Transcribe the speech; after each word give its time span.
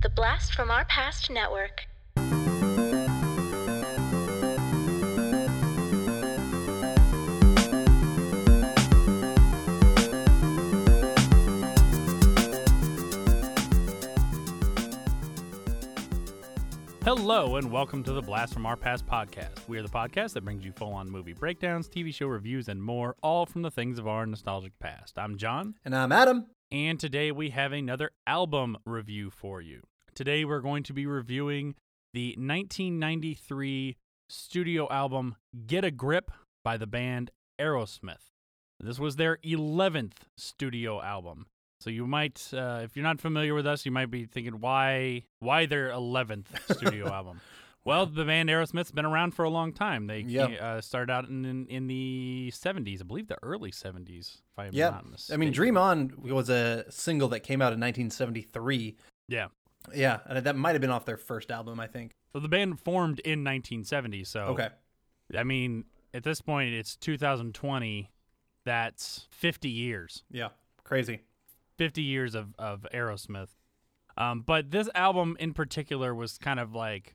The 0.00 0.10
Blast 0.10 0.54
from 0.54 0.70
Our 0.70 0.84
Past 0.84 1.28
Network. 1.28 1.88
Hello, 17.08 17.56
and 17.56 17.72
welcome 17.72 18.04
to 18.04 18.12
the 18.12 18.20
Blast 18.20 18.52
from 18.52 18.66
Our 18.66 18.76
Past 18.76 19.06
podcast. 19.06 19.66
We 19.66 19.78
are 19.78 19.82
the 19.82 19.88
podcast 19.88 20.34
that 20.34 20.44
brings 20.44 20.62
you 20.62 20.72
full 20.72 20.92
on 20.92 21.10
movie 21.10 21.32
breakdowns, 21.32 21.88
TV 21.88 22.12
show 22.12 22.26
reviews, 22.26 22.68
and 22.68 22.82
more, 22.82 23.16
all 23.22 23.46
from 23.46 23.62
the 23.62 23.70
things 23.70 23.98
of 23.98 24.06
our 24.06 24.26
nostalgic 24.26 24.78
past. 24.78 25.18
I'm 25.18 25.38
John, 25.38 25.76
And 25.86 25.96
I'm 25.96 26.12
Adam. 26.12 26.48
and 26.70 27.00
today 27.00 27.32
we 27.32 27.48
have 27.48 27.72
another 27.72 28.10
album 28.26 28.76
review 28.84 29.30
for 29.30 29.62
you. 29.62 29.80
Today 30.14 30.44
we're 30.44 30.60
going 30.60 30.82
to 30.82 30.92
be 30.92 31.06
reviewing 31.06 31.76
the 32.12 32.32
1993 32.32 33.96
studio 34.28 34.86
album 34.90 35.36
Get 35.66 35.86
a 35.86 35.90
Grip 35.90 36.30
by 36.62 36.76
the 36.76 36.86
band 36.86 37.30
Aerosmith. 37.58 38.32
This 38.78 38.98
was 38.98 39.16
their 39.16 39.38
11th 39.38 40.26
studio 40.36 41.00
album. 41.00 41.46
So 41.80 41.90
you 41.90 42.06
might, 42.06 42.48
uh, 42.52 42.80
if 42.82 42.96
you're 42.96 43.04
not 43.04 43.20
familiar 43.20 43.54
with 43.54 43.66
us, 43.66 43.86
you 43.86 43.92
might 43.92 44.10
be 44.10 44.24
thinking, 44.26 44.60
why, 44.60 45.22
why 45.38 45.66
their 45.66 45.90
11th 45.90 46.46
studio 46.76 47.06
album? 47.12 47.40
Well, 47.84 48.04
the 48.06 48.24
band 48.24 48.48
Aerosmith's 48.48 48.90
been 48.90 49.04
around 49.06 49.30
for 49.32 49.44
a 49.44 49.48
long 49.50 49.72
time. 49.72 50.08
They 50.08 50.20
Yep. 50.20 50.60
uh, 50.60 50.80
started 50.80 51.10
out 51.12 51.28
in, 51.28 51.44
in 51.44 51.66
in 51.68 51.86
the 51.86 52.50
70s, 52.52 53.00
I 53.00 53.04
believe 53.04 53.28
the 53.28 53.38
early 53.42 53.70
70s. 53.70 54.38
If 54.52 54.58
I'm 54.58 54.74
Yeah. 54.74 54.90
not 54.90 55.08
mistaken. 55.08 55.40
I 55.40 55.44
mean, 55.44 55.52
Dream 55.52 55.76
On 55.78 56.12
was 56.18 56.50
a 56.50 56.84
single 56.90 57.28
that 57.28 57.40
came 57.40 57.62
out 57.62 57.72
in 57.72 57.80
1973. 57.80 58.96
Yeah. 59.28 59.46
Yeah, 59.94 60.18
and 60.26 60.44
that 60.44 60.56
might 60.56 60.72
have 60.72 60.80
been 60.80 60.90
off 60.90 61.06
their 61.06 61.16
first 61.16 61.50
album, 61.50 61.78
I 61.80 61.86
think. 61.86 62.10
So 62.32 62.40
the 62.40 62.48
band 62.48 62.80
formed 62.80 63.20
in 63.20 63.44
1970. 63.44 64.24
So 64.24 64.40
Okay. 64.46 64.68
I 65.34 65.44
mean, 65.44 65.84
at 66.12 66.24
this 66.24 66.40
point, 66.42 66.74
it's 66.74 66.96
2020. 66.96 68.10
That's 68.66 69.28
50 69.30 69.70
years. 69.70 70.24
Yeah. 70.30 70.48
Crazy. 70.84 71.20
50 71.78 72.02
years 72.02 72.34
of, 72.34 72.54
of 72.58 72.86
Aerosmith. 72.92 73.48
Um, 74.16 74.42
but 74.44 74.70
this 74.70 74.88
album 74.94 75.36
in 75.40 75.54
particular 75.54 76.14
was 76.14 76.36
kind 76.38 76.60
of 76.60 76.74
like 76.74 77.14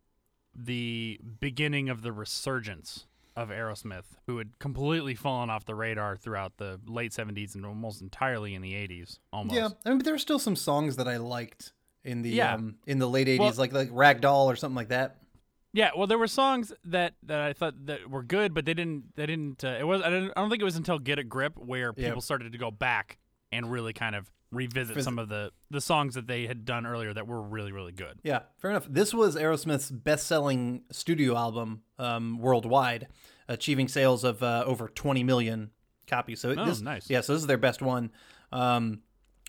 the 0.55 1.19
beginning 1.39 1.89
of 1.89 2.01
the 2.01 2.11
resurgence 2.11 3.05
of 3.35 3.49
Aerosmith, 3.49 4.03
who 4.27 4.37
had 4.37 4.57
completely 4.59 5.15
fallen 5.15 5.49
off 5.49 5.65
the 5.65 5.75
radar 5.75 6.15
throughout 6.15 6.57
the 6.57 6.79
late 6.87 7.11
70s 7.11 7.55
and 7.55 7.65
almost 7.65 8.01
entirely 8.01 8.53
in 8.53 8.61
the 8.61 8.73
80s. 8.73 9.19
Almost. 9.31 9.55
Yeah. 9.55 9.69
I 9.85 9.89
mean, 9.89 9.99
there 9.99 10.13
were 10.13 10.19
still 10.19 10.39
some 10.39 10.55
songs 10.55 10.95
that 10.97 11.07
I 11.07 11.17
liked 11.17 11.73
in 12.03 12.21
the 12.21 12.29
Yeah. 12.29 12.53
um, 12.53 12.75
in 12.85 12.99
the 12.99 13.09
late 13.09 13.27
80s, 13.27 13.39
Well- 13.39 13.53
like 13.57 13.73
like 13.73 13.89
Ragdoll 13.89 14.45
or 14.45 14.55
something 14.55 14.75
like 14.75 14.89
that. 14.89 15.17
Yeah, 15.75 15.89
well, 15.97 16.05
there 16.05 16.19
were 16.19 16.27
songs 16.27 16.71
that, 16.85 17.15
that 17.23 17.39
I 17.41 17.53
thought 17.53 17.87
that 17.87 18.07
were 18.07 18.21
good, 18.21 18.53
but 18.53 18.63
they 18.63 18.75
didn't. 18.75 19.15
They 19.15 19.25
didn't. 19.25 19.63
Uh, 19.63 19.69
it 19.79 19.87
was. 19.87 20.03
I 20.03 20.11
don't, 20.11 20.29
I 20.37 20.39
don't 20.41 20.51
think 20.51 20.61
it 20.61 20.65
was 20.65 20.75
until 20.75 20.99
Get 20.99 21.17
a 21.17 21.23
Grip 21.23 21.57
where 21.57 21.91
people 21.93 22.21
started 22.21 22.51
to 22.51 22.59
go 22.59 22.69
back 22.69 23.17
and 23.51 23.71
really 23.71 23.91
kind 23.91 24.15
of 24.15 24.31
revisit 24.53 24.95
Visit- 24.95 25.03
some 25.03 25.19
of 25.19 25.29
the 25.29 25.51
the 25.69 25.81
songs 25.81 26.15
that 26.15 26.27
they 26.27 26.45
had 26.47 26.65
done 26.65 26.85
earlier 26.85 27.13
that 27.13 27.27
were 27.27 27.41
really 27.41 27.71
really 27.71 27.91
good. 27.91 28.19
Yeah, 28.23 28.41
fair 28.57 28.71
enough. 28.71 28.87
This 28.89 29.13
was 29.13 29.35
Aerosmith's 29.35 29.91
best-selling 29.91 30.83
studio 30.91 31.35
album 31.35 31.83
um, 31.99 32.39
worldwide, 32.39 33.07
achieving 33.47 33.87
sales 33.87 34.23
of 34.23 34.41
uh, 34.43 34.63
over 34.65 34.87
20 34.87 35.23
million 35.23 35.71
copies. 36.07 36.39
So 36.41 36.53
Oh, 36.57 36.65
this, 36.65 36.81
nice. 36.81 37.09
Yeah, 37.09 37.21
so 37.21 37.33
this 37.33 37.41
is 37.41 37.47
their 37.47 37.57
best 37.57 37.81
one, 37.81 38.11
um, 38.51 39.01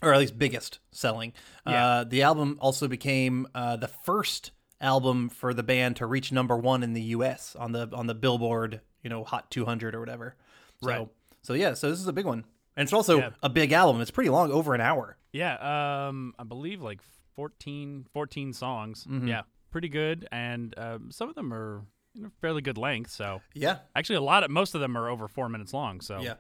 or 0.03 0.13
at 0.13 0.19
least 0.19 0.39
biggest 0.39 0.79
selling. 0.91 1.33
Yeah. 1.67 1.87
Uh, 1.87 2.05
the 2.05 2.23
album 2.23 2.59
also 2.61 2.89
became 2.89 3.47
uh, 3.55 3.77
the 3.77 3.89
first 3.89 4.53
album 4.81 5.29
for 5.29 5.55
the 5.55 5.63
band 5.63 5.97
to 5.97 6.07
reach 6.07 6.31
number 6.33 6.57
one 6.57 6.83
in 6.83 6.93
the 6.93 7.03
U.S. 7.03 7.57
on 7.59 7.73
the 7.73 7.89
on 7.93 8.07
the 8.07 8.15
Billboard, 8.15 8.81
you 9.03 9.11
know, 9.11 9.25
Hot 9.25 9.51
200 9.51 9.95
or 9.95 10.01
whatever. 10.01 10.37
So, 10.83 10.89
Right. 10.89 11.09
So 11.43 11.55
yeah, 11.55 11.75
so 11.75 11.91
this 11.91 12.01
is 12.01 12.07
a 12.07 12.13
big 12.13 12.25
one, 12.25 12.45
and 12.77 12.85
it's 12.85 12.93
also 12.93 13.19
Yeah. 13.19 13.31
a 13.43 13.49
big 13.49 13.73
album. 13.73 14.01
It's 14.01 14.11
pretty 14.11 14.31
long, 14.31 14.51
over 14.53 14.75
an 14.75 14.81
hour. 14.81 15.17
Yeah, 15.33 16.07
um, 16.09 16.35
I 16.39 16.45
believe 16.45 16.81
like 16.83 17.01
14, 17.37 18.07
14 18.13 18.53
songs. 18.53 19.05
Mm-hmm. 19.09 19.29
Yeah, 19.29 19.43
pretty 19.71 19.89
good, 19.89 20.27
and 20.31 20.75
um, 20.79 21.11
some 21.11 21.29
of 21.29 21.35
them 21.35 21.53
are 21.53 21.83
you 22.15 22.23
know, 22.23 22.31
fairly 22.41 22.63
good 22.63 22.79
length. 22.79 23.11
So 23.11 23.41
Yeah. 23.55 23.79
actually, 23.97 24.17
a 24.17 24.21
lot 24.23 24.45
of 24.45 24.51
most 24.51 24.75
of 24.75 24.81
them 24.81 24.97
are 24.97 25.09
over 25.09 25.27
four 25.29 25.49
minutes 25.49 25.73
long. 25.75 26.01
So 26.01 26.21
Yeah. 26.21 26.35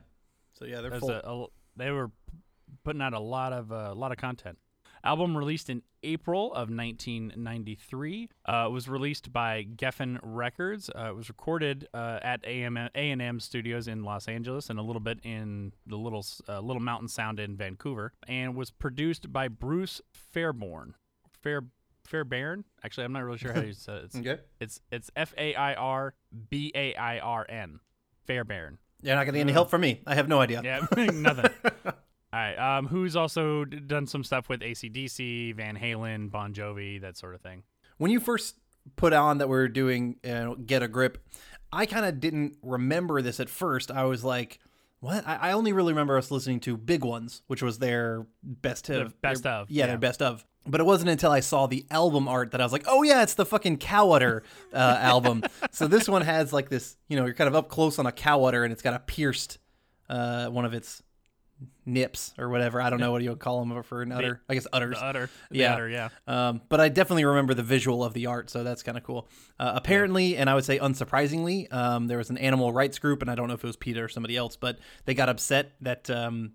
So 0.53 0.65
yeah, 0.67 0.81
they're 0.81 1.01
full. 1.01 1.11
a, 1.11 1.19
a- 1.45 1.47
they 1.77 1.91
were 1.91 2.13
putting 2.85 3.03
out 3.03 3.13
a 3.13 3.19
lot 3.19 3.53
of 3.53 3.73
uh, 3.73 3.89
a 3.91 3.95
lot 3.95 4.13
of 4.13 4.19
content. 4.19 4.57
Album 5.05 5.37
released 5.37 5.69
in 5.69 5.83
April 6.03 6.47
of 6.53 6.71
1993. 6.71 8.31
Uh, 8.47 8.65
it 8.67 8.73
was 8.73 8.89
released 8.89 9.33
by 9.33 9.67
Geffen 9.77 10.19
Records. 10.23 10.89
Uh, 10.89 11.11
it 11.11 11.15
was 11.15 11.29
recorded 11.29 11.87
uh, 11.93 12.21
at 12.23 12.45
AM, 12.47 12.77
A&M 12.77 13.41
Studios 13.41 13.87
in 13.87 14.03
Los 14.03 14.29
Angeles 14.29 14.71
and 14.71 14.79
a 14.79 14.83
little 14.83 15.01
bit 15.01 15.19
in 15.23 15.73
the 15.87 15.97
little 15.97 16.25
uh, 16.49 16.61
Little 16.61 16.83
Mountain 16.83 17.09
Sound 17.09 17.39
in 17.39 17.57
Vancouver, 17.57 18.13
and 18.27 18.55
was 18.57 18.71
produced 18.71 19.33
by 19.33 19.49
Bruce 19.49 20.01
Fairborn. 20.35 20.95
Fair 21.43 21.63
Fairbairn. 22.07 22.65
Actually, 22.85 23.05
I'm 23.05 23.13
not 23.13 23.25
really 23.25 23.39
sure 23.39 23.53
how 23.53 23.61
you 23.61 23.73
say 23.75 23.97
it. 23.97 24.05
It's 24.05 24.17
okay. 24.17 24.39
it's, 24.61 24.81
it's 24.91 25.11
F 25.17 25.35
A 25.37 25.55
I 25.55 25.75
R 25.75 26.15
B 26.51 26.73
A 26.75 26.95
I 26.95 27.19
R 27.19 27.47
N. 27.49 27.81
Fairbairn. 28.27 28.79
You're 29.03 29.17
not 29.17 29.27
getting 29.27 29.43
any 29.43 29.53
help 29.53 29.69
from 29.69 29.83
me. 29.83 30.01
I 30.07 30.15
have 30.15 30.29
no 30.29 30.41
idea. 30.41 30.63
Yeah, 30.65 30.87
nothing. 31.13 31.51
All 32.35 32.41
right. 32.41 32.79
Um, 32.79 32.89
who's 32.89 33.15
also 33.15 33.65
done 33.65 34.09
some 34.09 34.25
stuff 34.25 34.49
with 34.49 34.61
ACDC, 34.61 35.55
Van 35.55 35.77
Halen, 35.79 36.33
Bon 36.33 36.53
Jovi, 36.53 37.01
that 37.01 37.17
sort 37.17 37.37
of 37.37 37.41
thing. 37.41 37.63
When 37.99 38.11
you 38.11 38.19
first 38.19 38.57
put 38.97 39.13
on 39.13 39.39
that 39.39 39.49
we 39.49 39.57
are 39.57 39.69
doing 39.69 40.17
uh, 40.29 40.55
Get 40.55 40.83
a 40.83 40.89
Grip, 40.89 41.19
I 41.73 41.87
kind 41.87 42.05
of 42.05 42.19
didn't 42.19 42.55
remember 42.61 43.23
this 43.23 43.39
at 43.39 43.49
first. 43.49 43.93
I 43.93 44.03
was 44.05 44.25
like, 44.25 44.59
what? 44.99 45.25
I, 45.29 45.37
I 45.37 45.53
only 45.53 45.73
really 45.73 45.93
remember 45.93 46.19
us 46.19 46.33
listening 46.33 46.59
to 46.61 46.77
Big 46.77 47.05
Ones, 47.05 47.43
which 47.47 47.63
was 47.63 47.79
their 47.79 48.27
best 48.43 48.89
Their 48.89 49.03
of. 49.03 49.21
best 49.23 49.45
their- 49.45 49.53
of, 49.53 49.71
Yeah, 49.71 49.85
yeah. 49.85 49.87
their 49.89 49.99
best 49.99 50.21
of. 50.21 50.45
But 50.67 50.81
it 50.81 50.85
wasn't 50.85 51.11
until 51.11 51.31
I 51.31 51.39
saw 51.41 51.67
the 51.69 51.85
album 51.91 52.27
art 52.27 52.51
that 52.51 52.61
I 52.61 52.65
was 52.65 52.73
like, 52.73 52.85
oh, 52.89 53.03
yeah, 53.05 53.23
it's 53.23 53.35
the 53.35 53.45
fucking 53.47 53.77
cow 53.77 54.11
udder 54.13 54.43
uh, 54.73 54.77
album. 55.01 55.45
So 55.71 55.87
this 55.87 56.09
one 56.09 56.23
has 56.23 56.53
like 56.55 56.69
this, 56.71 56.97
you 57.07 57.17
know, 57.19 57.27
you're 57.27 57.35
kind 57.35 57.49
of 57.49 57.55
up 57.55 57.69
close 57.69 57.99
on 58.01 58.07
a 58.07 58.13
cow 58.13 58.43
udder 58.45 58.65
and 58.65 58.73
it's 58.73 58.81
got 58.83 58.95
a 58.95 58.99
pierced 58.99 59.59
uh, 60.09 60.47
one 60.49 60.65
of 60.65 60.73
its 60.75 61.03
nips 61.87 62.35
or 62.39 62.49
whatever. 62.49 62.81
I 62.81 62.91
don't 62.91 63.01
know 63.01 63.13
what 63.13 63.23
you 63.23 63.31
would 63.31 63.39
call 63.39 63.65
them 63.65 63.83
for 63.83 64.03
an 64.03 64.13
udder. 64.13 64.41
I 64.49 64.55
guess 64.55 64.67
udders. 64.73 64.99
The 64.99 65.05
Utter. 65.05 65.31
The 65.51 65.59
Yeah. 65.59 65.75
Utter, 65.75 65.89
yeah. 65.89 66.09
Um, 66.27 66.61
but 66.69 66.81
I 66.81 66.89
definitely 66.89 67.25
remember 67.25 67.55
the 67.55 67.63
visual 67.63 68.05
of 68.05 68.15
the 68.15 68.27
art, 68.27 68.51
so 68.51 68.65
that's 68.65 68.83
kind 68.83 68.97
of 68.97 69.05
cool. 69.05 69.29
Uh, 69.59 69.73
apparently, 69.75 70.37
and 70.37 70.49
I 70.49 70.55
would 70.55 70.65
say 70.65 70.79
unsurprisingly, 70.79 71.73
um, 71.73 72.07
there 72.07 72.19
was 72.19 72.31
an 72.31 72.39
animal 72.39 72.73
rights 72.73 72.99
group, 72.99 73.23
and 73.23 73.31
I 73.31 73.35
don't 73.35 73.49
know 73.49 73.55
if 73.55 73.65
it 73.65 73.67
was 73.67 73.77
PETA 73.77 74.03
or 74.03 74.09
somebody 74.09 74.37
else, 74.37 74.57
but 74.57 74.79
they 75.05 75.15
got 75.15 75.29
upset 75.29 75.73
that 75.81 76.09
um, 76.11 76.53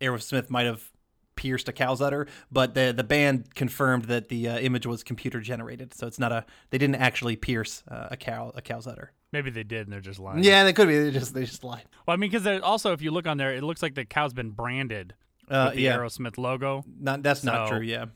Aerosmith 0.00 0.50
might 0.50 0.66
have 0.66 0.90
pierced 1.36 1.68
a 1.68 1.72
cow's 1.72 2.02
udder, 2.02 2.26
but 2.50 2.74
the 2.74 2.92
the 2.94 3.04
band 3.04 3.54
confirmed 3.54 4.06
that 4.06 4.28
the 4.28 4.48
uh, 4.48 4.58
image 4.58 4.86
was 4.86 5.04
computer 5.04 5.40
generated, 5.40 5.94
so 5.94 6.06
it's 6.06 6.18
not 6.18 6.32
a 6.32 6.44
they 6.70 6.78
didn't 6.78 6.96
actually 6.96 7.36
pierce 7.36 7.84
uh, 7.88 8.08
a 8.10 8.16
cow 8.16 8.52
a 8.56 8.60
cow's 8.60 8.88
udder. 8.88 9.12
Maybe 9.32 9.50
they 9.50 9.62
did 9.62 9.86
and 9.86 9.92
they're 9.92 10.00
just 10.00 10.18
lying. 10.18 10.42
Yeah, 10.42 10.64
they 10.64 10.72
could 10.72 10.88
be. 10.88 10.98
They 10.98 11.10
just 11.10 11.34
they 11.34 11.44
just 11.44 11.62
lied. 11.64 11.84
Well, 12.06 12.14
I 12.14 12.16
mean, 12.16 12.30
because 12.30 12.60
also, 12.62 12.92
if 12.92 13.02
you 13.02 13.10
look 13.10 13.26
on 13.26 13.36
there, 13.36 13.52
it 13.54 13.62
looks 13.62 13.82
like 13.82 13.94
the 13.94 14.04
cow's 14.04 14.32
been 14.32 14.50
branded 14.50 15.14
Uh, 15.48 15.66
with 15.68 15.76
the 15.76 15.82
yeah, 15.82 15.96
Aerosmith 15.96 16.38
logo. 16.38 16.84
not 16.98 17.22
that's 17.22 17.44
not 17.44 17.68
true. 17.68 17.80
Yeah. 17.80 18.06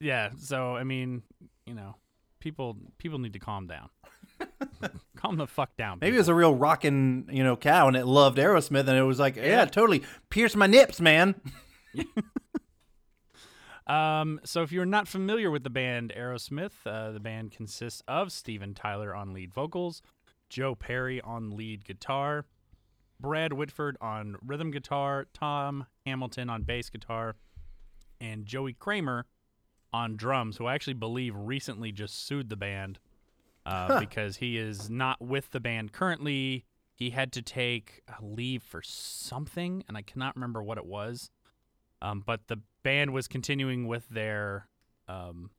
Yeah. 0.00 0.30
So, 0.38 0.74
I 0.76 0.84
mean, 0.84 1.22
you 1.66 1.74
know, 1.74 1.96
people 2.40 2.76
people 2.98 3.18
need 3.18 3.34
to 3.34 3.38
calm 3.38 3.66
down. 3.66 3.90
calm 5.16 5.36
the 5.36 5.46
fuck 5.46 5.76
down. 5.76 5.98
Maybe 6.00 6.16
it 6.16 6.20
was 6.20 6.28
a 6.28 6.34
real 6.34 6.54
rockin', 6.54 7.28
you 7.30 7.44
know, 7.44 7.54
cow, 7.56 7.86
and 7.86 7.96
it 7.96 8.06
loved 8.06 8.38
Aerosmith, 8.38 8.88
and 8.88 8.96
it 8.98 9.02
was 9.02 9.18
like, 9.20 9.36
yeah, 9.36 9.64
totally 9.66 10.02
pierce 10.30 10.56
my 10.56 10.66
nips, 10.66 11.00
man. 11.00 11.34
Um, 13.84 14.40
so 14.44 14.62
if 14.62 14.70
you're 14.70 14.86
not 14.86 15.08
familiar 15.08 15.50
with 15.50 15.64
the 15.64 15.70
band 15.70 16.12
Aerosmith, 16.16 16.70
uh, 16.86 17.10
the 17.10 17.18
band 17.20 17.50
consists 17.50 18.00
of 18.06 18.30
Steven 18.30 18.74
Tyler 18.74 19.14
on 19.14 19.32
lead 19.34 19.52
vocals, 19.52 20.02
Joe 20.52 20.74
Perry 20.74 21.18
on 21.22 21.56
lead 21.56 21.82
guitar, 21.82 22.44
Brad 23.18 23.54
Whitford 23.54 23.96
on 24.02 24.36
rhythm 24.44 24.70
guitar, 24.70 25.26
Tom 25.32 25.86
Hamilton 26.04 26.50
on 26.50 26.62
bass 26.64 26.90
guitar, 26.90 27.36
and 28.20 28.44
Joey 28.44 28.74
Kramer 28.74 29.24
on 29.94 30.14
drums, 30.14 30.58
who 30.58 30.66
I 30.66 30.74
actually 30.74 30.92
believe 30.94 31.34
recently 31.34 31.90
just 31.90 32.26
sued 32.26 32.50
the 32.50 32.56
band 32.56 32.98
uh, 33.64 33.98
because 33.98 34.36
he 34.36 34.58
is 34.58 34.90
not 34.90 35.22
with 35.22 35.52
the 35.52 35.60
band 35.60 35.92
currently. 35.92 36.66
He 36.94 37.10
had 37.10 37.32
to 37.32 37.40
take 37.40 38.02
a 38.06 38.22
leave 38.22 38.62
for 38.62 38.82
something, 38.82 39.82
and 39.88 39.96
I 39.96 40.02
cannot 40.02 40.36
remember 40.36 40.62
what 40.62 40.76
it 40.76 40.84
was. 40.84 41.30
Um, 42.02 42.22
but 42.26 42.48
the 42.48 42.58
band 42.82 43.14
was 43.14 43.26
continuing 43.26 43.86
with 43.86 44.06
their 44.10 44.68
um, 45.08 45.50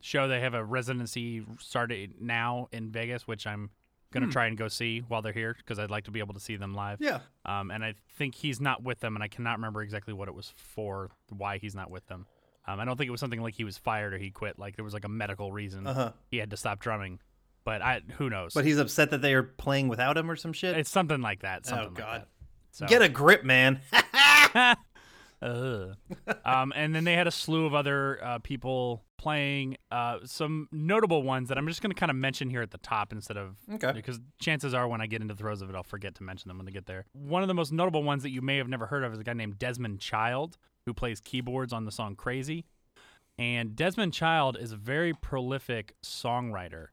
show. 0.00 0.26
They 0.26 0.40
have 0.40 0.54
a 0.54 0.64
residency 0.64 1.44
started 1.60 2.14
now 2.20 2.66
in 2.72 2.90
Vegas, 2.90 3.28
which 3.28 3.46
I'm 3.46 3.70
gonna 4.12 4.28
try 4.28 4.46
and 4.46 4.56
go 4.56 4.68
see 4.68 5.00
while 5.08 5.22
they're 5.22 5.32
here 5.32 5.54
because 5.58 5.78
I'd 5.78 5.90
like 5.90 6.04
to 6.04 6.10
be 6.10 6.20
able 6.20 6.34
to 6.34 6.40
see 6.40 6.56
them 6.56 6.74
live. 6.74 7.00
Yeah. 7.00 7.20
Um, 7.44 7.70
and 7.70 7.84
I 7.84 7.94
think 8.16 8.34
he's 8.34 8.60
not 8.60 8.82
with 8.82 9.00
them, 9.00 9.16
and 9.16 9.22
I 9.22 9.28
cannot 9.28 9.56
remember 9.58 9.82
exactly 9.82 10.14
what 10.14 10.28
it 10.28 10.34
was 10.34 10.52
for, 10.56 11.10
why 11.30 11.58
he's 11.58 11.74
not 11.74 11.90
with 11.90 12.06
them. 12.06 12.26
Um, 12.66 12.78
I 12.78 12.84
don't 12.84 12.96
think 12.96 13.08
it 13.08 13.10
was 13.10 13.18
something 13.20 13.40
like 13.42 13.54
he 13.54 13.64
was 13.64 13.76
fired 13.76 14.14
or 14.14 14.18
he 14.18 14.30
quit. 14.30 14.58
Like 14.58 14.76
there 14.76 14.84
was 14.84 14.94
like 14.94 15.04
a 15.04 15.08
medical 15.08 15.50
reason 15.52 15.86
Uh-huh. 15.86 16.12
he 16.30 16.36
had 16.36 16.50
to 16.50 16.56
stop 16.56 16.78
drumming. 16.78 17.18
But 17.64 17.82
I 17.82 18.02
who 18.18 18.28
knows? 18.30 18.54
But 18.54 18.64
he's 18.64 18.78
upset 18.78 19.10
that 19.10 19.22
they 19.22 19.34
are 19.34 19.42
playing 19.42 19.88
without 19.88 20.16
him 20.16 20.30
or 20.30 20.36
some 20.36 20.52
shit. 20.52 20.76
it's 20.76 20.90
something 20.90 21.20
like 21.20 21.42
that. 21.42 21.66
Something 21.66 21.86
oh 21.86 21.88
like 21.90 21.96
God. 21.98 22.20
that. 22.22 22.28
So. 22.72 22.86
Get 22.86 23.02
a 23.02 23.08
grip, 23.08 23.44
man. 23.44 23.80
Ugh. 25.42 25.96
um, 26.44 26.72
and 26.76 26.94
then 26.94 27.04
they 27.04 27.14
had 27.14 27.26
a 27.26 27.30
slew 27.30 27.66
of 27.66 27.74
other 27.74 28.22
uh, 28.22 28.38
people 28.38 29.02
playing 29.18 29.76
uh, 29.90 30.18
some 30.24 30.68
notable 30.72 31.22
ones 31.22 31.48
that 31.48 31.58
I'm 31.58 31.66
just 31.68 31.82
going 31.82 31.90
to 31.92 31.98
kind 31.98 32.10
of 32.10 32.16
mention 32.16 32.48
here 32.50 32.62
at 32.62 32.70
the 32.70 32.78
top 32.78 33.12
instead 33.12 33.36
of 33.36 33.56
Okay. 33.74 33.92
because 33.92 34.20
chances 34.40 34.74
are 34.74 34.86
when 34.88 35.00
I 35.00 35.06
get 35.06 35.20
into 35.22 35.34
the 35.34 35.38
throes 35.38 35.62
of 35.62 35.70
it, 35.70 35.76
I'll 35.76 35.82
forget 35.82 36.14
to 36.16 36.22
mention 36.22 36.48
them 36.48 36.58
when 36.58 36.66
they 36.66 36.72
get 36.72 36.86
there. 36.86 37.06
One 37.12 37.42
of 37.42 37.48
the 37.48 37.54
most 37.54 37.72
notable 37.72 38.02
ones 38.02 38.22
that 38.24 38.30
you 38.30 38.40
may 38.42 38.56
have 38.56 38.68
never 38.68 38.86
heard 38.86 39.04
of 39.04 39.12
is 39.12 39.18
a 39.18 39.24
guy 39.24 39.32
named 39.34 39.58
Desmond 39.58 40.00
Child 40.00 40.56
who 40.86 40.94
plays 40.94 41.20
keyboards 41.20 41.72
on 41.72 41.84
the 41.84 41.92
song 41.92 42.16
"Crazy." 42.16 42.64
And 43.38 43.74
Desmond 43.76 44.12
Child 44.12 44.56
is 44.60 44.72
a 44.72 44.76
very 44.76 45.12
prolific 45.14 45.94
songwriter. 46.04 46.88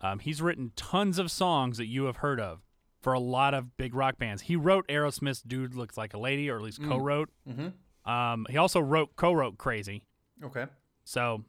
Um, 0.00 0.18
he's 0.18 0.42
written 0.42 0.72
tons 0.76 1.18
of 1.18 1.30
songs 1.30 1.78
that 1.78 1.86
you 1.86 2.04
have 2.04 2.16
heard 2.16 2.40
of 2.40 2.60
for 3.00 3.12
a 3.12 3.20
lot 3.20 3.54
of 3.54 3.76
big 3.76 3.94
rock 3.94 4.18
bands. 4.18 4.42
He 4.42 4.56
wrote 4.56 4.86
Aerosmith's 4.88 5.42
"Dude 5.42 5.74
Looks 5.74 5.96
Like 5.96 6.12
a 6.14 6.18
Lady," 6.18 6.50
or 6.50 6.56
at 6.56 6.62
least 6.62 6.82
co-wrote. 6.82 7.30
Mhm. 7.48 7.74
Um, 8.06 8.46
he 8.48 8.56
also 8.56 8.80
wrote 8.80 9.16
co-wrote 9.16 9.58
"Crazy," 9.58 10.04
okay. 10.44 10.66
so 11.04 11.44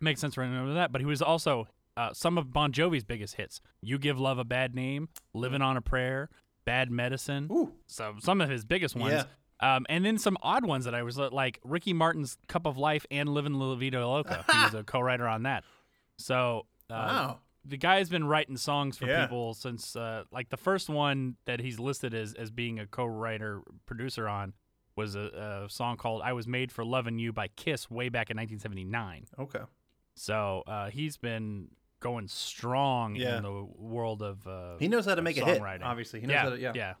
makes 0.00 0.20
sense 0.20 0.34
him 0.36 0.66
to 0.68 0.74
that. 0.74 0.92
But 0.92 1.00
he 1.00 1.06
was 1.06 1.22
also 1.22 1.66
uh, 1.96 2.12
some 2.12 2.36
of 2.38 2.52
Bon 2.52 2.72
Jovi's 2.72 3.04
biggest 3.04 3.34
hits: 3.36 3.60
"You 3.80 3.98
Give 3.98 4.18
Love 4.20 4.38
a 4.38 4.44
Bad 4.44 4.74
Name," 4.74 5.08
"Living 5.34 5.62
on 5.62 5.76
a 5.76 5.80
Prayer," 5.80 6.28
"Bad 6.64 6.90
Medicine." 6.90 7.48
Ooh. 7.50 7.72
So 7.86 8.16
some 8.20 8.40
of 8.40 8.48
his 8.50 8.64
biggest 8.64 8.94
ones. 8.96 9.12
Yeah. 9.14 9.24
Um, 9.60 9.86
and 9.88 10.04
then 10.04 10.18
some 10.18 10.36
odd 10.40 10.64
ones 10.64 10.84
that 10.84 10.94
I 10.94 11.02
was 11.02 11.18
like 11.18 11.58
Ricky 11.64 11.92
Martin's 11.92 12.36
"Cup 12.46 12.66
of 12.66 12.76
Life" 12.78 13.04
and 13.10 13.28
"Living 13.30 13.54
La 13.54 13.74
Vida 13.74 14.06
Loca." 14.06 14.44
he 14.52 14.58
was 14.64 14.74
a 14.74 14.84
co-writer 14.84 15.26
on 15.26 15.42
that. 15.44 15.64
So 16.18 16.66
uh, 16.90 16.94
Wow. 16.94 17.38
the 17.64 17.76
guy's 17.76 18.08
been 18.08 18.24
writing 18.24 18.56
songs 18.56 18.96
for 18.98 19.06
Yeah. 19.06 19.22
people 19.26 19.54
since 19.54 19.96
uh, 19.96 20.24
like 20.30 20.50
the 20.50 20.56
first 20.56 20.88
one 20.88 21.36
that 21.46 21.60
he's 21.60 21.80
listed 21.80 22.14
as 22.14 22.34
as 22.34 22.50
being 22.50 22.78
a 22.78 22.86
co-writer 22.86 23.62
producer 23.86 24.28
on 24.28 24.52
was 24.98 25.14
a, 25.14 25.64
a 25.64 25.70
song 25.70 25.96
called 25.96 26.20
"I 26.22 26.32
Was 26.34 26.46
Made 26.46 26.70
for 26.72 26.84
Loving 26.84 27.18
You" 27.18 27.32
by 27.32 27.48
Kiss 27.48 27.88
way 27.90 28.08
back 28.10 28.28
in 28.30 28.36
1979. 28.36 29.26
Okay. 29.38 29.64
So 30.14 30.64
uh, 30.66 30.90
he's 30.90 31.16
been 31.16 31.68
going 32.00 32.28
strong 32.28 33.14
Yeah. 33.14 33.38
in 33.38 33.42
the 33.44 33.64
world 33.76 34.20
of 34.22 34.46
uh, 34.46 34.76
He 34.78 34.88
knows 34.88 35.06
how 35.06 35.14
to 35.14 35.22
make 35.22 35.36
a 35.38 35.44
hit. 35.44 35.62
Obviously, 35.82 36.20
he 36.20 36.26
knows 36.26 36.34
yeah, 36.34 36.42
how 36.42 36.50
to. 36.50 36.60
Yeah. 36.60 36.72
yeah. 36.74 36.94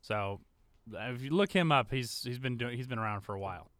So 0.00 0.40
if 0.92 1.22
you 1.22 1.30
look 1.30 1.52
him 1.52 1.70
up, 1.70 1.90
he's 1.92 2.22
he's 2.24 2.38
been 2.38 2.56
doing 2.56 2.76
he's 2.76 2.88
been 2.88 2.98
around 2.98 3.20
for 3.20 3.34
a 3.34 3.38
while. 3.40 3.70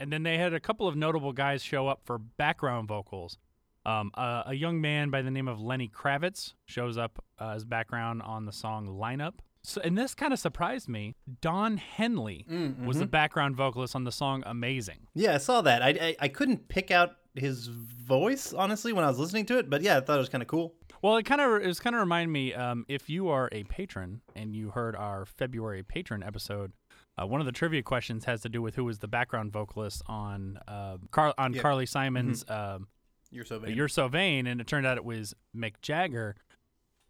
And 0.00 0.12
then 0.12 0.22
they 0.22 0.38
had 0.38 0.54
a 0.54 0.60
couple 0.60 0.86
of 0.88 0.96
notable 0.96 1.32
guys 1.32 1.62
show 1.62 1.88
up 1.88 2.00
for 2.04 2.18
background 2.18 2.88
vocals. 2.88 3.36
Um, 3.84 4.10
a, 4.14 4.44
a 4.48 4.54
young 4.54 4.80
man 4.80 5.10
by 5.10 5.22
the 5.22 5.30
name 5.30 5.48
of 5.48 5.60
Lenny 5.60 5.88
Kravitz 5.88 6.54
shows 6.66 6.96
up 6.98 7.24
uh, 7.40 7.50
as 7.56 7.64
background 7.64 8.22
on 8.22 8.44
the 8.46 8.52
song 8.52 8.86
"Lineup." 8.88 9.34
So, 9.64 9.80
and 9.82 9.98
this 9.98 10.14
kind 10.14 10.32
of 10.32 10.38
surprised 10.38 10.88
me. 10.88 11.14
Don 11.40 11.76
Henley 11.78 12.46
Mm, 12.50 12.84
was 12.86 12.98
the 12.98 13.06
mhm. 13.06 13.10
background 13.10 13.56
vocalist 13.56 13.94
on 13.96 14.04
the 14.04 14.12
song 14.12 14.42
"Amazing." 14.46 15.08
Yeah, 15.14 15.34
I 15.34 15.38
saw 15.38 15.60
that. 15.62 15.82
I, 15.82 15.88
I 15.88 16.16
I 16.20 16.28
couldn't 16.28 16.68
pick 16.68 16.90
out 16.90 17.16
his 17.34 17.66
voice 17.68 18.52
honestly 18.52 18.92
when 18.92 19.04
I 19.04 19.08
was 19.08 19.18
listening 19.18 19.46
to 19.46 19.58
it, 19.58 19.68
but 19.70 19.82
yeah, 19.82 19.98
I 19.98 20.00
thought 20.00 20.16
it 20.16 20.20
was 20.20 20.28
kind 20.28 20.42
of 20.42 20.48
cool. 20.48 20.74
Well, 21.02 21.16
it 21.16 21.24
kind 21.24 21.40
of 21.40 21.62
it 21.62 21.66
was 21.66 21.80
kind 21.80 21.94
of 21.94 22.00
remind 22.00 22.32
me 22.32 22.54
um, 22.54 22.84
if 22.88 23.08
you 23.10 23.28
are 23.28 23.48
a 23.52 23.64
patron 23.64 24.20
and 24.34 24.54
you 24.54 24.70
heard 24.70 24.96
our 24.96 25.24
February 25.26 25.82
patron 25.82 26.22
episode. 26.22 26.72
Uh, 27.20 27.26
one 27.26 27.40
of 27.40 27.46
the 27.46 27.52
trivia 27.52 27.82
questions 27.82 28.24
has 28.26 28.40
to 28.42 28.48
do 28.48 28.62
with 28.62 28.76
who 28.76 28.84
was 28.84 29.00
the 29.00 29.08
background 29.08 29.52
vocalist 29.52 30.02
on 30.06 30.58
uh, 30.68 30.98
Car- 31.10 31.34
on 31.36 31.52
Yeah. 31.52 31.62
Carly 31.62 31.84
Simon's 31.86 32.44
um, 32.48 32.86
You're 33.32 33.44
so 33.44 33.58
vain. 33.58 33.76
"You're 33.76 33.88
So 33.88 34.06
Vain," 34.08 34.46
and 34.46 34.60
it 34.60 34.66
turned 34.68 34.86
out 34.86 34.96
it 34.96 35.04
was 35.04 35.34
Mick 35.56 35.74
Jagger. 35.82 36.36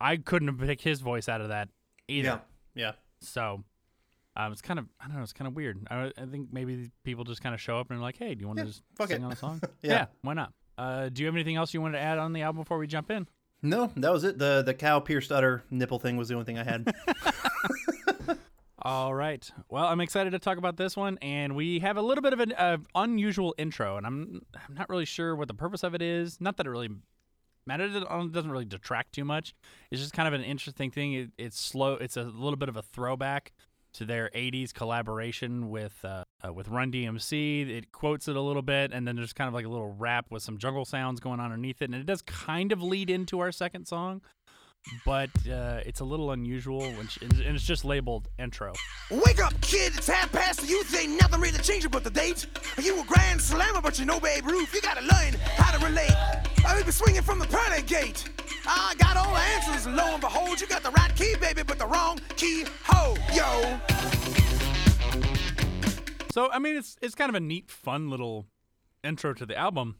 I 0.00 0.16
couldn't 0.16 0.56
pick 0.58 0.80
his 0.80 1.00
voice 1.00 1.28
out 1.28 1.40
of 1.42 1.48
that 1.48 1.68
either. 2.08 2.40
yeah. 2.74 2.84
Yeah. 2.86 2.92
So 3.20 3.62
um, 4.36 4.52
it's 4.52 4.62
kind 4.62 4.78
of 4.78 4.86
I 5.00 5.06
don't 5.08 5.16
know. 5.16 5.22
It's 5.22 5.32
kind 5.32 5.48
of 5.48 5.54
weird. 5.54 5.86
I, 5.90 6.12
I 6.16 6.26
think 6.26 6.48
maybe 6.52 6.90
people 7.04 7.24
just 7.24 7.42
kind 7.42 7.54
of 7.54 7.60
show 7.60 7.78
up 7.78 7.90
and 7.90 7.98
are 7.98 8.02
like, 8.02 8.16
"Hey, 8.16 8.34
do 8.34 8.40
you 8.40 8.46
want 8.46 8.58
to 8.58 8.64
Yeah, 8.64 8.70
just 8.70 8.82
sing 9.08 9.22
it." 9.22 9.24
on 9.24 9.32
a 9.32 9.36
song?" 9.36 9.60
Yeah. 9.82 10.06
why 10.22 10.34
not? 10.34 10.52
Uh, 10.76 11.08
do 11.08 11.22
you 11.22 11.26
have 11.26 11.34
anything 11.34 11.56
else 11.56 11.74
you 11.74 11.80
wanted 11.80 11.98
to 11.98 12.04
add 12.04 12.18
on 12.18 12.32
the 12.32 12.42
album 12.42 12.62
before 12.62 12.78
we 12.78 12.86
jump 12.86 13.10
in? 13.10 13.26
No, 13.62 13.90
that 13.96 14.12
was 14.12 14.22
it. 14.22 14.38
The 14.38 14.62
the 14.64 14.74
cow 14.74 15.00
pierced 15.00 15.32
udder 15.32 15.64
nipple 15.70 15.98
thing 15.98 16.16
was 16.16 16.28
the 16.28 16.34
only 16.34 16.44
thing 16.44 16.58
I 16.58 16.62
had. 16.64 16.94
All 18.82 19.12
right. 19.12 19.50
Well, 19.68 19.84
I'm 19.86 20.00
excited 20.00 20.30
to 20.30 20.38
talk 20.38 20.56
about 20.56 20.76
this 20.76 20.96
one, 20.96 21.18
and 21.20 21.56
we 21.56 21.80
have 21.80 21.96
a 21.96 22.02
little 22.02 22.22
bit 22.22 22.32
of 22.32 22.38
an 22.38 22.52
uh, 22.52 22.76
unusual 22.94 23.52
intro, 23.58 23.96
and 23.96 24.06
I'm 24.06 24.42
I'm 24.54 24.74
not 24.74 24.88
really 24.88 25.04
sure 25.04 25.34
what 25.34 25.48
the 25.48 25.54
purpose 25.54 25.82
of 25.82 25.94
it 25.96 26.02
is. 26.02 26.40
Not 26.40 26.56
that 26.58 26.66
it 26.66 26.70
really 26.70 26.90
matters. 27.68 27.94
It 27.94 28.04
doesn't 28.32 28.50
really 28.50 28.64
detract 28.64 29.12
too 29.12 29.24
much. 29.24 29.54
It's 29.90 30.00
just 30.00 30.12
kind 30.12 30.26
of 30.26 30.34
an 30.34 30.42
interesting 30.42 30.90
thing. 30.90 31.12
It, 31.12 31.30
it's 31.38 31.60
slow. 31.60 31.94
It's 31.94 32.16
a 32.16 32.24
little 32.24 32.56
bit 32.56 32.68
of 32.68 32.76
a 32.76 32.82
throwback 32.82 33.52
to 33.94 34.04
their 34.04 34.30
'80s 34.34 34.74
collaboration 34.74 35.70
with 35.70 36.04
uh, 36.04 36.24
uh, 36.44 36.52
with 36.52 36.68
Run 36.68 36.90
DMC. 36.90 37.68
It 37.68 37.92
quotes 37.92 38.26
it 38.26 38.34
a 38.34 38.40
little 38.40 38.62
bit, 38.62 38.92
and 38.92 39.06
then 39.06 39.14
there's 39.14 39.32
kind 39.32 39.46
of 39.46 39.54
like 39.54 39.64
a 39.64 39.68
little 39.68 39.94
rap 39.96 40.26
with 40.30 40.42
some 40.42 40.58
jungle 40.58 40.84
sounds 40.84 41.20
going 41.20 41.38
on 41.38 41.46
underneath 41.46 41.80
it, 41.80 41.84
and 41.84 41.94
it 41.94 42.06
does 42.06 42.22
kind 42.22 42.72
of 42.72 42.82
lead 42.82 43.10
into 43.10 43.38
our 43.38 43.52
second 43.52 43.86
song. 43.86 44.22
But 45.04 45.30
uh, 45.50 45.80
it's 45.84 46.00
a 46.00 46.04
little 46.04 46.30
unusual, 46.30 46.90
which, 46.92 47.18
and 47.20 47.32
it's 47.40 47.64
just 47.64 47.84
labeled 47.84 48.28
intro. 48.38 48.72
Wake 49.10 49.42
up, 49.42 49.60
kid, 49.60 49.92
it's 49.96 50.06
half 50.06 50.32
past. 50.32 50.68
You 50.68 50.82
ain't 50.98 51.20
nothing 51.20 51.40
really 51.40 51.58
changing 51.58 51.90
but 51.90 52.04
the 52.04 52.10
date. 52.10 52.46
You 52.82 53.00
a 53.00 53.04
grand 53.04 53.40
slammer, 53.40 53.82
but 53.82 53.98
you 53.98 54.06
know 54.06 54.20
Babe 54.20 54.46
Ruth. 54.46 54.72
You 54.74 54.80
gotta 54.80 55.02
learn 55.02 55.34
how 55.56 55.76
to 55.76 55.84
relate. 55.84 56.47
I 56.66 56.82
be 56.84 56.92
swinging 56.92 57.22
from 57.22 57.38
the 57.38 57.46
pearly 57.46 57.82
gate. 57.82 58.28
I 58.66 58.94
got 58.98 59.16
all 59.16 59.32
the 59.32 59.40
answers, 59.40 59.86
and 59.86 59.96
lo 59.96 60.04
and 60.12 60.20
behold, 60.20 60.60
you 60.60 60.66
got 60.66 60.82
the 60.82 60.90
right 60.90 61.14
key, 61.16 61.34
baby, 61.40 61.62
but 61.62 61.78
the 61.78 61.86
wrong 61.86 62.20
key. 62.36 62.64
Ho, 62.84 63.16
yo. 63.32 63.78
So 66.32 66.50
I 66.52 66.58
mean, 66.58 66.76
it's 66.76 66.96
it's 67.02 67.14
kind 67.14 67.28
of 67.28 67.34
a 67.34 67.40
neat, 67.40 67.70
fun 67.70 68.10
little 68.10 68.46
intro 69.02 69.34
to 69.34 69.46
the 69.46 69.56
album. 69.56 69.96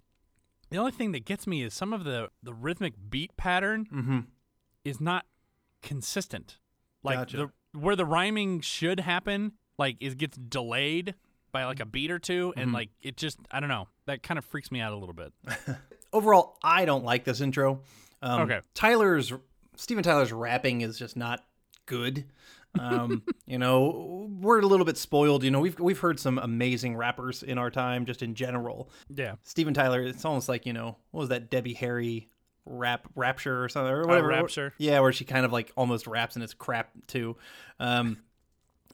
The 0.70 0.76
only 0.76 0.92
thing 0.92 1.12
that 1.12 1.24
gets 1.24 1.46
me 1.46 1.62
is 1.62 1.72
some 1.74 1.92
of 1.92 2.04
the 2.04 2.28
the 2.42 2.52
rhythmic 2.52 2.94
beat 3.08 3.36
pattern 3.36 3.86
mm-hmm. 3.92 4.18
is 4.84 5.00
not 5.00 5.24
consistent. 5.82 6.58
Like 7.02 7.18
Gotcha. 7.18 7.36
the 7.72 7.78
where 7.78 7.96
the 7.96 8.04
rhyming 8.04 8.60
should 8.60 9.00
happen, 9.00 9.52
like 9.78 9.96
it 10.00 10.16
gets 10.18 10.36
delayed 10.36 11.14
by 11.50 11.64
like 11.64 11.80
a 11.80 11.86
beat 11.86 12.10
or 12.10 12.18
2 12.18 12.48
Mm-hmm. 12.50 12.60
and 12.60 12.72
like 12.72 12.90
it 13.00 13.16
just 13.16 13.38
I 13.50 13.60
don't 13.60 13.70
know. 13.70 13.88
That 14.06 14.22
kind 14.22 14.36
of 14.38 14.44
freaks 14.44 14.70
me 14.70 14.80
out 14.80 14.92
a 14.92 14.96
little 14.96 15.14
bit. 15.14 15.32
Overall, 16.12 16.56
I 16.62 16.84
don't 16.84 17.04
like 17.04 17.24
this 17.24 17.40
intro. 17.40 17.80
Um, 18.22 18.42
Okay. 18.42 18.60
Tyler's 18.74 19.32
Steven 19.76 20.02
Tyler's 20.02 20.32
rapping 20.32 20.80
is 20.80 20.98
just 20.98 21.16
not 21.16 21.44
good. 21.86 22.24
Um, 22.78 23.22
you 23.46 23.58
know, 23.58 24.28
we're 24.40 24.60
a 24.60 24.66
little 24.66 24.86
bit 24.86 24.96
spoiled. 24.96 25.44
You 25.44 25.50
know, 25.50 25.60
we've 25.60 25.78
we've 25.78 25.98
heard 25.98 26.18
some 26.18 26.38
amazing 26.38 26.96
rappers 26.96 27.42
in 27.42 27.58
our 27.58 27.70
time, 27.70 28.04
just 28.06 28.22
in 28.22 28.34
general. 28.34 28.90
Yeah. 29.14 29.36
Steven 29.42 29.74
Tyler, 29.74 30.02
it's 30.02 30.24
almost 30.24 30.48
like 30.48 30.66
you 30.66 30.72
know, 30.72 30.96
what 31.12 31.20
was 31.20 31.28
that 31.30 31.50
Debbie 31.50 31.74
Harry 31.74 32.28
rap 32.66 33.08
rapture 33.14 33.64
or 33.64 33.68
something 33.68 33.92
or 33.92 34.04
whatever? 34.06 34.28
Rapture. 34.28 34.74
Yeah, 34.78 35.00
where 35.00 35.12
she 35.12 35.24
kind 35.24 35.44
of 35.46 35.52
like 35.52 35.72
almost 35.76 36.06
raps 36.06 36.34
and 36.34 36.42
it's 36.42 36.54
crap 36.54 36.90
too. 37.06 37.36
Um, 37.80 38.18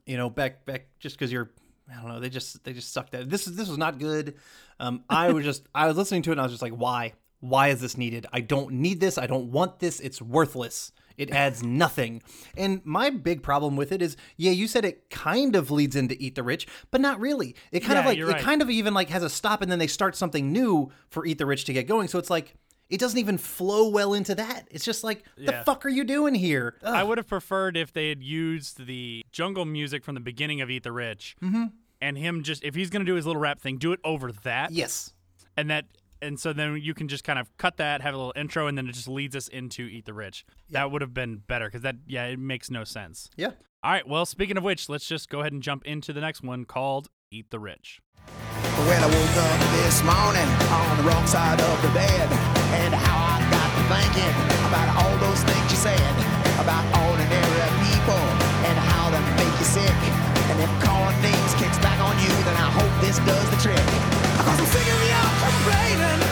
you 0.07 0.17
know, 0.17 0.29
back 0.31 0.65
back 0.67 0.87
just 0.99 1.17
because 1.17 1.33
you're. 1.33 1.51
I 1.91 2.01
don't 2.01 2.09
know. 2.09 2.21
They 2.21 2.31
just 2.31 2.65
they 2.65 2.73
just 2.73 2.93
sucked 2.93 3.15
at 3.15 3.23
it. 3.23 3.31
This 3.31 3.47
is 3.47 3.57
this 3.57 3.69
was 3.69 3.79
not 3.79 3.99
good. 3.99 4.37
Um, 4.81 5.05
I 5.09 5.33
was 5.33 5.45
just 5.45 5.69
I 5.75 5.87
was 5.87 5.97
listening 5.97 6.23
to 6.23 6.31
it 6.31 6.35
and 6.35 6.41
I 6.41 6.45
was 6.45 6.53
just 6.53 6.63
like, 6.63 6.73
why? 6.73 7.13
Why 7.41 7.69
is 7.69 7.81
this 7.81 7.99
needed? 7.99 8.27
I 8.33 8.41
don't 8.41 8.73
need 8.73 9.01
this. 9.01 9.19
I 9.19 9.27
don't 9.27 9.53
want 9.53 9.79
this. 9.79 10.01
It's 10.01 10.23
worthless. 10.23 10.93
It 11.17 11.31
adds 11.31 11.63
nothing. 11.65 12.23
And 12.57 12.81
my 12.85 13.11
big 13.11 13.43
problem 13.43 13.77
with 13.77 13.93
it 13.93 14.01
is, 14.01 14.17
yeah, 14.37 14.51
you 14.51 14.67
said 14.67 14.85
it 14.85 15.11
kind 15.11 15.55
of 15.55 15.71
leads 15.71 15.95
into 15.95 16.17
Eat 16.19 16.35
the 16.35 16.43
Rich, 16.43 16.67
but 16.91 17.01
not 17.01 17.21
really. 17.21 17.55
It 17.71 17.81
kind 17.81 17.99
of 17.99 18.07
like 18.07 18.17
you're 18.17 18.31
it 18.31 18.39
kind 18.39 18.63
of 18.63 18.71
even 18.71 18.95
like 18.95 19.11
has 19.11 19.23
a 19.23 19.31
stop 19.31 19.63
and 19.63 19.71
then 19.71 19.79
they 19.79 19.87
start 19.87 20.17
something 20.17 20.53
new 20.53 20.91
for 21.09 21.27
Eat 21.27 21.39
the 21.39 21.47
Rich 21.47 21.65
to 21.67 21.73
get 21.73 21.87
going. 21.87 22.09
So 22.09 22.19
it's 22.19 22.31
like 22.31 22.55
it 22.91 23.01
doesn't 23.01 23.19
even 23.19 23.39
flow 23.39 23.89
well 23.89 24.15
into 24.15 24.35
that. 24.35 24.69
It's 24.71 24.85
just 24.85 25.03
like, 25.05 25.25
the 25.37 25.63
fuck 25.65 25.85
are 25.87 25.89
you 25.91 26.05
doing 26.05 26.35
here? 26.35 26.77
Ugh. 26.83 26.95
I 26.95 27.03
would 27.03 27.19
have 27.19 27.27
preferred 27.27 27.77
if 27.77 27.93
they 27.93 28.09
had 28.11 28.23
used 28.23 28.87
the 28.87 29.25
jungle 29.33 29.65
music 29.65 30.05
from 30.05 30.15
the 30.15 30.21
beginning 30.21 30.61
of 30.61 30.71
Eat 30.71 30.83
the 30.83 30.93
Rich, 30.93 31.37
Mm-hmm. 31.43 31.65
and 32.01 32.19
him 32.19 32.43
just 32.43 32.63
if 32.65 32.75
he's 32.75 32.91
gonna 32.91 33.05
do 33.05 33.15
his 33.15 33.27
little 33.27 33.41
rap 33.41 33.61
thing, 33.61 33.79
do 33.79 33.93
it 33.93 34.01
over 34.05 34.31
that. 34.45 34.71
yes. 34.71 35.13
and 35.57 35.71
that 35.71 35.87
and 36.23 36.39
so 36.41 36.53
then 36.55 36.77
you 36.81 36.95
can 36.95 37.07
just 37.09 37.23
kind 37.25 37.39
of 37.39 37.55
cut 37.59 37.77
that 37.77 38.01
have 38.01 38.15
a 38.15 38.17
little 38.17 38.33
intro 38.37 38.67
and 38.67 38.79
then 38.79 38.87
it 38.89 38.93
just 38.93 39.09
leads 39.09 39.37
us 39.37 39.47
into 39.49 39.83
eat 39.83 40.07
the 40.07 40.15
rich 40.15 40.47
that 40.71 40.91
would 40.91 41.03
have 41.03 41.13
been 41.13 41.37
better 41.37 41.67
because 41.67 41.83
that 41.83 41.97
yeah 42.07 42.25
it 42.25 42.39
makes 42.39 42.71
no 42.71 42.83
sense 42.83 43.29
Yeah. 43.37 43.51
all 43.83 43.91
right 43.91 44.09
well 44.09 44.25
speaking 44.25 44.57
of 44.57 44.63
which 44.65 44.89
let's 44.89 45.07
just 45.07 45.29
go 45.29 45.41
ahead 45.41 45.53
and 45.53 45.63
jump 45.63 45.85
into 45.85 46.13
the 46.15 46.21
next 46.23 46.43
one 46.43 46.65
called 46.65 47.09
eat 47.31 47.51
the 47.51 47.59
rich 47.59 48.01
When 48.27 49.03
I 49.03 49.07
woke 49.07 49.37
up 49.37 49.85
this 49.85 50.03
morning 50.03 50.49
on 50.73 50.97
the 50.97 51.03
wrong 51.03 51.27
side 51.27 51.61
of 51.61 51.83
the 51.83 51.89
bed, 51.89 52.64
and 52.83 52.95
how 52.95 53.19
I 53.35 53.39
got 53.55 53.69
to 53.77 53.83
thinking 53.87 54.35
about 54.67 54.89
all 54.99 55.15
those 55.23 55.43
things 55.47 55.67
you 55.71 55.79
said 55.79 56.15
about 56.59 56.83
ordinary 57.07 57.71
people 57.87 58.23
and 58.67 58.77
how 58.91 59.11
they 59.15 59.23
make 59.39 59.55
you 59.61 59.67
sick. 59.67 59.99
And 60.51 60.57
if 60.59 60.71
calling 60.83 61.19
names 61.23 61.55
kicks 61.55 61.79
back 61.79 61.99
on 62.03 62.15
you, 62.19 62.33
then 62.43 62.57
I 62.59 62.71
hope 62.75 62.93
this 63.01 63.19
does 63.23 63.47
the 63.51 63.59
trick. 63.63 63.87
Cause 64.43 64.59
I'm 64.59 64.67
sick 64.67 64.87
of 64.87 65.01
y'all 65.07 65.35
complaining 65.47 66.24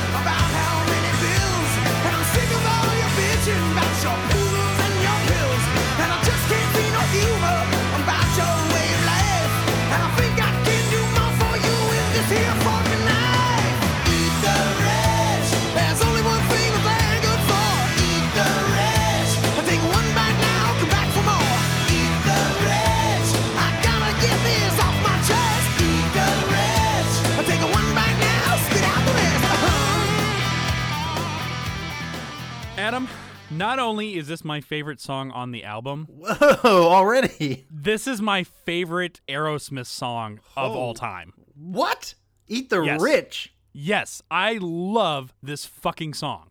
Adam, 32.93 33.09
not 33.51 33.79
only 33.79 34.19
is 34.19 34.29
this 34.29 34.45
my 34.45 34.61
favorite 34.61 35.01
song 35.01 35.31
on 35.31 35.51
the 35.51 35.65
album, 35.65 36.07
Whoa, 36.11 36.59
already? 36.91 37.65
this 37.71 38.07
is 38.07 38.21
my 38.21 38.45
favorite 38.45 39.23
Aerosmith 39.27 39.87
song 39.87 40.41
of 40.59 40.73
all 40.77 40.93
time. 40.93 41.33
What? 41.55 42.13
Eat 42.49 42.69
the 42.69 42.83
Yes. 42.83 43.01
rich. 43.01 43.55
Yes, 43.73 44.21
I 44.31 44.59
love 44.61 45.33
this 45.43 45.65
fucking 45.65 46.13
song. 46.13 46.51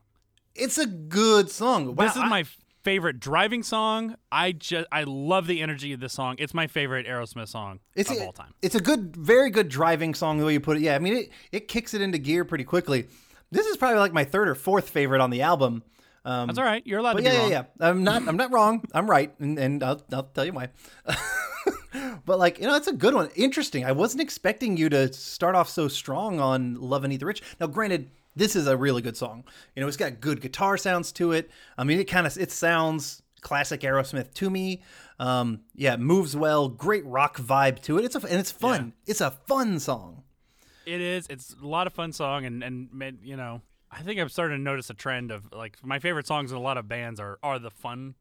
It's 0.55 0.79
a 0.79 0.87
good 0.87 1.51
song. 1.51 1.95
Wow, 1.95 2.05
this 2.05 2.15
is 2.15 2.23
I- 2.23 2.27
my 2.29 2.45
favorite 2.83 3.19
driving 3.19 3.61
song. 3.61 4.15
I 4.31 4.51
just 4.51 4.87
I 4.91 5.03
love 5.03 5.45
the 5.45 5.61
energy 5.61 5.93
of 5.93 5.99
this 5.99 6.13
song. 6.13 6.37
It's 6.39 6.55
my 6.55 6.65
favorite 6.65 7.05
Aerosmith 7.05 7.49
song 7.49 7.81
it's 7.95 8.09
of 8.09 8.17
a, 8.17 8.25
all 8.25 8.31
time. 8.31 8.55
It's 8.63 8.73
a 8.73 8.81
good, 8.81 9.15
very 9.15 9.51
good 9.51 9.69
driving 9.69 10.15
song 10.15 10.39
the 10.39 10.45
way 10.45 10.53
you 10.53 10.59
put 10.59 10.77
it. 10.77 10.81
Yeah, 10.81 10.95
I 10.95 10.99
mean 10.99 11.17
it. 11.17 11.29
It 11.51 11.67
kicks 11.67 11.93
it 11.93 12.01
into 12.01 12.17
gear 12.17 12.43
pretty 12.45 12.63
quickly. 12.63 13.09
This 13.51 13.67
is 13.67 13.77
probably 13.77 13.99
like 13.99 14.11
my 14.13 14.23
third 14.23 14.47
or 14.49 14.55
fourth 14.55 14.89
favorite 14.89 15.21
on 15.21 15.29
the 15.29 15.43
album. 15.43 15.83
Um, 16.23 16.47
That's 16.47 16.59
all 16.59 16.65
right. 16.65 16.85
You're 16.85 16.99
allowed 16.99 17.13
to 17.13 17.23
yeah, 17.23 17.31
be 17.31 17.37
wrong. 17.37 17.51
yeah, 17.51 17.63
yeah. 17.79 17.89
I'm 17.89 18.03
not. 18.03 18.27
I'm 18.27 18.37
not 18.37 18.51
wrong. 18.51 18.83
I'm 18.93 19.09
right, 19.09 19.33
and, 19.39 19.57
and 19.57 19.83
I'll, 19.83 20.01
I'll 20.11 20.23
tell 20.23 20.45
you 20.45 20.53
why. 20.53 20.69
but 22.25 22.37
like 22.37 22.59
you 22.59 22.67
know, 22.67 22.75
it's 22.75 22.87
a 22.87 22.93
good 22.93 23.13
one. 23.13 23.29
Interesting. 23.35 23.85
I 23.85 23.91
wasn't 23.91 24.21
expecting 24.21 24.77
you 24.77 24.89
to 24.89 25.11
start 25.13 25.55
off 25.55 25.69
so 25.69 25.87
strong 25.87 26.39
on 26.39 26.75
"Love 26.75 27.03
and 27.03 27.11
Eat 27.11 27.21
the 27.21 27.25
Rich." 27.25 27.41
Now, 27.59 27.67
granted, 27.67 28.11
this 28.35 28.55
is 28.55 28.67
a 28.67 28.77
really 28.77 29.01
good 29.01 29.17
song. 29.17 29.43
You 29.75 29.81
know, 29.81 29.87
it's 29.87 29.97
got 29.97 30.21
good 30.21 30.41
guitar 30.41 30.77
sounds 30.77 31.11
to 31.13 31.31
it. 31.31 31.49
I 31.77 31.83
mean, 31.83 31.99
it 31.99 32.05
kind 32.05 32.27
of 32.27 32.37
it 32.37 32.51
sounds 32.51 33.23
classic 33.41 33.81
Aerosmith 33.81 34.33
to 34.35 34.49
me. 34.49 34.83
Um, 35.19 35.61
yeah, 35.75 35.97
moves 35.97 36.35
well. 36.35 36.69
Great 36.69 37.05
rock 37.05 37.37
vibe 37.37 37.81
to 37.83 37.97
it. 37.97 38.05
It's 38.05 38.15
a 38.15 38.19
and 38.19 38.39
it's 38.39 38.51
fun. 38.51 38.93
It's 39.05 39.21
a 39.21 39.31
fun 39.31 39.79
song. 39.79 40.23
It 40.85 41.01
is. 41.01 41.27
It's 41.29 41.55
a 41.61 41.67
lot 41.67 41.87
of 41.87 41.93
fun 41.93 42.11
song, 42.11 42.45
and 42.45 42.63
and 42.63 42.89
you 43.21 43.35
know, 43.35 43.61
I 43.91 44.01
think 44.03 44.19
I'm 44.19 44.29
starting 44.29 44.57
to 44.57 44.63
notice 44.63 44.89
a 44.89 44.93
trend 44.93 45.31
of 45.31 45.51
like 45.51 45.77
my 45.83 45.99
favorite 45.99 46.25
songs 46.27 46.51
in 46.51 46.57
a 46.57 46.61
lot 46.61 46.77
of 46.77 46.87
bands 46.87 47.19
are 47.19 47.37
are 47.43 47.59
the 47.59 47.69
fun 47.71 48.15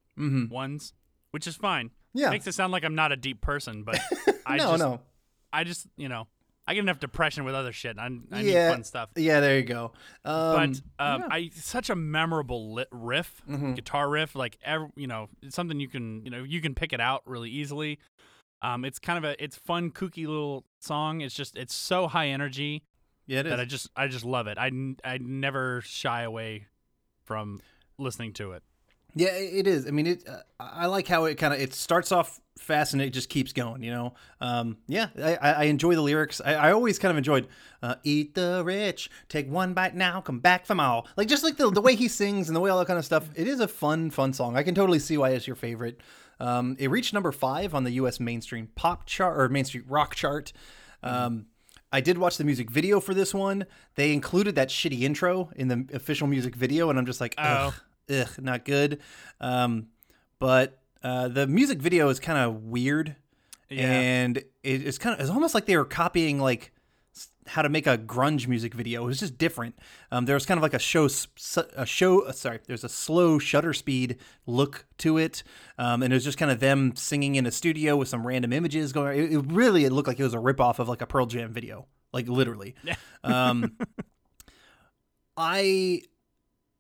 ones, 0.51 0.93
which 1.31 1.47
is 1.47 1.57
fine. 1.57 1.87
Mm-hmm. 1.87 2.19
Yeah. 2.19 2.31
makes 2.31 2.47
it 2.47 2.55
sound 2.55 2.73
like 2.73 2.85
I'm 2.85 2.95
not 2.97 3.13
a 3.13 3.17
deep 3.17 3.41
person, 3.41 3.85
but 3.85 3.99
I 4.47 4.57
no, 4.57 4.65
just, 4.65 4.79
no. 4.81 5.01
I 5.53 5.63
just 5.65 5.87
you 5.97 6.09
know, 6.09 6.27
I 6.67 6.75
get 6.75 6.81
enough 6.81 6.99
depression 6.99 7.45
with 7.45 7.55
other 7.55 7.73
shit. 7.73 7.99
I, 7.99 8.07
I 8.33 8.41
yeah, 8.41 8.67
need 8.69 8.73
fun 8.75 8.85
stuff. 8.85 9.11
Yeah, 9.17 9.39
there 9.41 9.57
you 9.57 9.63
go. 9.65 9.93
Um, 10.25 10.73
but 10.99 11.05
um, 11.05 11.25
I 11.31 11.51
such 11.55 11.89
a 11.89 11.95
memorable 11.97 12.85
riff, 12.91 13.41
Mm-hmm. 13.49 13.75
guitar 13.75 14.09
riff. 14.11 14.35
Like 14.35 14.59
ev 14.65 14.91
you 14.97 15.07
know, 15.07 15.29
it's 15.43 15.55
something 15.55 15.79
you 15.79 15.89
can 15.89 16.25
you 16.25 16.31
know 16.31 16.43
you 16.43 16.61
can 16.61 16.75
pick 16.75 16.93
it 16.93 17.01
out 17.01 17.23
really 17.27 17.51
easily. 17.51 17.99
Um, 18.63 18.85
it's 18.85 18.99
kind 18.99 19.17
of 19.17 19.25
a 19.25 19.43
it's 19.43 19.57
fun, 19.57 19.91
kooky 19.91 20.27
little 20.27 20.65
song. 20.81 21.21
It's 21.21 21.35
just 21.35 21.57
it's 21.57 21.75
so 21.75 22.09
high 22.09 22.27
energy 22.29 22.83
yeah, 23.31 23.41
it 23.41 23.47
is. 23.47 23.51
that 23.51 23.61
I 23.61 23.65
just 23.65 23.89
I 23.97 24.09
just 24.09 24.25
love 24.25 24.49
it. 24.49 24.59
I 24.59 24.71
I 25.05 25.19
never 25.19 25.83
shy 25.83 26.23
away 26.23 26.67
from 27.25 27.61
listening 27.97 28.33
to 28.35 28.53
it. 28.53 28.63
Yeah, 29.15 29.29
it 29.29 29.67
is. 29.67 29.87
I 29.87 29.91
mean, 29.91 30.07
it. 30.07 30.29
Uh, 30.29 30.41
I 30.59 30.87
like 30.87 31.07
how 31.07 31.25
it 31.25 31.37
kind 31.37 31.55
of 31.55 31.61
it 31.61 31.73
starts 31.73 32.11
off 32.13 32.41
fast 32.59 32.93
and 32.93 33.01
it 33.01 33.11
just 33.11 33.29
keeps 33.29 33.53
going. 33.53 33.83
You 33.85 33.93
know. 33.93 34.15
Um, 34.41 34.79
yeah, 34.89 35.09
I, 35.17 35.37
I 35.37 35.63
enjoy 35.65 35.95
the 35.95 36.01
lyrics. 36.01 36.41
I, 36.45 36.55
I 36.55 36.73
always 36.73 36.99
kind 36.99 37.11
of 37.11 37.19
enjoyed 37.19 37.47
uh, 37.83 37.97
"Eat 38.03 38.35
the 38.35 38.63
rich, 38.65 39.11
take 39.29 39.49
one 39.49 39.75
bite 39.75 39.95
now, 39.95 40.21
come 40.21 40.41
back 40.41 40.67
from 40.67 40.81
all." 40.81 41.07
Like 41.17 41.29
just 41.29 41.45
like 41.45 41.57
the 41.57 41.71
the 41.71 41.81
way 41.81 41.95
he 41.95 42.09
sings 42.21 42.49
and 42.49 42.57
the 42.57 42.61
way 42.61 42.71
all 42.71 42.79
that 42.81 42.87
kind 42.87 42.99
of 42.99 43.05
stuff. 43.05 43.29
It 43.37 43.47
is 43.47 43.61
a 43.61 43.69
fun 43.69 44.11
fun 44.11 44.33
song. 44.33 44.57
I 44.57 44.65
can 44.65 44.75
totally 44.75 44.99
see 44.99 45.17
why 45.17 45.31
it's 45.31 45.47
your 45.47 45.57
favorite. 45.57 46.01
Um, 46.41 46.77
it 46.79 46.91
reached 46.91 47.15
number 47.15 47.33
five 47.33 47.75
on 47.75 47.85
the 47.85 47.93
U.S. 47.93 48.19
mainstream 48.19 48.71
pop 48.75 49.07
chart 49.07 49.39
or 49.39 49.49
mainstream 49.49 49.85
rock 49.87 50.15
chart. 50.15 50.53
Um, 51.03 51.47
I 51.93 52.01
did 52.01 52.19
watch 52.19 52.37
the 52.37 52.45
music 52.45 52.71
video 52.71 53.01
for 53.01 53.15
this 53.15 53.35
one. 53.35 53.67
They 53.97 54.13
included 54.13 54.55
that 54.55 54.69
shitty 54.69 55.01
intro 55.03 55.51
in 55.57 55.69
the 55.69 55.87
official 55.93 56.27
music 56.27 56.55
video, 56.55 56.89
and 56.91 56.99
I'm 56.99 57.07
just 57.07 57.21
like, 57.21 57.35
ugh, 57.37 57.75
ugh, 58.09 58.29
not 58.39 58.65
good. 58.65 59.01
Um, 59.41 59.89
but 60.39 60.79
uh, 61.03 61.29
the 61.29 61.47
music 61.47 61.79
video 61.79 62.09
is 62.09 62.21
kind 62.21 62.39
of 62.39 62.63
weird, 62.65 63.17
Yeah. 63.69 63.91
and 63.93 64.37
it, 64.37 64.47
it's 64.63 64.99
kind 64.99 65.15
of 65.15 65.21
it's 65.21 65.31
almost 65.31 65.55
like 65.55 65.67
they 65.67 65.77
were 65.77 65.85
copying 65.85 66.39
like 66.39 66.73
how 67.47 67.63
to 67.63 67.69
make 67.69 67.87
a 67.87 67.99
grunge 67.99 68.47
music 68.47 68.75
video. 68.75 69.03
It 69.03 69.07
was 69.07 69.21
just 69.21 69.37
different. 69.37 69.77
Um, 70.13 70.25
there 70.25 70.35
was 70.35 70.47
kind 70.47 70.59
of 70.59 70.63
like 70.63 70.75
a 70.75 70.79
show, 70.79 71.09
a 71.77 71.87
show. 71.87 72.21
uh, 72.23 72.33
Sorry, 72.33 72.61
there's 72.67 72.85
a 72.85 72.89
slow 72.89 73.39
shutter 73.39 73.73
speed 73.73 74.19
look 74.47 74.87
to 74.99 75.19
it, 75.19 75.43
um, 75.79 76.03
and 76.03 76.13
it 76.13 76.17
was 76.17 76.25
just 76.25 76.39
kind 76.39 76.51
of 76.51 76.61
them 76.61 76.95
singing 76.95 77.35
in 77.35 77.47
a 77.47 77.51
studio 77.51 77.97
with 77.97 78.09
some 78.09 78.27
random 78.27 78.53
images 78.53 78.93
going. 78.93 79.19
It, 79.19 79.33
it 79.33 79.39
really 79.49 79.85
it 79.85 79.91
looked 79.91 80.09
like 80.09 80.21
it 80.21 80.25
was 80.25 80.35
a 80.35 80.39
ripoff 80.39 80.79
of 80.79 80.89
like 80.89 81.03
a 81.03 81.07
Pearl 81.07 81.27
Jam 81.27 81.53
video, 81.53 81.87
like 82.13 82.29
literally. 82.29 82.75
Yeah. 82.85 82.95
Um, 83.25 83.77
I 85.37 86.03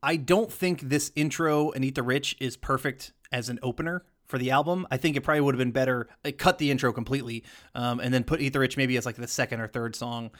I 0.02 0.16
don't 0.16 0.52
think 0.52 0.82
this 0.82 1.12
intro 1.16 1.70
and 1.70 1.84
Eat 1.84 1.94
the 1.94 2.02
Rich 2.02 2.36
is 2.40 2.56
perfect 2.56 3.12
as 3.32 3.48
an 3.48 3.58
opener 3.62 4.04
for 4.30 4.38
the 4.38 4.50
album. 4.50 4.86
I 4.90 4.96
think 4.96 5.16
it 5.16 5.22
probably 5.22 5.42
would 5.42 5.54
have 5.54 5.58
been 5.58 5.72
better 5.72 6.08
like, 6.24 6.38
cut 6.38 6.58
the 6.58 6.70
intro 6.70 6.92
completely 6.92 7.44
um, 7.74 8.00
and 8.00 8.14
then 8.14 8.24
put 8.24 8.40
the 8.40 8.74
maybe 8.76 8.96
as 8.96 9.04
like 9.04 9.16
the 9.16 9.28
second 9.28 9.60
or 9.60 9.66
third 9.66 9.94
song. 9.94 10.30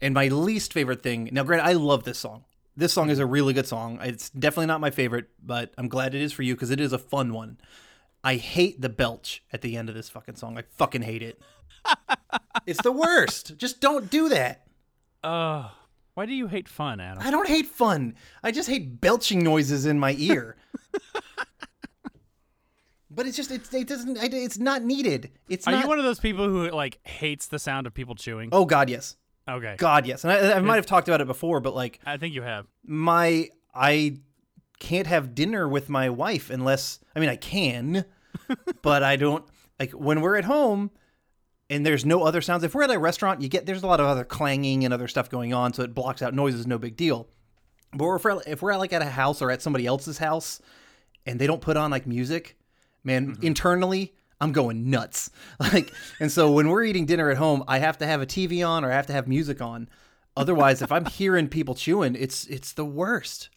And 0.00 0.14
my 0.14 0.28
least 0.28 0.72
favorite 0.72 1.02
thing 1.02 1.28
now, 1.32 1.42
granted, 1.44 1.66
I 1.66 1.72
love 1.74 2.04
this 2.04 2.18
song. 2.18 2.44
This 2.76 2.92
song 2.92 3.10
is 3.10 3.18
a 3.18 3.26
really 3.26 3.52
good 3.52 3.66
song. 3.66 4.00
It's 4.02 4.30
definitely 4.30 4.66
not 4.66 4.80
my 4.80 4.90
favorite, 4.90 5.28
but 5.42 5.72
I'm 5.78 5.88
glad 5.88 6.14
it 6.14 6.22
is 6.22 6.32
for 6.32 6.42
you 6.42 6.54
because 6.54 6.70
it 6.70 6.80
is 6.80 6.92
a 6.92 6.98
fun 6.98 7.32
one. 7.32 7.58
I 8.24 8.36
hate 8.36 8.80
the 8.80 8.88
belch 8.88 9.44
at 9.52 9.60
the 9.60 9.76
end 9.76 9.88
of 9.88 9.94
this 9.94 10.08
fucking 10.08 10.36
song. 10.36 10.58
I 10.58 10.62
fucking 10.76 11.02
hate 11.02 11.22
it. 11.22 11.40
it's 12.66 12.82
the 12.82 12.90
worst. 12.90 13.56
Just 13.58 13.80
don't 13.80 14.10
do 14.10 14.30
that. 14.30 14.66
Uh, 15.22 15.68
why 16.14 16.26
do 16.26 16.32
you 16.32 16.46
hate 16.46 16.68
fun, 16.68 17.00
Adam? 17.00 17.22
I 17.24 17.30
don't 17.30 17.48
hate 17.48 17.66
fun. 17.66 18.14
I 18.42 18.50
just 18.50 18.68
hate 18.68 19.00
belching 19.00 19.44
noises 19.44 19.84
in 19.84 19.98
my 19.98 20.14
ear. 20.18 20.56
but 23.14 23.26
it's 23.26 23.36
just 23.36 23.50
it's, 23.50 23.72
it 23.72 23.86
doesn't 23.86 24.16
it's 24.16 24.58
not 24.58 24.82
needed. 24.82 25.30
It's 25.48 25.66
Are 25.66 25.72
not. 25.72 25.82
you 25.82 25.88
one 25.88 25.98
of 25.98 26.04
those 26.04 26.20
people 26.20 26.48
who 26.48 26.70
like 26.70 26.98
hates 27.06 27.46
the 27.46 27.58
sound 27.58 27.86
of 27.86 27.94
people 27.94 28.14
chewing? 28.14 28.50
oh 28.52 28.64
God, 28.64 28.90
yes, 28.90 29.16
okay. 29.48 29.76
God, 29.78 30.06
yes. 30.06 30.24
And 30.24 30.32
I, 30.32 30.54
I 30.54 30.60
might 30.60 30.76
have 30.76 30.86
talked 30.86 31.08
about 31.08 31.20
it 31.20 31.26
before, 31.26 31.60
but 31.60 31.74
like 31.74 32.00
I 32.04 32.16
think 32.16 32.34
you 32.34 32.42
have. 32.42 32.66
my 32.84 33.48
I 33.74 34.16
can't 34.78 35.06
have 35.06 35.34
dinner 35.34 35.68
with 35.68 35.88
my 35.88 36.10
wife 36.10 36.50
unless 36.50 37.00
I 37.14 37.20
mean 37.20 37.28
I 37.28 37.36
can, 37.36 38.04
but 38.82 39.02
I 39.02 39.16
don't 39.16 39.44
like 39.78 39.92
when 39.92 40.20
we're 40.20 40.36
at 40.36 40.44
home 40.44 40.90
and 41.70 41.84
there's 41.84 42.04
no 42.04 42.22
other 42.24 42.40
sounds. 42.40 42.62
If 42.62 42.74
we're 42.74 42.82
at 42.84 42.90
a 42.90 42.98
restaurant, 42.98 43.40
you 43.40 43.48
get 43.48 43.66
there's 43.66 43.82
a 43.82 43.86
lot 43.86 44.00
of 44.00 44.06
other 44.06 44.24
clanging 44.24 44.84
and 44.84 44.92
other 44.92 45.08
stuff 45.08 45.30
going 45.30 45.54
on, 45.54 45.72
so 45.72 45.82
it 45.82 45.94
blocks 45.94 46.22
out 46.22 46.34
noises. 46.34 46.66
No 46.66 46.78
big 46.78 46.96
deal. 46.96 47.28
But 47.96 48.12
if 48.16 48.24
we're, 48.24 48.42
if 48.46 48.62
we're 48.62 48.76
like 48.76 48.92
at 48.92 49.02
a 49.02 49.06
house 49.06 49.40
or 49.40 49.50
at 49.50 49.62
somebody 49.62 49.86
else's 49.86 50.18
house 50.18 50.60
and 51.26 51.40
they 51.40 51.46
don't 51.46 51.60
put 51.60 51.76
on 51.76 51.90
like 51.90 52.06
music, 52.06 52.56
man, 53.04 53.38
internally 53.42 54.14
I'm 54.40 54.52
going 54.52 54.90
nuts. 54.90 55.30
Like, 55.60 55.92
and 56.20 56.30
so 56.30 56.52
when 56.52 56.68
we're 56.68 56.84
eating 56.84 57.06
dinner 57.06 57.30
at 57.30 57.36
home, 57.36 57.64
I 57.66 57.78
have 57.78 57.98
to 57.98 58.06
have 58.06 58.20
a 58.20 58.26
TV 58.26 58.66
on 58.66 58.84
or 58.84 58.92
I 58.92 58.94
have 58.94 59.06
to 59.06 59.12
have 59.12 59.26
music 59.26 59.62
on. 59.62 59.88
Otherwise, 60.36 60.82
if 60.82 60.92
I'm 60.92 61.04
hearing 61.06 61.48
people 61.48 61.74
chewing, 61.74 62.16
it's 62.16 62.46
it's 62.46 62.72
the 62.72 62.84
worst. 62.84 63.50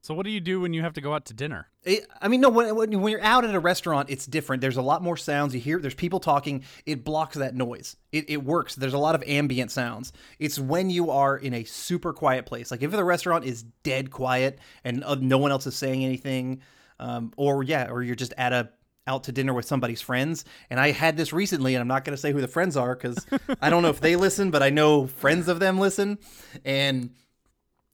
So 0.00 0.14
what 0.14 0.24
do 0.24 0.30
you 0.30 0.40
do 0.40 0.60
when 0.60 0.72
you 0.72 0.82
have 0.82 0.92
to 0.94 1.00
go 1.00 1.12
out 1.12 1.26
to 1.26 1.34
dinner? 1.34 1.68
It, 1.82 2.06
I 2.20 2.28
mean, 2.28 2.40
no. 2.40 2.50
When, 2.50 2.74
when 2.76 3.00
when 3.00 3.10
you're 3.10 3.22
out 3.22 3.44
at 3.44 3.54
a 3.54 3.60
restaurant, 3.60 4.10
it's 4.10 4.26
different. 4.26 4.60
There's 4.60 4.76
a 4.76 4.82
lot 4.82 5.02
more 5.02 5.16
sounds. 5.16 5.54
You 5.54 5.60
hear 5.60 5.80
there's 5.80 5.94
people 5.94 6.20
talking. 6.20 6.64
It 6.86 7.04
blocks 7.04 7.36
that 7.36 7.54
noise. 7.54 7.96
It, 8.12 8.30
it 8.30 8.44
works. 8.44 8.74
There's 8.74 8.94
a 8.94 8.98
lot 8.98 9.14
of 9.14 9.24
ambient 9.26 9.70
sounds. 9.70 10.12
It's 10.38 10.58
when 10.58 10.90
you 10.90 11.10
are 11.10 11.36
in 11.36 11.54
a 11.54 11.64
super 11.64 12.12
quiet 12.12 12.46
place. 12.46 12.70
Like 12.70 12.82
if 12.82 12.90
the 12.90 13.04
restaurant 13.04 13.44
is 13.44 13.64
dead 13.82 14.10
quiet 14.10 14.60
and 14.84 15.02
uh, 15.02 15.16
no 15.16 15.38
one 15.38 15.50
else 15.50 15.66
is 15.66 15.74
saying 15.74 16.04
anything, 16.04 16.62
um, 17.00 17.32
or 17.36 17.62
yeah, 17.62 17.90
or 17.90 18.02
you're 18.02 18.14
just 18.14 18.34
at 18.38 18.52
a 18.52 18.70
out 19.08 19.24
to 19.24 19.32
dinner 19.32 19.54
with 19.54 19.64
somebody's 19.64 20.00
friends. 20.00 20.44
And 20.70 20.78
I 20.78 20.92
had 20.92 21.16
this 21.16 21.32
recently, 21.32 21.74
and 21.74 21.80
I'm 21.80 21.88
not 21.88 22.04
going 22.04 22.14
to 22.14 22.20
say 22.20 22.30
who 22.30 22.40
the 22.40 22.46
friends 22.46 22.76
are 22.76 22.94
because 22.94 23.26
I 23.60 23.70
don't 23.70 23.82
know 23.82 23.88
if 23.88 24.00
they 24.00 24.14
listen, 24.14 24.50
but 24.50 24.62
I 24.62 24.70
know 24.70 25.06
friends 25.06 25.48
of 25.48 25.58
them 25.58 25.80
listen. 25.80 26.18
And 26.64 27.10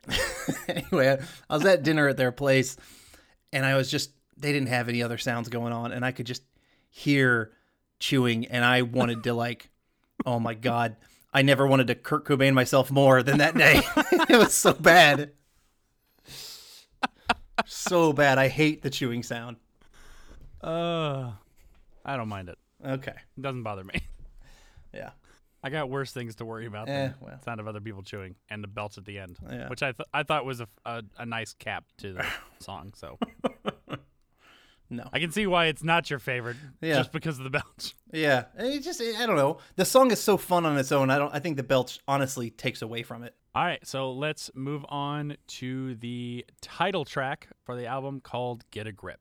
anyway, 0.68 1.18
I 1.48 1.54
was 1.54 1.64
at 1.64 1.84
dinner 1.84 2.08
at 2.08 2.16
their 2.16 2.32
place, 2.32 2.76
and 3.52 3.64
I 3.64 3.76
was 3.76 3.90
just 3.90 4.10
they 4.36 4.52
didn't 4.52 4.68
have 4.68 4.88
any 4.88 5.02
other 5.02 5.16
sounds 5.16 5.48
going 5.48 5.72
on, 5.72 5.92
and 5.92 6.04
I 6.04 6.10
could 6.10 6.26
just 6.26 6.42
hear 6.90 7.52
chewing, 8.00 8.46
and 8.46 8.64
I 8.64 8.82
wanted 8.82 9.22
to 9.24 9.32
like, 9.32 9.70
oh 10.26 10.38
my 10.38 10.54
god. 10.54 10.96
I 11.36 11.42
never 11.42 11.66
wanted 11.66 11.88
to 11.88 11.96
Kurt 11.96 12.24
Cobain 12.24 12.54
myself 12.54 12.92
more 12.92 13.20
than 13.24 13.38
that 13.38 13.56
day. 13.56 13.80
it 14.28 14.38
was 14.38 14.54
so 14.54 14.72
bad. 14.72 15.32
so 17.66 18.12
bad. 18.12 18.38
I 18.38 18.46
hate 18.46 18.82
the 18.82 18.90
chewing 18.90 19.24
sound. 19.24 19.56
Uh, 20.66 21.32
I 22.04 22.16
don't 22.16 22.28
mind 22.28 22.48
it. 22.48 22.58
Okay. 22.84 23.12
It 23.36 23.40
doesn't 23.42 23.62
bother 23.62 23.84
me. 23.84 23.94
Yeah. 24.92 25.10
I 25.60 25.70
got 25.70 25.90
worse 25.90 26.12
things 26.12 26.36
to 26.36 26.44
worry 26.44 26.66
about 26.66 26.88
Eh, 26.88 26.92
than 27.08 27.14
well. 27.20 27.34
the 27.36 27.42
sound 27.42 27.58
of 27.58 27.66
other 27.66 27.80
people 27.80 28.02
chewing 28.04 28.36
and 28.48 28.62
the 28.62 28.68
belts 28.68 28.96
at 28.96 29.04
the 29.06 29.18
end, 29.18 29.38
Yeah. 29.50 29.68
which 29.68 29.82
I 29.82 29.90
th- 29.90 30.06
I 30.14 30.22
thought 30.22 30.44
was 30.44 30.60
a, 30.60 30.68
a, 30.84 31.02
a 31.18 31.26
nice 31.26 31.52
cap 31.54 31.84
to 31.98 32.12
the 32.12 32.24
song. 32.60 32.92
So 32.94 33.18
No. 34.90 35.08
I 35.12 35.18
can 35.18 35.32
see 35.32 35.46
why 35.48 35.66
it's 35.66 35.82
not 35.82 36.10
your 36.10 36.18
favorite, 36.20 36.58
Yeah. 36.80 36.98
just 36.98 37.10
because 37.10 37.38
of 37.38 37.44
the 37.44 37.50
belch. 37.50 37.94
Yeah. 38.12 38.44
It 38.56 38.80
just 38.84 39.00
I 39.00 39.26
don't 39.26 39.34
know. 39.36 39.58
The 39.74 39.84
song 39.84 40.12
is 40.12 40.20
so 40.20 40.36
fun 40.36 40.64
on 40.64 40.76
its 40.78 40.92
own. 40.92 41.10
I 41.10 41.18
don't 41.18 41.34
I 41.34 41.40
think 41.40 41.56
the 41.56 41.62
belch 41.64 41.98
honestly 42.06 42.50
takes 42.50 42.80
away 42.82 43.02
from 43.02 43.24
it. 43.24 43.34
All 43.56 43.64
right, 43.64 43.84
so 43.86 44.12
let's 44.12 44.50
move 44.54 44.84
on 44.88 45.36
to 45.46 45.94
the 45.96 46.44
title 46.60 47.04
track 47.04 47.48
for 47.64 47.74
the 47.74 47.86
album 47.86 48.20
called 48.20 48.64
"Get 48.70 48.86
a 48.86 48.92
Grip." 48.92 49.20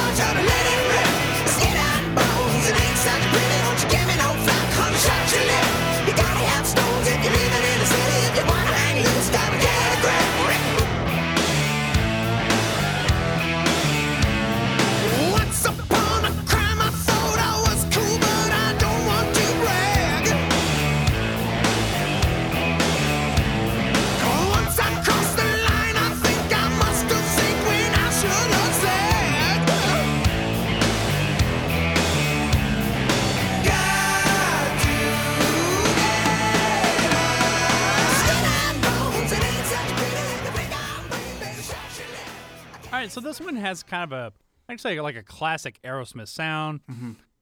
has 43.61 43.83
kind 43.83 44.03
of 44.03 44.11
a, 44.11 44.33
I'd 44.67 44.79
say 44.79 44.99
like 45.01 45.15
a 45.15 45.23
classic 45.23 45.79
Aerosmith 45.83 46.27
sound. 46.27 46.81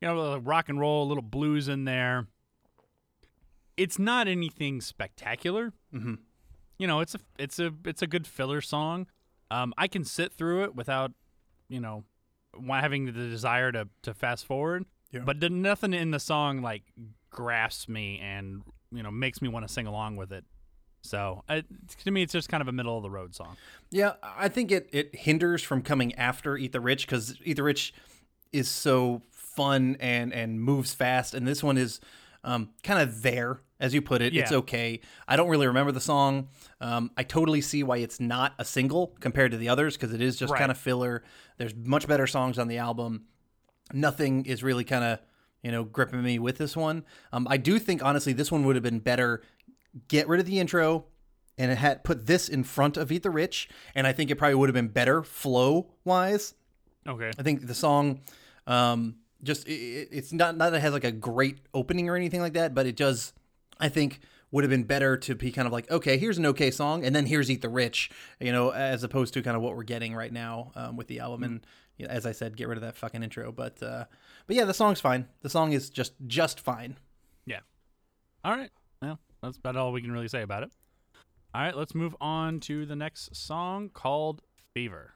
You 0.02 0.08
know, 0.08 0.38
rock 0.38 0.70
and 0.70 0.80
roll, 0.80 1.04
a 1.04 1.08
little 1.08 1.24
blues 1.24 1.68
in 1.68 1.86
there. 1.86 2.28
It's 3.76 4.00
not 4.00 4.28
anything 4.28 4.82
spectacular. 4.82 5.74
Mm-hmm. 5.94 6.16
You 6.78 6.88
know, 6.88 7.02
it's 7.02 7.16
a 7.16 7.20
it's 7.38 7.60
a 7.60 7.74
it's 7.86 8.02
a 8.02 8.08
good 8.08 8.26
filler 8.26 8.62
song. 8.62 9.08
Um, 9.52 9.74
I 9.78 9.88
can 9.88 10.06
sit 10.06 10.32
through 10.32 10.64
it 10.64 10.76
without, 10.76 11.12
you 11.68 11.82
know, 11.82 12.04
having 12.70 13.06
the 13.06 13.12
desire 13.12 13.72
to 13.72 13.90
to 14.04 14.14
fast 14.14 14.46
forward. 14.46 14.86
Yeah. 15.12 15.22
But 15.26 15.52
nothing 15.52 15.94
in 15.94 16.12
the 16.12 16.20
song 16.20 16.62
like 16.62 16.84
grasps 17.30 17.90
me 17.90 18.20
and 18.22 18.62
you 18.92 19.04
know 19.04 19.12
makes 19.12 19.42
me 19.42 19.50
want 19.50 19.68
to 19.68 19.74
sing 19.74 19.88
along 19.88 20.16
with 20.16 20.32
it. 20.32 20.46
So 21.02 21.44
I, 21.48 21.64
to 22.04 22.12
me, 22.12 22.24
it's 22.24 22.34
just 22.34 22.50
kind 22.50 22.62
of 22.62 22.68
a 22.68 22.72
middle 22.72 22.98
of 22.98 23.04
the 23.04 23.10
road 23.10 23.34
song. 23.36 23.56
Yeah, 23.90 24.14
I 24.22 24.50
think 24.50 24.72
it 24.72 24.90
it 24.92 25.16
hinders 25.16 25.64
from 25.64 25.82
coming 25.82 26.14
after 26.16 26.58
Eat 26.58 26.72
the 26.74 26.82
Rich 26.82 27.06
because 27.08 27.36
Eat 27.44 27.56
the 27.56 27.64
Rich 27.64 27.94
is 28.52 28.68
so 28.70 29.22
fun 29.32 29.98
and 30.00 30.34
and 30.34 30.62
moves 30.62 30.94
fast, 30.94 31.34
and 31.34 31.48
this 31.48 31.64
one 31.64 31.78
is 31.78 32.00
um, 32.44 32.70
kind 32.84 33.02
of 33.02 33.22
there, 33.22 33.62
as 33.80 33.94
you 33.94 34.02
put 34.02 34.22
it. 34.22 34.34
It's 34.44 34.52
okay. 34.52 35.02
I 35.28 35.36
don't 35.36 35.50
really 35.50 35.68
remember 35.68 35.92
the 35.92 36.00
song. 36.02 36.48
Um, 36.80 37.12
I 37.18 37.24
totally 37.24 37.60
see 37.62 37.84
why 37.84 37.98
it's 37.98 38.20
not 38.20 38.54
a 38.58 38.64
single 38.66 39.16
compared 39.20 39.52
to 39.52 39.58
the 39.58 39.68
others 39.70 39.98
because 39.98 40.14
it 40.14 40.22
is 40.22 40.38
just 40.38 40.52
Right. 40.52 40.60
kind 40.60 40.72
of 40.72 40.78
filler. 40.78 41.24
There's 41.58 41.76
much 41.76 42.08
better 42.08 42.28
songs 42.28 42.58
on 42.58 42.68
the 42.70 42.78
album. 42.78 43.26
Nothing 43.92 44.46
is 44.46 44.64
really 44.64 44.84
kind 44.84 45.04
of 45.04 45.20
you 45.64 45.72
know 45.72 45.84
gripping 45.84 46.24
me 46.24 46.40
with 46.40 46.58
this 46.58 46.78
one. 46.78 47.04
Um, 47.34 47.48
I 47.50 47.58
do 47.58 47.80
think 47.80 48.04
honestly 48.04 48.34
this 48.34 48.52
one 48.52 48.64
would 48.66 48.76
have 48.76 48.84
been 48.84 49.00
better. 49.00 49.42
Get 50.08 50.28
rid 50.28 50.40
of 50.40 50.46
the 50.46 50.60
intro 50.60 51.06
and 51.58 51.72
it 51.72 51.78
had 51.78 52.04
put 52.04 52.26
this 52.26 52.48
in 52.48 52.64
front 52.64 52.96
of 52.96 53.12
Eat 53.12 53.24
the 53.24 53.30
Rich, 53.30 53.68
and 53.94 54.08
I 54.08 54.14
think 54.14 54.32
it 54.32 54.36
probably 54.38 54.56
would 54.56 54.70
have 54.70 54.74
been 54.74 54.88
better 54.88 55.24
flow 55.24 55.92
wise. 56.06 56.54
Okay. 57.08 57.32
I 57.38 57.44
think 57.44 57.68
the 57.68 57.74
song, 57.76 58.22
um, 58.66 59.16
just 59.44 59.68
it, 59.68 59.72
it- 59.74 60.10
it's 60.12 60.32
not 60.32 60.56
not 60.56 60.72
that 60.72 60.78
it 60.78 60.82
has 60.82 60.94
like 60.94 61.04
a 61.04 61.12
great 61.12 61.60
opening 61.74 62.08
or 62.10 62.16
anything 62.16 62.40
like 62.42 62.54
that, 62.54 62.74
but 62.74 62.86
it 62.86 62.96
does. 62.96 63.34
I 63.80 63.90
think 63.90 64.20
would 64.52 64.64
have 64.64 64.72
been 64.72 64.84
better 64.84 65.16
to 65.18 65.36
be 65.36 65.52
kind 65.52 65.66
of 65.68 65.72
like, 65.72 65.90
okay, 65.92 66.18
here's 66.18 66.38
an 66.38 66.46
okay 66.48 66.72
song, 66.72 67.04
and 67.06 67.16
then 67.16 67.26
here's 67.26 67.50
Eat 67.52 67.62
the 67.62 67.70
Rich, 67.70 68.10
you 68.40 68.52
know, 68.52 68.70
as 68.72 69.04
opposed 69.04 69.34
to 69.36 69.42
kind 69.42 69.56
of 69.58 69.62
what 69.62 69.76
we're 69.76 69.84
getting 69.84 70.16
right 70.16 70.32
now 70.34 70.72
um, 70.76 70.96
with 70.98 71.08
the 71.08 71.20
album. 71.20 71.44
And 71.44 71.66
you 71.98 72.08
know, 72.08 72.12
as 72.14 72.26
I 72.26 72.32
said, 72.32 72.56
get 72.58 72.68
rid 72.70 72.78
of 72.78 72.82
that 72.84 72.96
fucking 72.96 73.22
intro. 73.24 73.52
But 73.52 73.82
uh, 73.84 74.06
but 74.48 74.56
yeah, 74.56 74.64
the 74.66 74.74
song's 74.74 75.02
fine. 75.02 75.28
The 75.42 75.50
song 75.50 75.74
is 75.74 75.90
just 75.90 76.14
just 76.28 76.60
fine. 76.62 76.98
Yeah. 77.46 77.60
All 78.46 78.56
right. 78.56 78.70
That's 79.42 79.58
about 79.58 79.76
all 79.76 79.92
we 79.92 80.02
can 80.02 80.12
really 80.12 80.28
say 80.28 80.42
about 80.42 80.64
it. 80.64 80.72
All 81.54 81.62
right, 81.62 81.76
let's 81.76 81.96
move 81.96 82.16
on 82.22 82.60
to 82.62 82.86
the 82.86 82.96
next 82.96 83.36
song 83.36 83.90
called 83.90 84.42
Fever. 84.74 85.14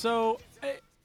So 0.00 0.38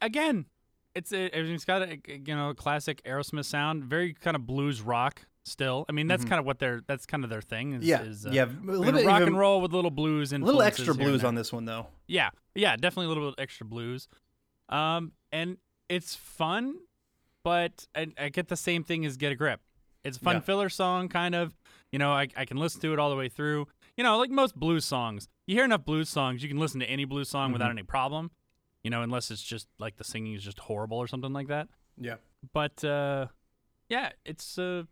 again, 0.01 0.45
it's 0.93 1.12
a, 1.12 1.25
it's 1.38 1.65
got 1.65 1.81
a 1.84 1.99
you 2.08 2.36
know 2.36 2.53
classic 2.53 3.01
Aerosmith 3.03 3.45
sound, 3.45 3.84
very 3.86 4.13
kind 4.13 4.36
of 4.36 4.45
blues 4.47 4.81
rock 4.81 5.21
still. 5.43 5.86
I 5.88 5.91
mean, 5.91 6.08
that's 6.08 6.25
kind 6.25 6.39
of 6.39 6.45
what 6.45 6.60
they're 6.60 6.81
that's 6.88 7.05
kind 7.05 7.23
of 7.23 7.29
their 7.29 7.41
thing. 7.41 7.73
Is, 7.73 7.81
Mm-hmm. 7.84 7.88
Yeah, 7.89 8.01
is, 8.03 8.25
uh, 8.25 8.29
yeah, 8.31 8.45
a 8.45 8.71
little 8.71 8.91
bit 8.93 9.05
rock 9.05 9.21
and 9.21 9.38
roll 9.38 9.62
with 9.62 9.73
little 9.73 9.91
blues 9.91 10.31
A 10.31 10.36
and 10.36 10.43
little 10.43 10.62
extra 10.62 10.93
blues 10.95 11.23
on 11.23 11.36
this 11.36 11.51
one 11.53 11.65
though. 11.65 11.88
Yeah, 12.08 12.29
yeah, 12.55 12.75
definitely 12.75 13.05
a 13.05 13.10
little 13.10 13.29
bit 13.31 13.41
extra 13.41 13.65
blues. 13.65 14.08
Um, 14.69 15.12
and 15.31 15.58
it's 15.89 16.15
fun, 16.15 16.75
but 17.43 17.86
I, 17.95 18.08
I 18.19 18.29
get 18.29 18.47
the 18.47 18.55
same 18.58 18.84
thing 18.84 19.05
as 19.05 19.17
Get 19.17 19.31
a 19.31 19.36
Grip. 19.36 19.60
It's 20.03 20.17
a 20.17 20.19
fun 20.19 20.36
Yeah. 20.38 20.41
filler 20.41 20.69
song, 20.69 21.10
kind 21.10 21.36
of. 21.36 21.55
You 21.91 21.99
know, 21.99 22.12
I, 22.12 22.27
I 22.36 22.45
can 22.45 22.58
listen 22.58 22.81
to 22.81 22.93
it 22.93 22.99
all 22.99 23.10
the 23.10 23.15
way 23.15 23.29
through. 23.29 23.67
You 23.97 24.03
know, 24.03 24.17
like 24.17 24.29
most 24.31 24.55
blues 24.55 24.84
songs, 24.86 25.27
you 25.47 25.55
hear 25.55 25.63
enough 25.65 25.86
blues 25.86 26.10
songs, 26.10 26.41
you 26.43 26.49
can 26.49 26.60
listen 26.60 26.79
to 26.79 26.86
any 26.88 27.05
blues 27.05 27.29
song 27.29 27.51
without 27.53 27.65
Mm-hmm. 27.67 27.77
any 27.79 27.84
problem. 27.84 28.31
You 28.86 28.91
know, 28.91 29.02
unless 29.02 29.32
it's 29.32 29.41
just 29.41 29.67
like 29.80 29.98
the 29.98 30.04
singing 30.04 30.36
is 30.36 30.43
just 30.43 30.60
horrible 30.60 31.00
or 31.00 31.08
something 31.08 31.34
like 31.34 31.48
that. 31.48 31.69
Yeah. 32.00 32.17
But 32.54 32.84
uh, 32.84 33.26
yeah, 33.89 34.12
it's 34.24 34.60
uh, 34.60 34.84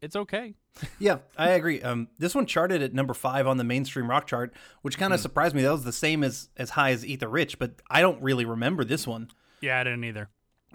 it's 0.00 0.16
okay. 0.16 0.54
Yeah, 0.98 1.18
I 1.36 1.50
agree. 1.50 1.82
Um, 1.82 2.08
this 2.18 2.34
one 2.34 2.46
charted 2.46 2.82
at 2.82 2.94
number 2.94 3.12
five 3.12 3.46
on 3.46 3.58
the 3.58 3.64
mainstream 3.64 4.08
rock 4.08 4.26
chart, 4.26 4.54
which 4.80 4.96
kind 4.96 5.12
of 5.12 5.20
surprised 5.20 5.54
me. 5.54 5.60
That 5.60 5.72
was 5.72 5.84
the 5.84 5.92
same 5.92 6.24
as 6.24 6.48
as 6.56 6.70
high 6.70 6.92
as 6.92 7.04
Eat 7.04 7.20
the 7.20 7.28
Rich, 7.28 7.58
but 7.58 7.72
I 7.90 8.00
don't 8.00 8.22
really 8.22 8.46
remember 8.46 8.84
this 8.84 9.06
one. 9.06 9.28
Yeah, 9.60 9.80
I 9.80 9.84
didn't 9.84 10.04
either. 10.04 10.30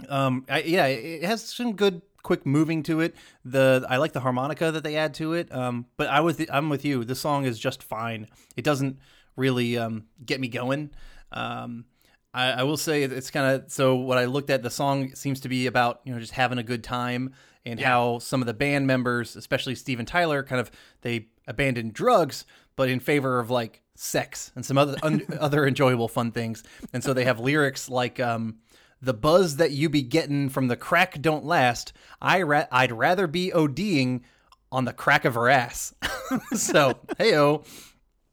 Um, 0.08 0.46
I, 0.48 0.62
yeah, 0.62 0.86
it 0.86 1.24
has 1.24 1.44
some 1.44 1.76
good 1.76 2.04
quick 2.22 2.46
moving 2.46 2.84
to 2.84 3.00
it. 3.00 3.16
The 3.44 3.84
I 3.90 3.98
like 3.98 4.14
the 4.14 4.20
harmonica 4.20 4.72
that 4.72 4.84
they 4.84 4.98
add 4.98 5.16
to 5.16 5.34
it. 5.34 5.52
Um, 5.52 5.88
but 5.98 6.10
I 6.10 6.20
was 6.20 6.40
I'm 6.52 6.70
with 6.70 6.86
you. 6.86 7.04
The 7.06 7.16
song 7.16 7.46
is 7.46 7.58
just 7.58 7.82
fine. 7.82 8.28
It 8.56 8.64
doesn't 8.64 9.00
really 9.36 9.80
um 9.80 10.06
get 10.24 10.40
me 10.40 10.48
going. 10.48 10.92
Um, 11.32 11.86
I, 12.34 12.52
I 12.52 12.64
will 12.64 12.78
say 12.78 13.04
it's 13.04 13.32
kind 13.32 13.56
of 13.56 13.72
so. 13.72 13.96
What 13.96 14.18
I 14.18 14.26
looked 14.26 14.50
at, 14.50 14.64
the 14.64 14.70
song 14.70 15.14
seems 15.16 15.42
to 15.42 15.50
be 15.50 15.68
about 15.68 16.02
you 16.04 16.14
know 16.14 16.20
just 16.20 16.34
having 16.34 16.58
a 16.58 16.64
good 16.64 16.84
time 16.84 17.34
and 17.66 17.80
how 17.80 18.20
some 18.20 18.42
of 18.42 18.48
the 18.48 18.54
band 18.54 18.88
members, 18.88 19.36
especially 19.36 19.76
Steven 19.76 20.06
Tyler, 20.06 20.44
kind 20.44 20.60
of 20.60 20.72
they 21.02 21.28
abandoned 21.48 21.94
drugs, 21.94 22.46
but 22.76 22.90
in 22.90 23.00
favor 23.00 23.40
of 23.40 23.50
like 23.50 23.82
sex 23.96 24.52
and 24.56 24.66
some 24.66 24.78
other 24.78 24.96
un, 25.04 25.22
other 25.40 25.68
enjoyable 25.68 26.08
fun 26.08 26.32
things. 26.32 26.64
And 26.94 27.04
so 27.04 27.14
they 27.14 27.26
have 27.26 27.40
lyrics 27.40 27.90
like 27.90 28.20
um, 28.20 28.58
the 29.02 29.14
buzz 29.14 29.58
that 29.58 29.72
you 29.72 29.90
be 29.90 30.02
getting 30.02 30.50
from 30.50 30.68
the 30.68 30.76
crack 30.76 31.22
don't 31.22 31.46
last. 31.46 31.94
I 32.22 32.42
ra- 32.44 32.68
I'd 32.72 32.92
rather 32.92 33.28
be 33.28 33.52
ODing 33.52 34.22
on 34.72 34.86
the 34.86 34.94
crack 34.94 35.26
of 35.26 35.36
her 35.36 35.50
ass. 35.50 35.94
so, 36.54 37.00
heyo. 37.20 37.66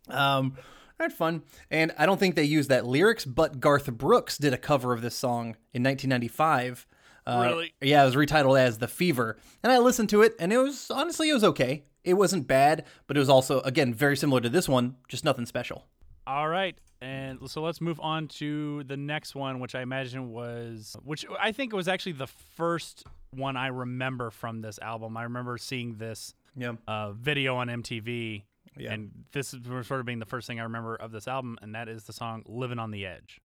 Um, 0.09 0.57
that's 0.99 1.15
fun. 1.15 1.43
And 1.71 1.93
I 1.99 2.07
don't 2.07 2.19
think 2.19 2.35
they 2.35 2.45
used 2.45 2.69
that 2.71 2.87
lyrics, 2.87 3.25
but 3.25 3.61
Garth 3.61 3.91
Brooks 3.93 4.37
did 4.39 4.53
a 4.53 4.59
cover 4.59 4.93
of 4.93 5.01
this 5.03 5.15
song 5.15 5.57
in 5.73 5.83
1995. 5.83 6.87
Uh, 7.27 7.45
Really? 7.51 7.75
Yeah, 7.81 8.03
it 8.03 8.07
was 8.07 8.17
retitled 8.17 8.59
as 8.59 8.79
The 8.79 8.89
Fever. 8.89 9.37
And 9.63 9.71
I 9.73 9.79
listened 9.79 10.09
to 10.11 10.23
it, 10.23 10.35
and 10.41 10.53
it 10.53 10.59
was, 10.59 10.91
honestly, 10.91 11.29
it 11.29 11.35
was 11.35 11.45
okay. 11.45 11.85
It 12.05 12.15
wasn't 12.15 12.47
bad, 12.47 12.87
but 13.07 13.17
it 13.17 13.21
was 13.21 13.29
also, 13.29 13.61
again, 13.61 13.93
very 13.93 14.17
similar 14.17 14.41
to 14.41 14.49
this 14.49 14.69
one, 14.69 14.97
just 15.09 15.25
nothing 15.25 15.45
special. 15.47 15.87
All 16.27 16.49
right. 16.49 16.77
And 17.01 17.39
so 17.51 17.63
let's 17.63 17.81
move 17.81 18.01
on 18.01 18.29
to 18.29 18.83
the 18.85 18.97
next 18.97 19.35
one, 19.35 19.61
which 19.61 19.75
I 19.75 19.83
imagine 19.83 20.31
was, 20.31 20.97
which 21.05 21.25
I 21.41 21.53
think 21.53 21.73
was 21.73 21.87
actually 21.87 22.13
the 22.13 22.27
first 22.27 23.05
one 23.31 23.57
I 23.57 23.69
remember 23.69 24.31
from 24.31 24.63
this 24.63 24.79
album. 24.81 25.17
I 25.17 25.25
remember 25.25 25.59
seeing 25.59 25.97
this 25.97 26.35
Yeah. 26.57 26.73
uh, 26.89 27.13
video 27.13 27.57
on 27.57 27.69
MTV. 27.69 28.43
Yeah. 28.79 28.93
And 28.93 29.11
this 29.33 29.53
is 29.53 29.65
sort 29.65 30.01
of 30.01 30.07
being 30.07 30.21
the 30.21 30.27
first 30.27 30.47
thing 30.47 30.61
I 30.61 30.63
remember 30.63 30.95
of 30.95 31.11
this 31.11 31.27
album, 31.27 31.59
and 31.61 31.75
that 31.75 31.89
is 31.89 32.05
the 32.05 32.13
song 32.13 32.45
Living 32.47 32.79
on 32.79 32.93
the 32.93 33.07
Edge. 33.07 33.41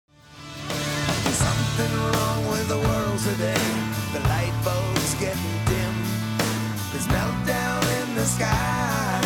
Something 1.34 1.91
wrong 1.98 2.46
with 2.52 2.67
the 2.69 2.78
world 2.78 3.19
today. 3.19 3.58
The 4.13 4.19
light 4.30 4.54
bulbs 4.63 5.15
getting 5.15 5.65
dim. 5.65 5.96
There's 6.91 7.08
meltdown 7.08 7.82
in 8.02 8.15
the 8.15 8.26
sky. 8.26 9.19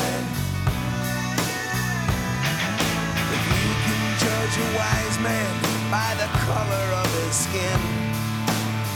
If 3.36 3.44
you 3.52 3.68
can 3.84 4.02
judge 4.24 4.56
a 4.56 4.68
wise 4.80 5.20
man 5.20 5.52
by 5.92 6.16
the 6.16 6.30
color 6.48 6.88
of 7.04 7.10
his 7.26 7.36
skin, 7.36 7.82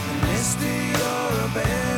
then 0.08 0.18
mister, 0.32 0.64
you're 0.64 1.44
a 1.44 1.48
better 1.52 1.91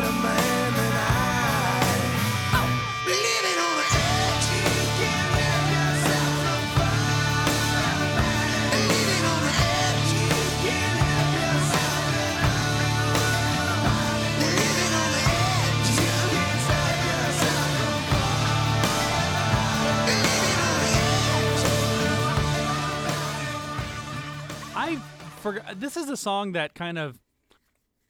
I 24.84 24.96
forgot. 25.40 25.80
This 25.80 25.96
is 25.96 26.10
a 26.10 26.16
song 26.16 26.52
that 26.52 26.74
kind 26.74 26.98
of 26.98 27.18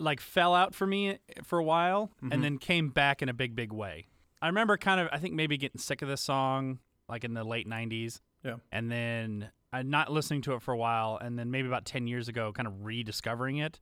like 0.01 0.21
fell 0.21 0.55
out 0.55 0.75
for 0.75 0.87
me 0.87 1.19
for 1.45 1.59
a 1.59 1.65
while 1.65 2.11
Mm-hmm. 2.17 2.33
and 2.33 2.43
then 2.43 2.59
came 2.59 2.89
back 2.89 3.23
in 3.23 3.29
a 3.29 3.33
big, 3.33 3.55
big 3.55 3.73
way. 3.73 4.07
I 4.43 4.49
remember 4.49 4.77
kind 4.77 5.01
of, 5.01 5.09
I 5.13 5.19
think 5.19 5.35
maybe 5.35 5.57
getting 5.57 5.79
sick 5.81 6.03
of 6.03 6.09
this 6.09 6.21
song 6.21 6.81
like 7.09 7.23
in 7.23 7.35
the 7.35 7.45
late 7.45 7.69
90s. 7.69 8.21
Yeah. 8.43 8.57
And 8.73 8.91
then 8.91 9.51
I 9.73 9.83
not 9.83 10.11
listening 10.11 10.43
to 10.43 10.55
it 10.55 10.63
for 10.63 10.75
a 10.75 10.77
while. 10.77 11.17
And 11.23 11.39
then 11.39 11.51
maybe 11.53 11.69
about 11.69 11.85
10 11.85 12.09
years 12.09 12.27
ago, 12.29 12.53
kind 12.53 12.67
of 12.67 12.85
rediscovering 12.85 13.59
it. 13.59 13.79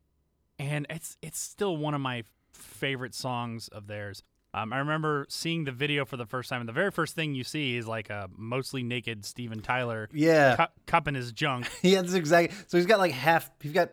And 0.58 0.86
it's, 0.90 1.16
it's 1.22 1.38
still 1.38 1.76
one 1.78 1.94
of 1.94 2.00
my 2.02 2.24
favorite 2.52 3.14
songs 3.14 3.68
of 3.68 3.86
theirs. 3.86 4.22
Um, 4.54 4.72
I 4.72 4.78
remember 4.78 5.26
seeing 5.30 5.64
the 5.64 5.72
video 5.72 6.04
for 6.04 6.16
the 6.18 6.26
first 6.26 6.50
time, 6.50 6.60
and 6.60 6.68
the 6.68 6.72
very 6.74 6.90
first 6.90 7.14
thing 7.14 7.34
you 7.34 7.42
see 7.44 7.76
is 7.76 7.86
like 7.86 8.10
a 8.10 8.28
mostly 8.36 8.82
naked 8.82 9.24
Steven 9.24 9.60
Tyler 9.60 10.08
Yeah. 10.12 10.56
cu- 10.56 10.72
cupping 10.86 11.14
his 11.14 11.32
junk. 11.32 11.70
Yeah, 11.82 12.02
that's 12.02 12.14
exactly. 12.14 12.54
So 12.68 12.76
he's 12.76 12.86
got 12.86 12.98
like 12.98 13.12
half. 13.12 13.50
He's 13.60 13.72
got 13.72 13.92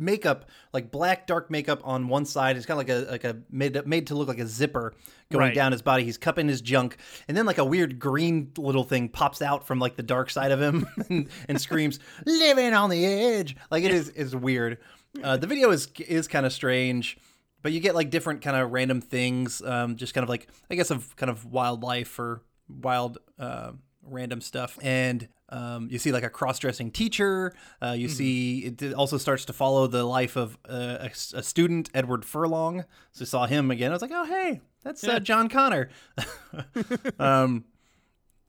makeup, 0.00 0.48
like 0.72 0.90
black 0.92 1.26
dark 1.26 1.50
makeup 1.50 1.80
on 1.84 2.08
one 2.08 2.24
side. 2.24 2.56
It's 2.56 2.64
kind 2.66 2.80
of 2.80 2.86
like 2.88 2.96
a 3.08 3.10
like 3.10 3.24
a 3.24 3.42
made 3.50 3.84
made 3.86 4.06
to 4.06 4.14
look 4.14 4.28
like 4.28 4.38
a 4.38 4.46
zipper 4.46 4.94
going 5.30 5.46
Right. 5.48 5.54
down 5.54 5.72
his 5.72 5.82
body. 5.82 6.04
He's 6.04 6.16
cupping 6.18 6.48
his 6.48 6.60
junk, 6.62 6.96
and 7.28 7.36
then 7.36 7.44
like 7.46 7.58
a 7.58 7.64
weird 7.64 7.98
green 7.98 8.52
little 8.56 8.84
thing 8.84 9.08
pops 9.10 9.42
out 9.42 9.66
from 9.66 9.78
like 9.78 9.96
the 9.96 10.02
dark 10.02 10.30
side 10.30 10.52
of 10.52 10.60
him 10.62 10.86
and, 11.10 11.28
and 11.48 11.60
screams, 11.60 11.98
"Living 12.24 12.72
on 12.72 12.88
the 12.90 13.04
edge!" 13.04 13.56
Like 13.70 13.84
it 13.84 13.92
is 13.92 14.08
is 14.10 14.34
weird. 14.34 14.78
Uh, 15.22 15.36
the 15.36 15.46
video 15.46 15.70
is 15.70 15.88
is 15.98 16.28
kind 16.28 16.46
of 16.46 16.52
strange. 16.52 17.18
But 17.62 17.72
you 17.72 17.80
get 17.80 17.94
like 17.94 18.10
different 18.10 18.42
kind 18.42 18.56
of 18.56 18.70
random 18.70 19.00
things, 19.00 19.60
um, 19.62 19.96
just 19.96 20.14
kind 20.14 20.22
of 20.22 20.28
like 20.28 20.48
I 20.70 20.74
guess 20.74 20.90
of 20.90 21.14
kind 21.16 21.30
of 21.30 21.44
wildlife 21.44 22.18
or 22.18 22.42
wild 22.68 23.18
uh, 23.38 23.72
random 24.02 24.40
stuff, 24.40 24.78
and 24.82 25.28
um, 25.48 25.88
you 25.90 25.98
see 25.98 26.12
like 26.12 26.22
a 26.22 26.30
cross-dressing 26.30 26.90
teacher. 26.90 27.54
Uh, 27.82 27.92
you 27.98 28.08
see 28.08 28.60
it 28.60 28.94
also 28.94 29.18
starts 29.18 29.44
to 29.46 29.52
follow 29.52 29.86
the 29.86 30.04
life 30.04 30.36
of 30.36 30.58
uh, 30.68 30.98
a, 31.00 31.10
a 31.34 31.42
student, 31.42 31.90
Edward 31.94 32.24
Furlong. 32.24 32.84
So 33.12 33.22
I 33.22 33.26
saw 33.26 33.46
him 33.46 33.70
again. 33.70 33.90
I 33.90 33.94
was 33.94 34.02
like, 34.02 34.12
oh 34.14 34.24
hey, 34.24 34.60
that's 34.82 35.02
uh, 35.04 35.18
John 35.18 35.48
Connor. 35.48 35.90
um, 37.18 37.64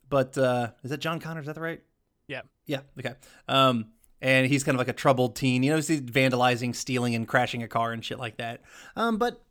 but 0.09 0.37
uh, 0.37 0.71
is 0.83 0.91
that 0.91 0.99
John 0.99 1.19
Connor? 1.19 1.41
Is 1.41 1.47
that 1.47 1.55
the 1.55 1.61
right? 1.61 1.81
Yeah. 2.27 2.41
Yeah. 2.65 2.81
Okay. 2.97 3.13
Um, 3.47 3.87
and 4.21 4.47
he's 4.47 4.63
kind 4.63 4.75
of 4.75 4.79
like 4.79 4.87
a 4.87 4.93
troubled 4.93 5.35
teen. 5.35 5.63
You 5.63 5.71
know, 5.71 5.75
he's 5.77 5.89
vandalizing, 6.01 6.75
stealing, 6.75 7.15
and 7.15 7.27
crashing 7.27 7.63
a 7.63 7.67
car 7.67 7.91
and 7.91 8.03
shit 8.03 8.19
like 8.19 8.37
that. 8.37 8.61
Um, 8.95 9.17
but 9.17 9.41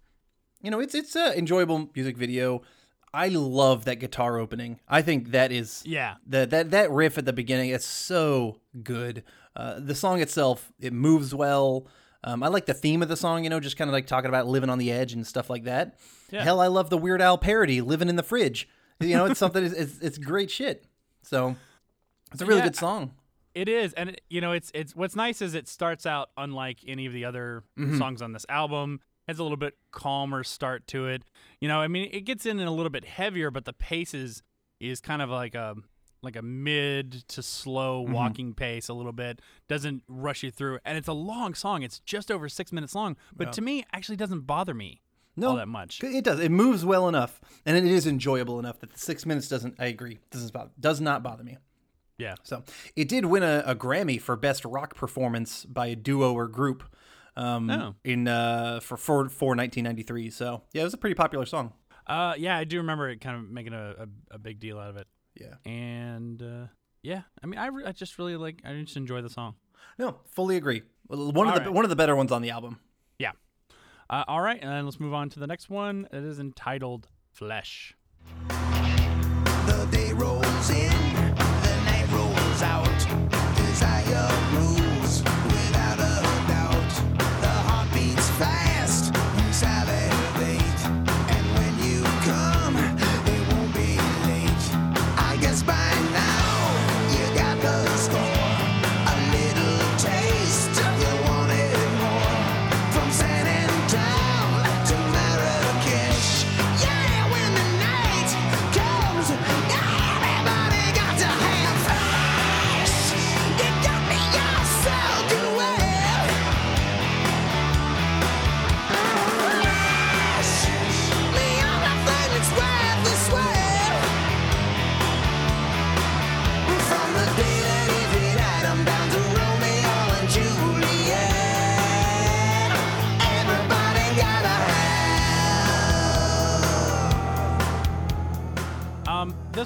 you 0.63 0.71
know, 0.71 0.81
it's 0.81 0.95
it's 0.95 1.15
a 1.17 1.37
enjoyable 1.39 1.91
music 1.95 2.17
video. 2.17 2.63
I 3.15 3.29
love 3.29 3.87
that 3.87 3.97
guitar 4.01 4.39
opening. 4.39 4.81
I 4.87 5.01
think 5.03 5.31
that 5.31 5.51
is 5.51 5.83
Yeah. 5.87 6.17
that 6.27 6.51
that 6.51 6.71
that 6.73 6.91
riff 6.91 7.17
at 7.19 7.25
the 7.25 7.33
beginning. 7.33 7.71
It's 7.71 7.87
so 7.87 8.61
good. 8.83 9.25
Uh, 9.57 9.81
the 9.81 9.95
song 9.95 10.21
itself, 10.21 10.71
it 10.79 10.93
moves 10.93 11.35
well. 11.35 11.87
Um, 12.23 12.43
I 12.43 12.49
like 12.49 12.67
the 12.67 12.75
theme 12.75 13.01
of 13.03 13.09
the 13.09 13.17
song. 13.17 13.45
You 13.45 13.51
know, 13.51 13.61
just 13.61 13.77
kind 13.77 13.89
of 13.89 13.93
like 13.93 14.07
talking 14.07 14.29
about 14.29 14.47
living 14.47 14.71
on 14.71 14.79
the 14.79 14.93
edge 14.93 15.13
and 15.15 15.27
stuff 15.27 15.49
like 15.49 15.65
that. 15.65 15.97
Yeah. 16.31 16.43
Hell, 16.45 16.61
I 16.61 16.67
love 16.67 16.91
the 16.91 16.99
Weird 16.99 17.23
Al 17.23 17.39
parody, 17.39 17.81
"Living 17.81 18.09
in 18.09 18.17
the 18.17 18.23
Fridge." 18.23 18.69
You 19.01 19.17
know, 19.17 19.27
it's 19.27 19.39
something. 19.39 19.65
It's, 19.65 19.75
it's, 19.75 19.99
it's 20.01 20.19
great 20.19 20.51
shit. 20.51 20.85
So 21.23 21.55
it's 22.33 22.43
a 22.43 22.47
really 22.47 22.59
Yeah, 22.59 22.65
good 22.67 22.77
song. 22.77 23.13
It 23.59 23.69
is, 23.69 23.93
and 23.95 24.11
it, 24.11 24.21
you 24.31 24.41
know, 24.41 24.53
it's 24.53 24.71
it's 24.73 24.95
what's 24.95 25.17
nice 25.17 25.43
is 25.43 25.55
it 25.55 25.67
starts 25.67 26.07
out 26.07 26.31
unlike 26.37 26.79
any 26.87 27.07
of 27.07 27.13
the 27.13 27.25
other 27.25 27.65
mm-hmm. 27.77 27.99
songs 27.99 28.23
on 28.23 28.33
this 28.33 28.47
album. 28.49 29.01
Has 29.27 29.41
a 29.41 29.43
little 29.43 29.59
bit 29.59 29.75
calmer 29.91 30.45
start 30.45 30.87
to 30.89 31.09
it. 31.09 31.23
You 31.61 31.67
know, 31.67 31.81
I 31.81 31.89
mean, 31.89 32.09
it 32.13 32.21
gets 32.21 32.47
in 32.47 32.61
a 32.61 32.71
little 32.71 32.89
bit 32.89 33.05
heavier, 33.05 33.51
but 33.51 33.65
the 33.65 33.73
pace 33.73 34.15
is 34.15 34.45
is 34.79 35.01
kind 35.01 35.21
of 35.21 35.29
like 35.29 35.57
a 35.57 35.75
like 36.23 36.37
a 36.37 36.43
mid 36.43 37.27
to 37.29 37.43
slow 37.43 38.05
mm-hmm. 38.05 38.13
walking 38.13 38.55
pace 38.55 38.89
a 38.89 38.95
little 38.95 39.13
bit. 39.13 39.41
Doesn't 39.67 40.05
rush 40.07 40.45
you 40.45 40.53
through, 40.53 40.79
and 40.85 40.97
it's 40.97 41.09
a 41.09 41.13
long 41.13 41.55
song. 41.55 41.83
It's 41.83 41.99
just 41.99 42.31
over 42.31 42.49
six 42.49 42.73
minutes 42.73 42.95
long, 42.95 43.17
but 43.35 43.53
to 43.55 43.61
me, 43.61 43.85
actually 43.93 44.17
doesn't 44.17 44.43
bother 44.43 44.73
me 44.73 45.03
No, 45.35 45.49
all 45.51 45.57
that 45.57 45.69
much. 45.69 46.01
It 46.05 46.23
does. 46.23 46.39
It 46.39 46.53
moves 46.53 46.85
well 46.85 47.09
enough, 47.09 47.41
and 47.67 47.77
it 47.77 47.85
is 47.85 48.07
enjoyable 48.07 48.61
enough 48.61 48.79
that 48.79 48.93
the 48.93 48.99
six 49.01 49.27
minutes 49.27 49.49
doesn't. 49.49 49.75
I 49.81 49.87
agree. 49.87 50.21
Doesn't 50.31 50.53
bother, 50.53 50.71
does 50.79 51.01
not 51.01 51.25
bother 51.25 51.43
me. 51.43 51.59
Yeah. 52.19 52.35
So 52.43 52.65
it 52.97 53.09
did 53.09 53.25
win 53.27 53.43
a, 53.43 53.63
a 53.65 53.75
Grammy 53.77 54.21
for 54.21 54.37
best 54.37 54.65
rock 54.65 54.95
performance 54.97 55.65
by 55.65 55.87
a 55.87 55.97
duo 55.97 56.33
or 56.35 56.49
group. 56.49 56.85
Um, 57.37 57.71
Oh. 57.71 57.95
in 58.05 58.27
uh 58.27 58.81
for 58.81 58.97
for 58.97 59.29
for 59.29 59.55
1993. 59.55 60.31
So 60.31 60.63
yeah, 60.73 60.81
it 60.83 60.85
was 60.85 60.95
a 60.95 60.99
pretty 60.99 61.15
popular 61.15 61.47
song. 61.47 61.73
Uh, 62.07 62.35
yeah, 62.37 62.57
I 62.57 62.65
do 62.65 62.79
remember 62.79 63.09
it 63.09 63.21
kind 63.21 63.37
of 63.37 63.49
making 63.49 63.75
a, 63.75 63.95
a, 64.31 64.35
a 64.35 64.39
big 64.39 64.59
deal 64.59 64.79
out 64.79 64.91
of 64.91 64.97
it. 64.97 65.07
Yeah. 65.41 65.55
and 65.71 66.43
uh, 66.43 66.67
yeah, 67.03 67.23
I 67.41 67.47
mean, 67.47 67.61
I, 67.61 67.67
re- 67.69 67.85
I 67.85 67.93
just 67.93 68.19
really 68.19 68.35
like, 68.37 68.61
I 68.65 68.73
just 68.83 68.97
enjoy 68.97 69.23
the 69.23 69.31
song. 69.31 69.55
No, 70.01 70.17
fully 70.27 70.57
agree. 70.57 70.83
Well, 71.07 71.31
One 71.31 71.47
of 71.47 71.55
the 71.55 71.61
right. 71.61 71.73
one 71.73 71.85
of 71.85 71.91
the 71.91 71.97
better 71.97 72.17
ones 72.17 72.33
on 72.33 72.43
the 72.43 72.51
album. 72.51 72.81
Yeah. 73.21 73.33
Uh, 74.11 74.25
all 74.27 74.41
right, 74.41 74.59
and 74.61 74.69
then 74.73 74.85
let's 74.85 74.99
move 74.99 75.15
on 75.15 75.29
to 75.31 75.39
the 75.39 75.47
next 75.47 75.71
one. 75.71 76.09
It 76.13 76.25
is 76.25 76.41
entitled 76.41 77.07
Flesh. 77.33 77.95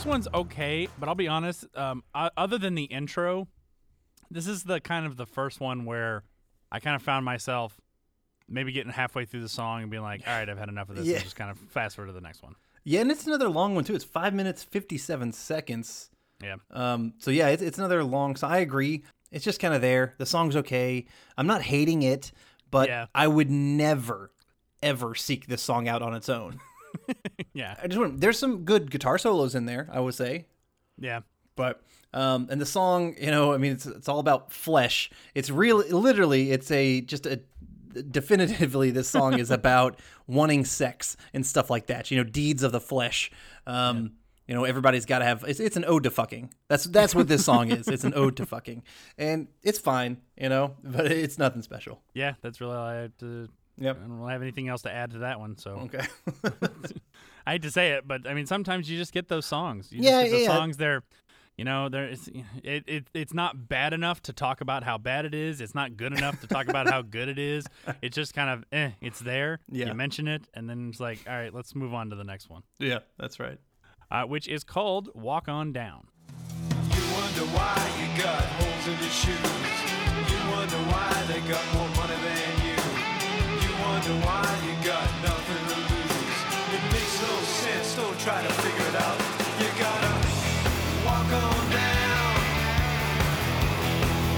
This 0.02 0.10
one's 0.10 0.28
okay, 0.34 0.88
but 0.98 1.08
I'll 1.08 1.14
be 1.14 1.28
honest. 1.28 1.64
Um, 1.76 2.02
other 2.14 2.58
than 2.58 2.74
the 2.74 2.84
intro, 2.84 3.48
this 4.30 4.46
is 4.46 4.64
the 4.64 4.80
kind 4.80 5.06
of 5.06 5.16
the 5.16 5.26
first 5.26 5.60
one 5.60 5.84
where 5.84 6.24
I 6.70 6.80
kind 6.80 6.96
of 6.96 7.02
found 7.02 7.24
myself 7.24 7.80
maybe 8.48 8.72
getting 8.72 8.92
halfway 8.92 9.24
through 9.24 9.42
the 9.42 9.48
song 9.48 9.82
and 9.82 9.90
being 9.90 10.02
like, 10.02 10.22
"All 10.26 10.32
right, 10.36 10.48
I've 10.48 10.58
had 10.58 10.68
enough 10.68 10.90
of 10.90 10.96
this." 10.96 11.06
Yeah. 11.06 11.14
And 11.16 11.24
just 11.24 11.36
kind 11.36 11.50
of 11.50 11.58
fast 11.58 11.96
forward 11.96 12.08
to 12.08 12.12
the 12.12 12.20
next 12.20 12.42
one. 12.42 12.54
Yeah, 12.84 13.00
and 13.00 13.10
it's 13.12 13.26
another 13.26 13.48
long 13.48 13.74
one 13.74 13.84
too. 13.84 13.94
It's 13.94 14.04
five 14.04 14.34
minutes 14.34 14.64
fifty 14.64 14.98
seven 14.98 15.32
seconds. 15.32 16.10
Yeah. 16.42 16.56
Um, 16.72 17.14
so 17.18 17.30
yeah, 17.30 17.48
it's, 17.48 17.62
it's 17.62 17.78
another 17.78 18.02
long 18.02 18.34
song. 18.34 18.50
I 18.50 18.58
agree. 18.58 19.04
It's 19.30 19.44
just 19.44 19.60
kind 19.60 19.72
of 19.72 19.80
there. 19.80 20.14
The 20.18 20.26
song's 20.26 20.56
okay. 20.56 21.06
I'm 21.38 21.46
not 21.46 21.62
hating 21.62 22.02
it, 22.02 22.32
but 22.70 22.88
Yeah. 22.88 23.06
I 23.14 23.28
would 23.28 23.50
never, 23.50 24.32
ever 24.82 25.14
seek 25.14 25.46
this 25.46 25.62
song 25.62 25.86
out 25.88 26.02
on 26.02 26.14
its 26.14 26.28
own. 26.28 26.58
Yeah. 27.55 27.76
I 27.83 27.87
just 27.87 27.98
want. 28.00 28.20
There's 28.20 28.38
some 28.38 28.64
good 28.64 28.90
guitar 28.90 29.18
solos 29.18 29.55
in 29.55 29.66
there. 29.66 29.88
I 29.92 30.00
would 30.00 30.14
say, 30.14 30.46
Yeah. 30.98 31.20
but 31.57 31.83
um, 32.14 32.48
and 32.50 32.61
the 32.61 32.66
song, 32.66 33.14
you 33.20 33.31
know, 33.31 33.52
I 33.52 33.59
mean, 33.59 33.72
it's 33.72 33.87
it's 33.87 34.09
all 34.09 34.18
about 34.20 34.52
flesh. 34.52 35.11
It's 35.35 35.50
really, 35.50 35.90
literally, 35.90 36.50
it's 36.50 36.70
a 36.70 37.00
just 37.02 37.26
a 37.26 37.40
definitively 38.11 38.90
this 38.90 39.09
song 39.09 39.38
is 39.38 39.50
about 39.61 39.98
wanting 40.26 40.64
sex 40.64 41.16
and 41.35 41.44
stuff 41.46 41.70
like 41.70 41.87
that. 41.87 42.11
You 42.11 42.18
know, 42.18 42.24
deeds 42.24 42.62
of 42.62 42.72
the 42.72 42.81
flesh. 42.81 43.31
Um, 43.66 44.12
You 44.48 44.55
know, 44.57 44.64
everybody's 44.64 45.07
got 45.07 45.20
to 45.20 45.24
have. 45.24 45.44
It's, 45.46 45.61
it's 45.61 45.76
an 45.76 45.85
ode 45.87 46.02
to 46.02 46.11
fucking. 46.11 46.52
That's 46.68 46.85
that's 46.85 47.14
what 47.14 47.28
this 47.28 47.44
song 47.44 47.70
is. 47.70 47.87
It's 47.88 48.05
an 48.05 48.12
ode 48.14 48.37
to 48.38 48.44
fucking, 48.46 48.83
and 49.16 49.46
it's 49.62 49.78
fine. 49.78 50.16
You 50.37 50.48
know, 50.48 50.74
but 50.83 51.07
it's 51.12 51.38
nothing 51.38 51.62
special. 51.62 52.00
Yeah. 52.12 52.35
That's 52.42 52.61
really 52.61 52.74
all 52.76 52.85
I 52.85 52.94
have 52.96 53.16
to. 53.18 53.48
Yep. 53.82 53.98
I 54.04 54.06
don't 54.08 54.28
have 54.28 54.42
anything 54.42 54.68
else 54.68 54.82
to 54.82 54.92
add 54.92 55.10
to 55.12 55.18
that 55.18 55.40
one. 55.40 55.56
So 55.58 55.70
Okay. 55.92 56.06
I 57.46 57.52
hate 57.52 57.62
to 57.62 57.70
say 57.70 57.92
it, 57.92 58.06
but 58.06 58.26
I 58.28 58.34
mean, 58.34 58.46
sometimes 58.46 58.88
you 58.88 58.96
just 58.96 59.12
get 59.12 59.28
those 59.28 59.44
songs. 59.46 59.90
You 59.90 60.02
Yeah, 60.02 60.20
just 60.22 60.24
get 60.30 60.36
the 60.38 60.42
yeah. 60.44 60.46
songs. 60.56 60.76
They're, 60.76 61.02
you 61.58 61.64
know, 61.64 61.88
they're 61.88 62.04
it's, 62.06 62.28
it, 62.62 62.84
it 62.86 63.04
it's 63.12 63.34
not 63.34 63.68
bad 63.68 63.92
enough 63.92 64.22
to 64.22 64.32
talk 64.32 64.60
about 64.60 64.84
how 64.84 64.96
bad 64.98 65.24
it 65.24 65.34
is. 65.34 65.60
It's 65.60 65.74
not 65.74 65.96
good 65.96 66.12
enough 66.12 66.40
to 66.42 66.46
talk 66.46 66.68
about 66.68 66.88
how 66.88 67.02
good 67.16 67.28
it 67.28 67.38
is. 67.40 67.66
It's 68.00 68.14
just 68.14 68.32
kind 68.34 68.48
of, 68.50 68.64
eh, 68.72 68.90
it's 69.00 69.18
there. 69.18 69.58
Yeah. 69.70 69.88
You 69.88 69.94
mention 69.94 70.28
it, 70.28 70.46
and 70.54 70.70
then 70.70 70.88
it's 70.90 71.00
like, 71.00 71.18
all 71.28 71.34
right, 71.34 71.52
let's 71.52 71.74
move 71.74 71.92
on 71.94 72.10
to 72.10 72.16
the 72.16 72.24
next 72.24 72.48
one, 72.48 72.62
yeah, 72.78 73.00
that's 73.18 73.40
right. 73.40 73.58
uh, 74.10 74.22
which 74.24 74.46
is 74.48 74.62
called 74.64 75.10
"Walk 75.14 75.48
On 75.48 75.72
Down." 75.72 76.06
You 76.94 77.02
wonder 77.12 77.44
why 77.56 77.76
you 78.00 78.22
got 78.22 78.42
holes 78.44 78.86
in 78.86 78.98
your 79.00 79.10
shoes. 79.10 79.38
You 80.30 80.50
wonder 80.50 80.76
why 80.92 81.24
they 81.26 81.40
got 81.40 81.64
more 81.74 81.88
money 81.96 82.14
than 82.14 82.20
you. 82.20 82.21
You 82.21 82.21
wonder 83.82 84.14
why 84.26 84.46
you 84.66 84.74
got 84.86 85.08
nothing 85.26 85.64
to 85.70 85.76
lose. 85.90 86.38
It 86.76 86.82
makes 86.94 87.16
no 87.26 87.34
sense, 87.62 87.96
don't 87.96 88.18
try 88.26 88.40
to 88.42 88.52
figure 88.62 88.88
it 88.92 88.96
out. 89.06 89.18
You 89.60 89.68
gotta 89.84 90.12
walk 91.06 91.30
on 91.44 91.62
down. 91.70 92.34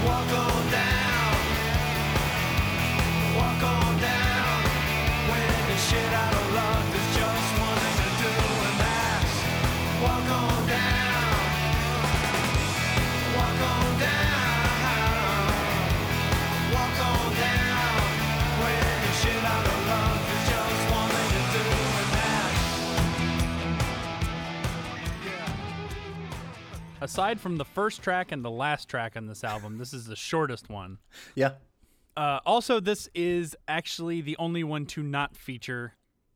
Walk 0.05 0.31
on 0.45 0.64
Aside 27.15 27.39
from 27.39 27.55
the 27.55 27.63
first 27.63 28.01
track 28.01 28.33
and 28.33 28.43
the 28.43 28.51
last 28.51 28.89
track 28.89 29.15
on 29.15 29.25
this 29.25 29.45
album, 29.45 29.77
this 29.77 29.93
is 29.93 30.05
the 30.05 30.17
shortest 30.17 30.67
one. 30.69 30.97
Yeah. 31.35 31.51
Uh, 32.17 32.39
also, 32.45 32.81
this 32.81 33.07
is 33.15 33.55
actually 33.69 34.19
the 34.19 34.35
only 34.37 34.65
one 34.65 34.85
to 34.87 35.01
not 35.01 35.33
feature 35.37 35.93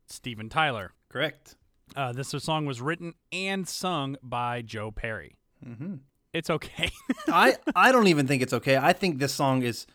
Steven 0.07 0.47
Tyler. 0.47 0.93
Correct. 1.09 1.57
Uh, 1.97 2.13
this 2.13 2.29
song 2.29 2.65
was 2.65 2.79
written 2.79 3.13
and 3.33 3.67
sung 3.67 4.15
by 4.23 4.61
Joe 4.61 4.89
Perry. 4.89 5.35
Mm-hmm. 5.67 5.95
It's 6.31 6.49
okay. 6.49 6.91
I 7.27 7.57
I 7.75 7.91
don't 7.91 8.07
even 8.07 8.25
think 8.25 8.41
it's 8.41 8.53
okay. 8.53 8.77
I 8.77 8.93
think 8.93 9.19
this 9.19 9.33
song 9.33 9.63
is 9.63 9.85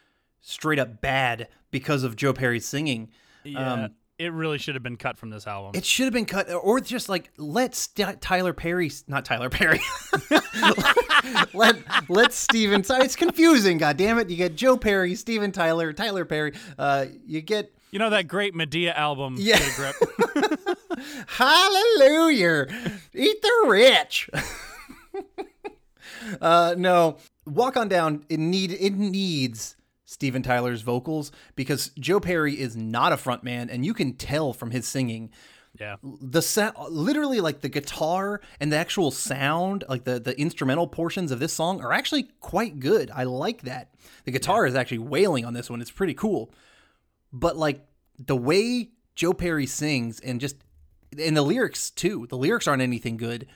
straight 0.42 0.78
up 0.78 1.00
bad 1.00 1.48
because 1.70 2.02
of 2.02 2.14
Joe 2.14 2.34
Perry's 2.34 2.66
singing. 2.66 3.08
yeah, 3.42 3.72
Um, 3.84 3.94
it 4.18 4.32
really 4.32 4.58
should 4.58 4.74
have 4.74 4.82
been 4.82 4.96
cut 4.96 5.18
from 5.18 5.30
this 5.30 5.46
album. 5.46 5.72
It 5.74 5.84
should 5.84 6.04
have 6.04 6.12
been 6.12 6.26
cut, 6.26 6.50
or 6.52 6.80
just 6.80 7.08
like 7.08 7.30
let 7.36 7.74
St- 7.74 8.20
Tyler 8.20 8.52
Perry, 8.52 8.90
not 9.08 9.24
Tyler 9.24 9.50
Perry, 9.50 9.80
let 11.54 11.76
let 12.08 12.32
Steven. 12.32 12.84
So 12.84 12.96
it's 13.00 13.16
confusing. 13.16 13.78
God 13.78 13.96
damn 13.96 14.18
it! 14.18 14.30
You 14.30 14.36
get 14.36 14.54
Joe 14.54 14.76
Perry, 14.76 15.14
Steven 15.14 15.50
Tyler, 15.50 15.92
Tyler 15.92 16.24
Perry. 16.24 16.52
Uh, 16.78 17.06
you 17.26 17.40
get 17.40 17.72
you 17.90 17.98
know 17.98 18.10
that 18.10 18.28
great 18.28 18.54
Medea 18.54 18.92
album? 18.92 19.36
Yeah. 19.38 19.60
Grip? 19.76 19.96
Hallelujah, 21.26 22.66
eat 23.14 23.42
the 23.42 23.64
rich. 23.66 24.30
uh, 26.40 26.74
no, 26.78 27.16
walk 27.46 27.76
on 27.76 27.88
down. 27.88 28.24
It 28.28 28.38
need 28.38 28.72
it 28.72 28.94
needs 28.94 29.76
Steven 30.04 30.42
Tyler's 30.42 30.82
vocals 30.82 31.32
because 31.56 31.90
Joe 31.98 32.20
Perry 32.20 32.58
is 32.58 32.76
not 32.76 33.12
a 33.12 33.16
frontman, 33.16 33.68
and 33.70 33.84
you 33.84 33.94
can 33.94 34.14
tell 34.14 34.52
from 34.52 34.70
his 34.70 34.86
singing. 34.86 35.30
yeah. 35.78 35.96
the 36.02 36.42
sound 36.42 36.76
literally 36.88 37.40
like 37.40 37.60
the 37.60 37.68
guitar 37.68 38.40
and 38.60 38.72
the 38.72 38.76
actual 38.76 39.10
sound 39.10 39.84
like 39.88 40.04
the 40.04 40.20
the 40.20 40.38
instrumental 40.38 40.86
portions 40.86 41.32
of 41.32 41.40
this 41.40 41.52
song 41.52 41.80
are 41.80 41.92
actually 41.92 42.24
quite 42.40 42.80
good. 42.80 43.10
I 43.14 43.24
like 43.24 43.62
that. 43.62 43.94
The 44.24 44.30
guitar 44.30 44.66
is 44.66 44.74
actually 44.74 44.98
wailing 44.98 45.44
on 45.44 45.54
this 45.54 45.70
one. 45.70 45.80
It's 45.80 45.90
pretty 45.90 46.14
cool. 46.14 46.52
But 47.32 47.56
like 47.56 47.86
the 48.18 48.36
way 48.36 48.90
joe 49.16 49.32
perry 49.32 49.66
sings 49.66 50.20
and 50.20 50.40
just 50.40 50.56
and 51.18 51.36
the 51.36 51.42
lyrics 51.42 51.90
too 51.90 52.26
the 52.28 52.36
lyrics 52.36 52.66
aren't 52.66 52.82
anything 52.82 53.16
good 53.16 53.46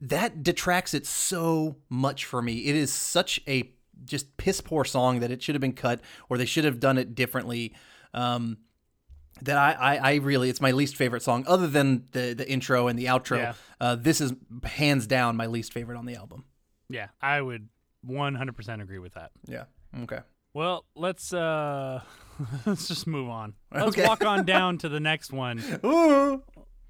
that 0.00 0.42
detracts 0.42 0.94
it 0.94 1.06
so 1.06 1.76
much 1.88 2.24
for 2.24 2.40
me. 2.40 2.66
It 2.66 2.76
is 2.76 2.92
such 2.92 3.40
a 3.48 3.72
just 4.04 4.36
piss 4.36 4.60
poor 4.60 4.84
song 4.84 5.20
that 5.20 5.30
it 5.30 5.42
should 5.42 5.54
have 5.54 5.60
been 5.60 5.72
cut 5.72 6.00
or 6.28 6.38
they 6.38 6.44
should 6.46 6.64
have 6.64 6.80
done 6.80 6.98
it 6.98 7.14
differently 7.14 7.74
um 8.14 8.56
that 9.42 9.56
I, 9.56 9.72
I, 9.72 9.96
I 9.96 10.14
really 10.16 10.50
it's 10.50 10.60
my 10.60 10.72
least 10.72 10.96
favorite 10.96 11.22
song 11.22 11.44
other 11.46 11.68
than 11.68 12.04
the 12.12 12.34
the 12.34 12.48
intro 12.50 12.88
and 12.88 12.98
the 12.98 13.04
outro. 13.04 13.36
Yeah. 13.38 13.52
Uh, 13.80 13.94
this 13.94 14.20
is 14.20 14.32
hands 14.64 15.06
down 15.06 15.36
my 15.36 15.46
least 15.46 15.72
favorite 15.72 15.96
on 15.96 16.06
the 16.06 16.16
album. 16.16 16.44
Yeah. 16.88 17.08
I 17.22 17.40
would 17.40 17.68
100% 18.04 18.82
agree 18.82 18.98
with 18.98 19.14
that. 19.14 19.30
Yeah. 19.46 19.64
Okay. 20.02 20.20
Well, 20.54 20.86
let's 20.96 21.32
uh 21.32 22.00
let's 22.66 22.88
just 22.88 23.06
move 23.06 23.28
on. 23.28 23.54
Let's 23.72 23.88
Okay. 23.96 24.06
walk 24.08 24.24
on 24.24 24.44
down 24.56 24.78
to 24.78 24.88
the 24.88 24.98
next 24.98 25.32
one, 25.32 25.62
Ooh. 25.84 26.42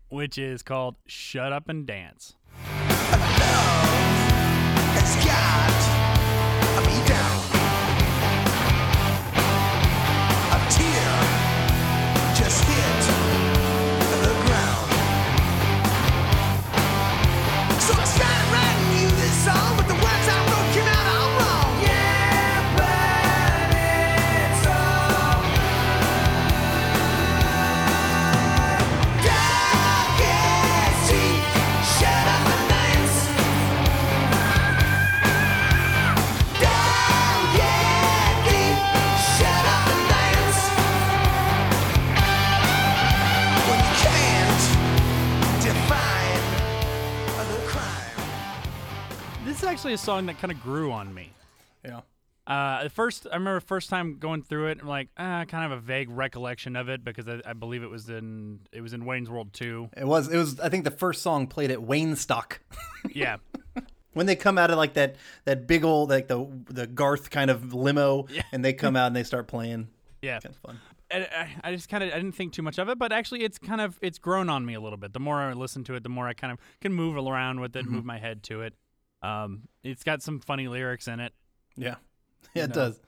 which 0.09 0.39
is 0.39 0.63
called 0.63 0.97
"Shut 1.07 1.53
Up 1.53 1.69
and 1.69 1.87
Dance." 1.87 2.35
Me 6.87 7.03
down. 7.07 7.38
Actually 49.69 49.93
a 49.93 49.99
song 49.99 50.27
that 50.27 50.39
kind 50.41 50.51
of 50.51 50.61
grew 50.63 50.91
on 50.91 51.15
me. 51.15 51.31
Yeah. 51.85 52.01
Uh, 52.47 52.81
at 52.85 52.93
first, 52.93 53.27
I 53.31 53.35
remember 53.37 53.61
first 53.61 53.91
time 53.91 54.17
going 54.19 54.43
through 54.43 54.69
it, 54.69 54.79
I'm 54.81 54.89
like, 54.89 55.09
ah, 55.19 55.45
kind 55.47 55.71
of 55.71 55.79
a 55.79 55.81
vague 55.81 56.09
recollection 56.11 56.75
of 56.75 56.89
it 56.89 57.05
because 57.05 57.29
I, 57.29 57.41
I 57.45 57.53
believe 57.53 57.83
it 57.83 57.91
was 57.91 58.09
in 58.09 58.61
it 58.73 58.81
was 58.81 58.93
in 58.95 59.05
Wayne's 59.05 59.29
World 59.31 59.53
2. 59.53 59.91
It 59.97 60.07
was 60.07 60.29
it 60.33 60.37
was 60.37 60.59
I 60.59 60.69
think 60.71 60.85
the 60.85 60.91
first 60.91 61.23
song 61.23 61.47
played 61.47 61.71
at 61.71 61.79
Waynestock. 61.79 62.59
Yeah, 63.15 63.37
when 64.15 64.27
they 64.27 64.35
come 64.35 64.59
out 64.59 64.71
of 64.73 64.77
like 64.77 64.95
that 64.95 65.15
that 65.45 65.67
big 65.69 65.85
old 65.85 66.11
like 66.11 66.27
the 66.27 66.49
the 66.69 66.87
Garth 66.89 67.31
kind 67.31 67.49
of 67.51 67.73
limo 67.73 68.27
Yeah. 68.31 68.43
and 68.51 68.65
they 68.65 68.73
come 68.73 68.97
out 68.97 69.07
and 69.09 69.15
they 69.17 69.23
start 69.23 69.47
playing. 69.47 69.87
yeah. 70.23 70.41
Kind 70.41 70.55
of 70.55 70.61
fun. 70.61 70.81
I, 71.13 71.17
I- 71.19 71.69
I 71.71 71.75
just 71.75 71.89
kind 71.89 72.03
of 72.03 72.11
I 72.11 72.17
didn't 72.17 72.33
think 72.33 72.53
too 72.55 72.63
much 72.63 72.79
of 72.79 72.89
it, 72.89 72.99
but 72.99 73.13
actually 73.13 73.45
it's 73.45 73.59
kind 73.59 73.81
of 73.81 73.99
it's 74.03 74.19
grown 74.19 74.49
on 74.51 74.65
me 74.67 74.75
a 74.75 74.81
little 74.81 74.99
bit. 74.99 75.13
The 75.13 75.21
more 75.21 75.37
I 75.37 75.53
listen 75.53 75.85
to 75.85 75.95
it, 75.95 76.03
the 76.03 76.09
more 76.09 76.27
I 76.27 76.33
kind 76.33 76.53
of 76.53 76.59
can 76.81 76.93
move 76.93 77.17
around 77.17 77.61
with 77.61 77.77
it, 77.77 77.85
Mm-hmm. 77.85 77.95
move 77.95 78.05
my 78.05 78.19
head 78.19 78.43
to 78.45 78.63
it. 78.63 78.75
Um, 79.23 79.63
it's 79.83 80.05
got 80.05 80.23
some 80.23 80.41
funny 80.41 80.69
lyrics 80.69 81.09
in 81.09 81.21
it. 81.21 81.33
Yeah, 81.77 81.97
yeah, 82.55 82.65
it 82.65 82.69
know, 82.71 82.75
does. 82.75 83.01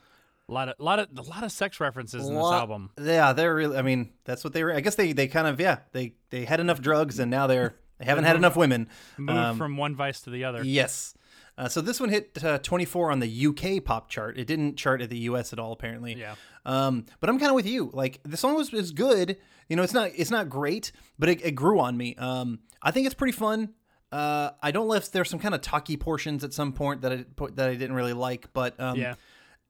A 0.48 0.52
lot 0.52 0.68
of 0.68 0.74
a 0.80 0.82
lot 0.82 0.98
of 0.98 1.08
a 1.16 1.22
lot 1.22 1.44
of 1.44 1.52
sex 1.52 1.78
references 1.78 2.26
in 2.26 2.34
this 2.34 2.44
album. 2.44 2.90
Yeah, 3.00 3.32
they're 3.32 3.54
really. 3.54 3.76
I 3.76 3.82
mean, 3.82 4.12
that's 4.24 4.42
what 4.42 4.52
they 4.52 4.64
were. 4.64 4.74
I 4.74 4.80
guess 4.80 4.96
they 4.96 5.12
they 5.12 5.28
kind 5.28 5.46
of 5.46 5.60
yeah 5.60 5.78
they 5.92 6.14
they 6.30 6.44
had 6.44 6.58
enough 6.60 6.80
drugs 6.80 7.18
and 7.20 7.30
now 7.30 7.46
they're 7.46 7.76
they 7.98 8.06
haven't 8.06 8.24
had 8.24 8.34
enough 8.36 8.56
women. 8.56 8.88
Moved 9.16 9.38
Um, 9.38 9.58
from 9.58 9.76
one 9.76 9.94
vice 9.94 10.22
to 10.22 10.30
the 10.30 10.44
other. 10.44 10.64
Yes. 10.64 11.14
Uh, 11.58 11.68
so 11.68 11.82
this 11.82 12.00
one 12.00 12.08
hit 12.08 12.42
uh, 12.42 12.58
24 12.58 13.10
on 13.10 13.20
the 13.20 13.46
UK 13.46 13.84
pop 13.84 14.08
chart. 14.08 14.38
It 14.38 14.46
didn't 14.46 14.76
chart 14.76 15.02
at 15.02 15.10
the 15.10 15.18
US 15.18 15.52
at 15.52 15.58
all, 15.58 15.72
apparently. 15.72 16.14
Yeah. 16.14 16.36
Um, 16.64 17.04
but 17.20 17.28
I'm 17.28 17.38
kind 17.38 17.50
of 17.50 17.54
with 17.54 17.66
you. 17.66 17.90
Like 17.92 18.20
the 18.24 18.38
song 18.38 18.56
was 18.56 18.72
is 18.72 18.92
good. 18.92 19.36
You 19.68 19.76
know, 19.76 19.82
it's 19.82 19.92
not 19.94 20.10
it's 20.16 20.30
not 20.30 20.48
great, 20.48 20.90
but 21.18 21.28
it, 21.28 21.44
it 21.44 21.52
grew 21.52 21.78
on 21.78 21.96
me. 21.96 22.16
Um, 22.16 22.60
I 22.82 22.90
think 22.90 23.06
it's 23.06 23.14
pretty 23.14 23.32
fun. 23.36 23.74
Uh, 24.12 24.50
I 24.62 24.70
don't 24.72 24.88
know 24.88 24.94
if 24.94 25.12
there's 25.12 25.30
some 25.30 25.38
kind 25.38 25.54
of 25.54 25.60
talky 25.60 25.96
portions 25.96 26.42
at 26.44 26.52
some 26.52 26.72
point 26.72 27.02
that 27.02 27.12
I 27.12 27.24
that 27.54 27.68
I 27.68 27.74
didn't 27.74 27.94
really 27.94 28.12
like, 28.12 28.52
but 28.52 28.78
um, 28.80 28.96
Yeah. 28.98 29.14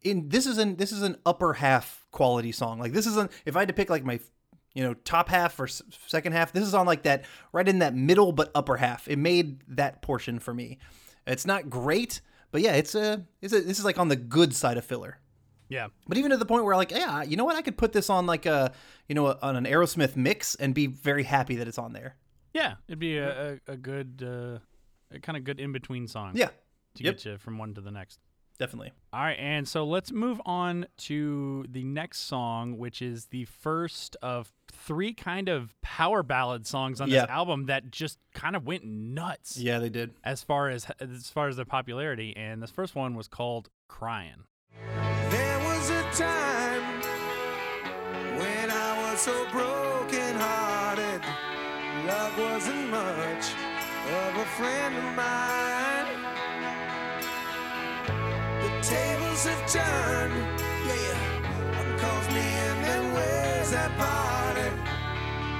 in 0.02 0.28
this 0.28 0.46
is 0.46 0.56
an 0.58 0.76
this 0.76 0.92
is 0.92 1.02
an 1.02 1.16
upper 1.26 1.52
half 1.54 2.06
quality 2.10 2.52
song. 2.52 2.78
Like 2.78 2.92
this 2.92 3.06
is 3.06 3.16
an 3.16 3.28
if 3.44 3.54
I 3.56 3.60
had 3.60 3.68
to 3.68 3.74
pick 3.74 3.90
like 3.90 4.04
my 4.04 4.18
you 4.74 4.82
know 4.82 4.94
top 4.94 5.28
half 5.28 5.58
or 5.60 5.64
s- 5.64 5.82
second 6.06 6.32
half, 6.32 6.52
this 6.52 6.64
is 6.64 6.72
on 6.74 6.86
like 6.86 7.02
that 7.02 7.24
right 7.52 7.68
in 7.68 7.80
that 7.80 7.94
middle 7.94 8.32
but 8.32 8.50
upper 8.54 8.76
half. 8.78 9.08
It 9.08 9.18
made 9.18 9.60
that 9.68 10.00
portion 10.00 10.38
for 10.38 10.54
me. 10.54 10.78
It's 11.26 11.44
not 11.44 11.68
great, 11.68 12.22
but 12.50 12.62
yeah, 12.62 12.72
it's 12.74 12.94
a 12.94 13.26
it's 13.42 13.52
a 13.52 13.60
this 13.60 13.78
is 13.78 13.84
like 13.84 13.98
on 13.98 14.08
the 14.08 14.16
good 14.16 14.54
side 14.54 14.78
of 14.78 14.84
filler. 14.86 15.18
Yeah. 15.68 15.88
But 16.08 16.16
even 16.18 16.30
to 16.32 16.36
the 16.36 16.46
point 16.46 16.64
where 16.64 16.74
like, 16.76 16.90
yeah, 16.90 17.22
you 17.22 17.36
know 17.36 17.44
what? 17.44 17.54
I 17.56 17.62
could 17.62 17.76
put 17.76 17.92
this 17.92 18.08
on 18.08 18.24
like 18.26 18.46
a 18.46 18.72
you 19.06 19.14
know 19.14 19.36
on 19.42 19.54
an 19.56 19.66
Aerosmith 19.66 20.16
mix 20.16 20.54
and 20.54 20.74
be 20.74 20.86
very 20.86 21.24
happy 21.24 21.56
that 21.56 21.68
it's 21.68 21.78
on 21.78 21.92
there. 21.92 22.16
Yeah. 22.52 22.74
It'd 22.88 22.98
be 22.98 23.16
a, 23.18 23.52
a, 23.52 23.58
a 23.72 23.76
good 23.76 24.22
uh, 24.26 24.58
a 25.14 25.20
kind 25.20 25.36
of 25.36 25.44
good 25.44 25.60
in 25.60 25.72
between 25.72 26.06
song. 26.08 26.32
Yeah, 26.34 26.48
To 26.96 27.04
Yep. 27.04 27.14
get 27.16 27.24
you 27.24 27.38
from 27.38 27.58
one 27.58 27.74
to 27.74 27.80
the 27.80 27.90
next. 27.90 28.18
definitely. 28.58 28.92
All 29.12 29.20
right, 29.22 29.38
and 29.38 29.66
so 29.66 29.84
let's 29.86 30.12
move 30.12 30.40
on 30.44 30.86
to 31.08 31.64
the 31.68 31.82
next 31.82 32.18
song, 32.20 32.76
which 32.76 33.00
is 33.02 33.26
the 33.26 33.46
first 33.46 34.16
of 34.22 34.52
three 34.70 35.14
kind 35.14 35.48
of 35.48 35.74
power 35.80 36.22
ballad 36.22 36.66
songs 36.66 37.00
on 37.00 37.08
Yeah. 37.08 37.22
this 37.22 37.30
album 37.30 37.66
that 37.66 37.90
just 37.90 38.18
kind 38.34 38.54
of 38.54 38.66
went 38.66 38.84
nuts 38.84 39.56
Yeah, 39.56 39.78
they 39.78 39.88
did. 39.88 40.12
as 40.22 40.42
far 40.42 40.68
as 40.68 40.86
as 41.00 41.30
far 41.30 41.48
as 41.48 41.56
their 41.56 41.64
popularity. 41.64 42.36
And 42.36 42.62
this 42.62 42.70
first 42.70 42.94
one 42.94 43.14
was 43.14 43.28
called 43.28 43.70
"Crying." 43.88 44.44
There 45.30 45.58
was 45.60 45.90
a 45.90 46.02
time 46.12 47.00
when 48.38 48.70
I 48.70 49.10
was 49.10 49.20
so 49.20 49.32
broken 49.50 49.64
hearted. 49.64 49.89
Love 52.06 52.38
wasn't 52.38 52.90
much 52.90 53.52
of 54.08 54.36
a 54.36 54.44
friend 54.56 54.96
of 54.96 55.04
mine. 55.14 56.06
The 58.62 58.70
tables 58.82 59.44
have 59.44 59.66
turned, 59.70 60.60
yeah. 60.86 61.98
Cause 61.98 62.28
me 62.28 62.40
and 62.40 62.84
them 62.84 63.14
ways 63.14 63.70
that 63.72 63.90
parted. 63.98 64.72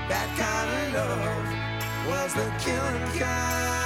That 0.09 0.29
kind 0.39 0.97
of 0.97 1.09
love 1.09 2.09
was 2.09 2.35
the 2.35 2.51
killing 2.59 3.19
kind. 3.19 3.80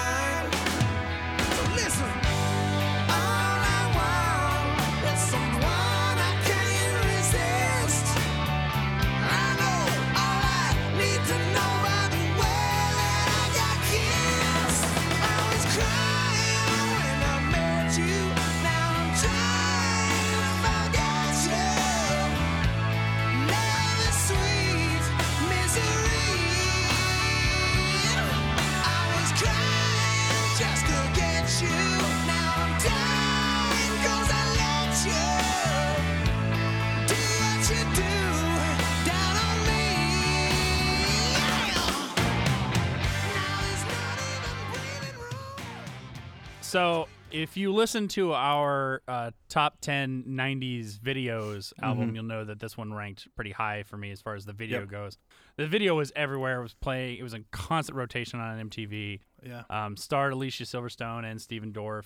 If 47.34 47.56
you 47.56 47.72
listen 47.74 48.06
to 48.08 48.32
our 48.32 49.02
uh, 49.08 49.32
top 49.48 49.80
10 49.80 50.24
90s 50.28 50.98
videos 51.00 51.72
album, 51.82 52.14
you'll 52.14 52.22
know 52.24 52.44
that 52.44 52.60
this 52.60 52.76
one 52.76 52.94
ranked 52.94 53.26
pretty 53.34 53.50
high 53.50 53.82
for 53.82 53.96
me 53.96 54.12
as 54.12 54.20
far 54.20 54.36
as 54.36 54.44
the 54.44 54.52
video 54.52 54.80
Yep. 54.80 54.88
goes. 54.88 55.18
The 55.56 55.66
video 55.66 55.96
was 55.96 56.12
everywhere. 56.14 56.60
It 56.60 56.62
was 56.62 56.74
playing. 56.74 57.18
It 57.18 57.22
was 57.24 57.34
in 57.34 57.44
constant 57.50 57.96
rotation 57.98 58.38
on 58.38 58.70
MTV. 58.70 59.20
Yeah. 59.44 59.62
Um, 59.68 59.96
starred 59.96 60.32
Alicia 60.32 60.62
Silverstone 60.62 61.24
and 61.28 61.40
Stephen 61.42 61.72
Dorff. 61.72 62.04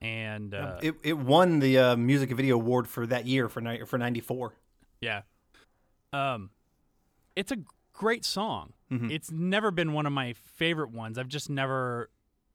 And 0.00 0.54
uh, 0.54 0.78
it, 0.82 0.94
it 1.02 1.18
won 1.18 1.58
the 1.58 1.78
uh, 1.78 1.96
music 1.96 2.30
video 2.30 2.54
award 2.54 2.86
for 2.86 3.06
that 3.08 3.26
year 3.26 3.48
for 3.48 3.60
ni- 3.60 3.84
for 3.84 3.98
94. 3.98 4.54
Yeah. 5.00 5.22
Um, 6.12 6.50
it's 7.34 7.50
a 7.50 7.56
great 7.92 8.24
song. 8.24 8.72
Mm-hmm. 8.92 9.10
It's 9.10 9.32
never 9.32 9.70
been 9.72 9.92
one 9.94 10.06
of 10.06 10.12
my 10.12 10.34
favorite 10.34 10.90
ones. 10.92 11.18
I've 11.18 11.26
just 11.28 11.50
never, 11.50 12.10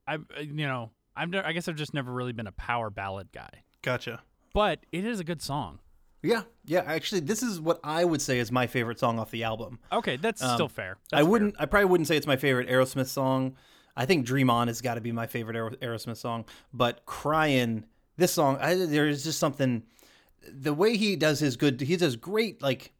I 0.07 0.19
you 0.39 0.65
know, 0.67 0.91
I've 1.19 1.29
ne- 1.29 1.41
I 1.43 1.51
guess 1.51 1.67
I've 1.67 1.75
just 1.75 1.93
never 1.93 2.11
really 2.11 2.31
been 2.31 2.47
a 2.47 2.51
power 2.53 2.89
ballad 2.89 3.31
guy. 3.33 3.49
Gotcha. 3.81 4.21
But 4.53 4.79
it 4.91 5.05
is 5.05 5.19
a 5.19 5.23
good 5.23 5.41
song. 5.41 5.79
Yeah, 6.21 6.43
yeah. 6.65 6.83
Actually, 6.85 7.21
this 7.21 7.43
is 7.43 7.61
what 7.61 7.79
I 7.83 8.03
would 8.03 8.21
say 8.21 8.39
is 8.39 8.51
my 8.51 8.67
favorite 8.67 8.99
song 8.99 9.19
off 9.19 9.31
the 9.31 9.43
album. 9.43 9.79
Okay, 9.91 10.17
that's 10.17 10.41
still 10.41 10.67
fair. 10.67 10.97
Um, 11.13 11.19
I 11.19 11.23
wouldn't. 11.23 11.55
I 11.59 11.65
probably 11.65 11.85
wouldn't 11.85 12.07
say 12.07 12.17
it's 12.17 12.27
my 12.27 12.35
favorite 12.35 12.69
Aerosmith 12.69 13.07
song. 13.07 13.55
I 13.95 14.05
think 14.05 14.25
"Dream 14.25 14.49
On" 14.49 14.67
has 14.67 14.81
got 14.81 14.95
to 14.95 15.01
be 15.01 15.11
my 15.11 15.27
favorite 15.27 15.79
Aerosmith 15.81 16.17
song. 16.17 16.45
But 16.73 17.05
"Crying," 17.05 17.85
this 18.17 18.33
song, 18.33 18.57
I, 18.59 18.75
there 18.75 19.07
is 19.07 19.23
just 19.23 19.39
something. 19.39 19.83
The 20.41 20.73
way 20.73 20.97
he 20.97 21.15
does 21.15 21.39
his 21.39 21.57
good, 21.57 21.79
he 21.81 21.95
does 21.95 22.15
great. 22.15 22.61
Like 22.61 22.93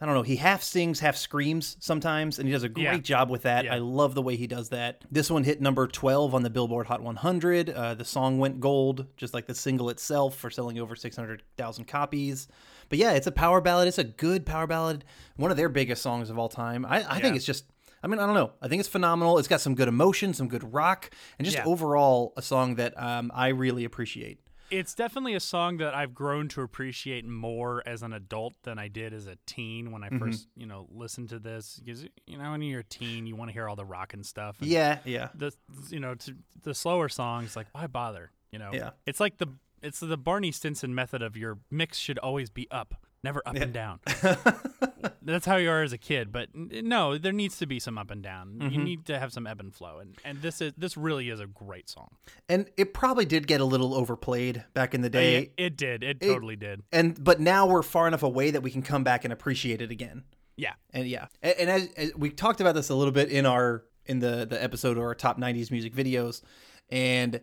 I 0.00 0.06
don't 0.06 0.14
know, 0.14 0.22
he 0.22 0.36
half 0.36 0.62
sings, 0.62 1.00
half 1.00 1.14
screams 1.16 1.76
sometimes, 1.80 2.38
and 2.38 2.48
he 2.48 2.52
does 2.52 2.62
a 2.62 2.68
great 2.70 2.84
Yeah. 2.84 2.96
job 2.98 3.28
with 3.30 3.42
that. 3.42 3.66
Yeah. 3.66 3.74
I 3.74 3.78
love 3.78 4.14
the 4.14 4.22
way 4.22 4.34
he 4.36 4.46
does 4.46 4.70
that. 4.70 5.04
This 5.10 5.30
one 5.30 5.44
hit 5.44 5.60
number 5.60 5.86
twelve 5.86 6.34
on 6.34 6.42
the 6.42 6.48
Billboard 6.50 6.86
Hot 6.86 7.02
100. 7.02 7.68
Uh, 7.70 7.94
the 7.94 8.04
song 8.04 8.38
went 8.38 8.60
gold, 8.60 9.06
just 9.18 9.34
like 9.34 9.46
the 9.46 9.54
single 9.54 9.90
itself, 9.90 10.36
for 10.36 10.48
selling 10.50 10.78
over 10.78 10.96
six 10.96 11.16
hundred 11.16 11.42
thousand 11.58 11.84
copies. 11.86 12.48
But 12.88 12.98
yeah, 12.98 13.12
it's 13.12 13.26
a 13.26 13.32
power 13.32 13.60
ballad. 13.60 13.88
It's 13.88 13.98
a 13.98 14.04
good 14.04 14.46
power 14.46 14.66
ballad. 14.66 15.04
One 15.36 15.50
of 15.50 15.56
their 15.56 15.68
biggest 15.68 16.02
songs 16.02 16.30
of 16.30 16.38
all 16.38 16.48
time. 16.48 16.86
I, 16.86 17.04
I 17.16 17.20
think 17.20 17.36
it's 17.36 17.44
just. 17.44 17.64
I 18.02 18.06
mean, 18.06 18.18
I 18.18 18.24
don't 18.24 18.34
know. 18.34 18.52
I 18.62 18.68
think 18.68 18.80
it's 18.80 18.88
phenomenal. 18.88 19.36
It's 19.38 19.48
got 19.48 19.60
some 19.60 19.74
good 19.74 19.86
emotion, 19.86 20.32
some 20.32 20.48
good 20.48 20.72
rock, 20.72 21.10
and 21.38 21.44
just 21.44 21.58
Yeah. 21.58 21.66
overall 21.66 22.32
a 22.38 22.40
song 22.40 22.76
that 22.76 22.98
um, 22.98 23.30
I 23.34 23.48
really 23.48 23.84
appreciate. 23.84 24.40
It's 24.70 24.94
definitely 24.94 25.34
a 25.34 25.40
song 25.40 25.78
that 25.78 25.94
I've 25.94 26.14
grown 26.14 26.48
to 26.50 26.62
appreciate 26.62 27.24
more 27.26 27.82
as 27.86 28.02
an 28.02 28.12
adult 28.12 28.54
than 28.62 28.78
I 28.78 28.88
did 28.88 29.12
as 29.12 29.26
a 29.26 29.36
teen 29.46 29.90
when 29.92 30.04
I 30.04 30.08
Mm-hmm. 30.08 30.18
first, 30.18 30.48
you 30.56 30.66
know, 30.66 30.86
listened 30.90 31.28
to 31.30 31.38
this. 31.38 31.80
Because 31.84 32.04
you 32.26 32.38
know, 32.38 32.50
when 32.52 32.62
you're 32.62 32.80
a 32.80 32.84
teen, 32.84 33.26
you 33.26 33.36
want 33.36 33.48
to 33.48 33.52
hear 33.52 33.68
all 33.68 33.76
the 33.76 33.84
rock 33.84 34.14
and 34.14 34.24
stuff. 34.24 34.56
and 34.60 34.68
Yeah, 34.68 34.98
yeah. 35.04 35.28
the 35.34 35.52
you 35.90 36.00
know 36.00 36.14
to 36.14 36.34
the 36.62 36.74
slower 36.74 37.08
songs 37.08 37.56
like 37.56 37.66
why 37.72 37.86
bother 37.86 38.30
you 38.52 38.58
know 38.58 38.70
Yeah. 38.72 38.90
it's 39.06 39.18
like 39.20 39.38
the 39.38 39.46
it's 39.82 40.00
the 40.00 40.16
barney 40.18 40.52
stinson 40.52 40.94
method 40.94 41.22
of 41.22 41.36
your 41.36 41.58
mix 41.70 41.96
should 41.96 42.18
always 42.18 42.50
be 42.50 42.66
up 42.70 42.94
never 43.22 43.42
up 43.46 43.54
and 43.56 43.72
down 43.72 44.00
that's 45.22 45.44
how 45.46 45.56
you 45.56 45.70
are 45.70 45.82
as 45.82 45.92
a 45.92 45.98
kid 45.98 46.32
but 46.32 46.48
no 46.54 47.18
there 47.18 47.32
needs 47.32 47.58
to 47.58 47.66
be 47.66 47.78
some 47.78 47.98
up 47.98 48.10
and 48.10 48.22
down 48.22 48.40
Mm-hmm. 48.60 48.74
you 48.74 48.82
need 48.82 49.06
to 49.06 49.18
have 49.18 49.32
some 49.32 49.46
ebb 49.46 49.60
and 49.60 49.74
flow 49.74 49.98
and 49.98 50.16
and 50.24 50.40
this 50.42 50.60
is 50.60 50.72
this 50.76 50.96
really 50.96 51.28
is 51.30 51.40
a 51.40 51.46
great 51.46 51.88
song 51.88 52.08
And 52.48 52.68
it 52.76 52.94
probably 52.94 53.24
did 53.24 53.46
get 53.46 53.60
a 53.60 53.64
little 53.64 53.94
overplayed 53.94 54.64
back 54.74 54.94
in 54.94 55.02
the 55.02 55.10
day. 55.10 55.36
it, 55.36 55.52
it 55.56 55.76
did 55.76 56.02
it 56.02 56.20
totally 56.20 56.56
did 56.56 56.82
and 56.92 57.22
but 57.22 57.40
now 57.40 57.66
we're 57.66 57.82
far 57.82 58.08
enough 58.08 58.22
away 58.22 58.50
that 58.50 58.62
we 58.62 58.70
can 58.70 58.82
come 58.82 59.04
back 59.04 59.24
and 59.24 59.32
appreciate 59.32 59.80
it 59.82 59.90
again. 59.90 60.24
yeah 60.56 60.72
And 60.92 61.06
yeah, 61.06 61.26
and, 61.42 61.54
and 61.60 61.70
as, 61.70 61.88
as 61.96 62.14
we 62.16 62.30
talked 62.30 62.60
about 62.60 62.74
this 62.74 62.88
a 62.90 62.94
little 62.94 63.12
bit 63.12 63.28
in 63.30 63.46
our 63.46 63.84
in 64.06 64.18
the 64.18 64.46
the 64.46 64.62
episode 64.62 64.96
of 64.96 65.02
our 65.02 65.14
top 65.14 65.38
'90s 65.38 65.70
music 65.70 65.94
videos, 65.94 66.42
and 66.90 67.40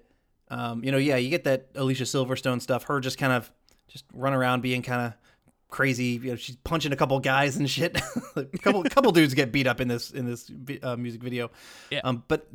um, 0.50 0.84
you 0.84 0.92
know, 0.92 0.98
yeah, 0.98 1.16
you 1.16 1.30
get 1.30 1.44
that 1.46 1.68
Alicia 1.76 2.04
Silverstone 2.04 2.62
stuff. 2.62 2.84
Her 2.86 3.00
just 3.00 3.18
kind 3.18 3.32
of 3.34 3.52
just 3.88 4.04
run 4.14 4.34
around 4.34 4.62
being 4.62 4.82
kind 4.82 5.02
of 5.08 5.14
crazy. 5.70 6.20
You 6.22 6.32
know, 6.32 6.36
she's 6.36 6.56
punching 6.58 6.92
a 6.92 6.96
couple 6.96 7.20
guys 7.20 7.58
and 7.58 7.70
shit. 7.70 8.00
a 8.36 8.46
couple 8.46 8.84
couple 8.84 9.12
dudes 9.12 9.34
get 9.34 9.52
beat 9.52 9.68
up 9.68 9.82
in 9.82 9.88
this 9.88 10.12
in 10.12 10.26
this 10.26 10.52
uh, 10.84 10.96
music 10.96 11.22
video. 11.22 11.52
Yeah. 11.90 12.02
Um, 12.04 12.24
but 12.28 12.48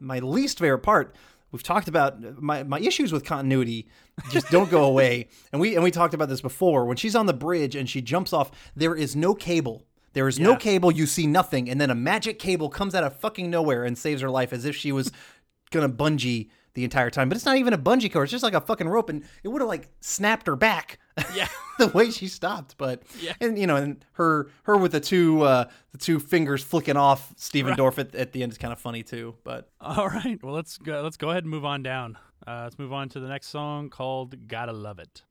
my 0.00 0.18
least 0.18 0.58
favorite 0.58 0.80
part. 0.80 1.16
We've 1.50 1.62
talked 1.62 1.86
about 1.86 2.42
my, 2.42 2.62
my 2.62 2.80
issues 2.80 3.12
with 3.12 3.26
continuity 3.26 3.86
just 4.30 4.48
don't 4.50 4.70
go 4.70 4.84
away. 4.84 5.28
And 5.52 5.60
we 5.60 5.74
and 5.74 5.84
we 5.84 5.90
talked 5.90 6.14
about 6.14 6.30
this 6.30 6.40
before. 6.40 6.86
When 6.86 6.96
she's 6.96 7.14
on 7.14 7.26
the 7.26 7.34
bridge 7.34 7.76
and 7.76 7.88
she 7.88 8.00
jumps 8.00 8.32
off, 8.32 8.50
there 8.74 8.96
is 8.96 9.14
no 9.14 9.34
cable. 9.34 9.84
There 10.14 10.28
is 10.28 10.38
no 10.38 10.56
cable, 10.56 10.90
you 10.90 11.06
see 11.06 11.26
nothing, 11.26 11.70
and 11.70 11.80
then 11.80 11.90
a 11.90 11.94
magic 11.94 12.38
cable 12.38 12.68
comes 12.68 12.94
out 12.94 13.04
of 13.04 13.16
fucking 13.16 13.50
nowhere 13.50 13.84
and 13.84 13.96
saves 13.96 14.20
her 14.20 14.30
life 14.30 14.52
as 14.52 14.64
if 14.64 14.76
she 14.76 14.92
was 14.92 15.10
gonna 15.70 15.88
bungee 15.88 16.48
the 16.74 16.84
entire 16.84 17.10
time. 17.10 17.28
But 17.28 17.36
it's 17.36 17.44
not 17.44 17.56
even 17.56 17.72
a 17.72 17.78
bungee 17.78 18.12
cord, 18.12 18.24
it's 18.24 18.32
just 18.32 18.44
like 18.44 18.54
a 18.54 18.60
fucking 18.60 18.88
rope, 18.88 19.10
and 19.10 19.24
it 19.42 19.48
would 19.48 19.60
have 19.60 19.68
like 19.68 19.88
snapped 20.00 20.46
her 20.46 20.56
back. 20.56 20.98
Yeah. 21.34 21.48
the 21.78 21.88
way 21.88 22.10
she 22.10 22.28
stopped. 22.28 22.76
But 22.78 23.02
Yeah. 23.20 23.32
and 23.40 23.58
you 23.58 23.66
know, 23.66 23.76
and 23.76 24.04
her 24.12 24.50
her 24.64 24.76
with 24.76 24.92
the 24.92 25.00
two 25.00 25.42
uh 25.42 25.64
the 25.92 25.98
two 25.98 26.18
fingers 26.18 26.62
flicking 26.62 26.96
off 26.96 27.32
Stephen 27.36 27.74
Dorff 27.74 27.98
at, 27.98 28.14
at 28.14 28.32
the 28.32 28.42
end 28.42 28.52
is 28.52 28.58
kind 28.58 28.72
of 28.72 28.78
funny 28.78 29.02
too. 29.02 29.34
But 29.44 29.70
All 29.80 30.08
right. 30.08 30.42
Well, 30.42 30.54
let's 30.54 30.78
go. 30.78 31.02
Let's 31.02 31.16
go 31.16 31.30
ahead 31.30 31.44
and 31.44 31.50
move 31.50 31.64
on 31.64 31.82
down. 31.82 32.18
Uh, 32.46 32.62
let's 32.64 32.78
move 32.78 32.92
on 32.92 33.08
to 33.10 33.20
the 33.20 33.28
next 33.28 33.48
song 33.48 33.88
called 33.88 34.48
"Gotta 34.48 34.72
Love 34.72 34.98
It." 34.98 35.22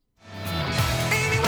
Any 1.12 1.38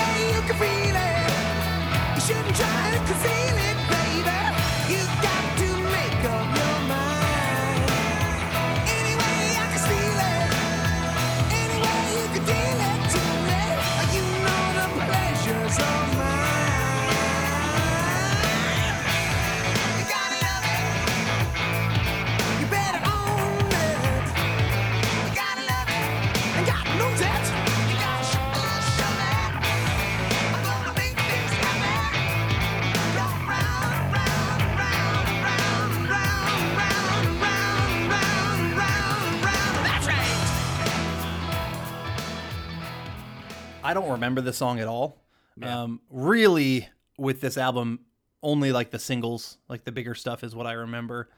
remember 44.35 44.51
the 44.51 44.57
song 44.57 44.81
at 44.81 44.89
all. 44.89 45.23
Um, 45.63 46.01
really, 46.11 46.89
with 47.17 47.41
this 47.41 47.57
album, 47.57 48.01
only 48.43 48.73
like 48.73 48.91
the 48.91 48.99
singles, 48.99 49.59
like 49.69 49.85
the 49.85 49.93
bigger 49.93 50.15
stuff, 50.15 50.43
is 50.43 50.55
what 50.55 50.67
I 50.67 50.73
remember. 50.73 51.31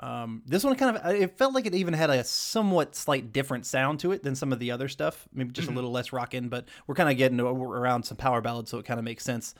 Um, 0.00 0.42
this 0.46 0.64
one 0.64 0.76
kind 0.76 0.96
of 0.96 1.06
it 1.12 1.36
felt 1.36 1.54
like 1.54 1.66
it 1.66 1.74
even 1.74 1.92
had 1.92 2.08
a 2.08 2.22
somewhat 2.24 2.94
slight 2.94 3.32
different 3.32 3.66
sound 3.66 4.00
to 4.00 4.12
it 4.12 4.22
than 4.22 4.36
some 4.36 4.52
of 4.52 4.58
the 4.60 4.70
other 4.70 4.88
stuff. 4.88 5.28
Maybe 5.34 5.50
just 5.50 5.68
a 5.68 5.72
little 5.72 5.90
less 5.90 6.12
rockin', 6.12 6.48
but 6.48 6.68
we're 6.86 6.94
kind 6.94 7.10
of 7.10 7.18
getting 7.18 7.40
around 7.40 8.04
some 8.04 8.16
power 8.16 8.40
ballads, 8.40 8.70
so 8.70 8.78
it 8.78 8.86
kind 8.86 8.98
of 8.98 9.04
makes 9.04 9.24
sense. 9.24 9.54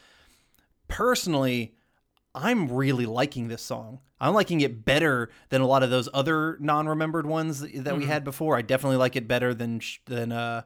Personally, 0.86 1.74
I'm 2.34 2.70
really 2.70 3.05
liking 3.05 3.49
this 3.49 3.62
song. 3.62 3.99
I'm 4.20 4.32
liking 4.32 4.61
it 4.61 4.84
better 4.84 5.28
than 5.51 5.61
a 5.61 5.66
lot 5.66 5.82
of 5.82 5.91
those 5.91 6.09
other 6.14 6.57
non-remembered 6.61 7.26
ones 7.26 7.61
that 7.61 7.97
we 7.97 8.07
had 8.07 8.24
before. 8.24 8.57
I 8.57 8.62
definitely 8.62 8.97
like 8.97 9.16
it 9.16 9.28
better 9.28 9.53
than 9.55 9.80
than 10.07 10.32
uh 10.32 10.62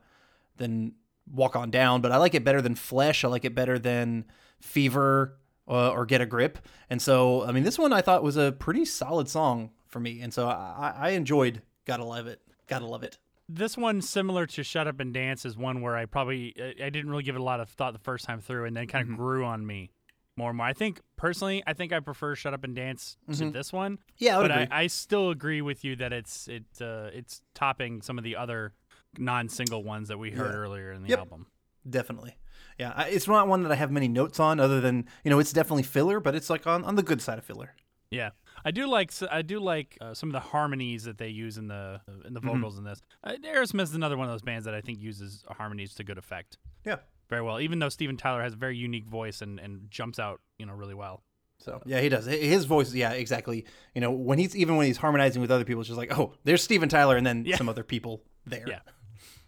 than 0.58 0.94
Walk 1.32 1.56
On 1.56 1.70
Down, 1.70 2.00
but 2.00 2.12
I 2.12 2.18
like 2.18 2.34
it 2.34 2.44
better 2.44 2.60
than 2.60 2.74
Flesh. 2.74 3.24
I 3.24 3.28
like 3.28 3.44
it 3.44 3.54
better 3.54 3.78
than 3.78 4.24
Fever 4.60 5.38
uh, 5.66 5.90
or 5.90 6.06
Get 6.06 6.20
a 6.20 6.26
Grip. 6.26 6.58
And 6.90 7.00
so, 7.00 7.44
I 7.44 7.52
mean, 7.52 7.62
this 7.62 7.78
one 7.78 7.92
I 7.92 8.02
thought 8.02 8.22
was 8.22 8.36
a 8.36 8.52
pretty 8.52 8.84
solid 8.84 9.28
song 9.28 9.70
for 9.88 10.00
me, 10.00 10.20
and 10.20 10.32
so 10.32 10.48
I, 10.48 10.94
I 10.96 11.10
enjoyed. 11.10 11.62
Gotta 11.84 12.04
love 12.04 12.26
it. 12.26 12.40
Gotta 12.66 12.86
love 12.86 13.02
it. 13.02 13.18
This 13.48 13.76
one, 13.76 14.00
similar 14.00 14.46
to 14.46 14.62
"Shut 14.62 14.86
Up 14.86 15.00
and 15.00 15.12
Dance," 15.12 15.44
is 15.44 15.56
one 15.56 15.80
where 15.80 15.96
I 15.96 16.06
probably 16.06 16.54
I 16.58 16.90
didn't 16.90 17.10
really 17.10 17.22
give 17.22 17.34
it 17.34 17.40
a 17.40 17.44
lot 17.44 17.60
of 17.60 17.68
thought 17.68 17.92
the 17.92 17.98
first 17.98 18.24
time 18.24 18.40
through, 18.40 18.66
and 18.66 18.76
then 18.76 18.86
kind 18.86 19.10
of 19.10 19.16
grew 19.16 19.44
on 19.44 19.66
me 19.66 19.90
more 20.36 20.50
and 20.50 20.56
more. 20.56 20.66
I 20.66 20.72
think 20.72 21.00
personally, 21.16 21.62
I 21.66 21.74
think 21.74 21.92
I 21.92 22.00
prefer 22.00 22.34
"Shut 22.34 22.54
Up 22.54 22.64
and 22.64 22.74
Dance" 22.74 23.18
to 23.34 23.50
this 23.50 23.72
one. 23.72 23.98
Yeah, 24.16 24.38
I 24.38 24.42
but. 24.42 24.52
I, 24.52 24.68
I 24.70 24.86
still 24.86 25.30
agree 25.30 25.60
with 25.60 25.84
you 25.84 25.96
that 25.96 26.12
it's 26.12 26.48
it 26.48 26.64
uh, 26.80 27.10
it's 27.12 27.42
topping 27.54 28.00
some 28.00 28.16
of 28.16 28.24
the 28.24 28.36
other 28.36 28.72
non-single 29.18 29.82
ones 29.84 30.08
that 30.08 30.18
we 30.18 30.30
heard 30.30 30.52
Yeah. 30.52 30.58
earlier 30.58 30.92
in 30.92 31.02
the 31.02 31.08
Yep. 31.10 31.18
album. 31.18 31.46
Definitely. 31.88 32.36
Yeah, 32.78 32.92
I- 32.96 33.08
it's 33.08 33.28
not 33.28 33.48
one 33.48 33.62
that 33.64 33.72
I 33.72 33.74
have 33.76 33.90
many 33.90 34.08
notes 34.08 34.40
on, 34.40 34.58
other 34.60 34.80
than 34.80 35.06
you 35.24 35.30
know, 35.30 35.38
it's 35.38 35.52
definitely 35.52 35.82
filler, 35.82 36.20
but 36.20 36.34
it's 36.34 36.48
like 36.48 36.66
on, 36.66 36.84
on 36.84 36.94
the 36.96 37.02
good 37.02 37.20
side 37.20 37.38
of 37.38 37.44
filler. 37.44 37.74
Yeah, 38.10 38.30
I 38.64 38.70
do 38.72 38.86
like 38.86 39.10
I 39.30 39.40
do 39.42 39.58
like 39.58 39.96
uh, 40.00 40.12
some 40.14 40.28
of 40.28 40.32
the 40.34 40.40
harmonies 40.40 41.04
that 41.04 41.16
they 41.18 41.28
use 41.28 41.56
in 41.58 41.68
the 41.68 42.00
in 42.26 42.34
the 42.34 42.40
Mm-hmm. 42.40 42.48
vocals 42.60 42.78
in 42.78 42.84
this. 42.84 43.00
Uh, 43.24 43.34
Aerosmith 43.44 43.82
is 43.84 43.94
another 43.94 44.16
one 44.16 44.26
of 44.26 44.32
those 44.32 44.42
bands 44.42 44.64
that 44.66 44.74
I 44.74 44.80
think 44.82 45.00
uses 45.00 45.44
harmonies 45.48 45.94
to 45.94 46.04
good 46.04 46.18
effect 46.18 46.58
Yeah. 46.84 46.96
very 47.30 47.42
well. 47.42 47.58
Even 47.60 47.78
though 47.78 47.88
Steven 47.88 48.16
Tyler 48.16 48.42
has 48.42 48.52
a 48.52 48.56
very 48.56 48.76
unique 48.76 49.06
voice 49.06 49.40
and, 49.42 49.58
and 49.58 49.90
jumps 49.90 50.18
out, 50.18 50.40
you 50.58 50.66
know, 50.66 50.74
really 50.74 50.94
well. 50.94 51.22
So 51.58 51.80
yeah, 51.86 52.00
he 52.00 52.08
does. 52.10 52.26
His 52.26 52.64
voice, 52.66 52.92
yeah, 52.92 53.12
exactly. 53.12 53.64
You 53.94 54.00
know, 54.02 54.10
when 54.10 54.38
he's 54.38 54.54
even 54.56 54.76
when 54.76 54.86
he's 54.86 54.98
harmonizing 54.98 55.40
with 55.40 55.50
other 55.50 55.64
people, 55.64 55.80
it's 55.80 55.88
just 55.88 55.98
like, 55.98 56.16
oh, 56.18 56.34
there's 56.44 56.62
Steven 56.62 56.88
Tyler, 56.90 57.16
and 57.16 57.26
then 57.26 57.44
Yeah. 57.46 57.56
some 57.56 57.68
other 57.68 57.84
people 57.84 58.24
there. 58.44 58.64
Yeah. 58.68 58.80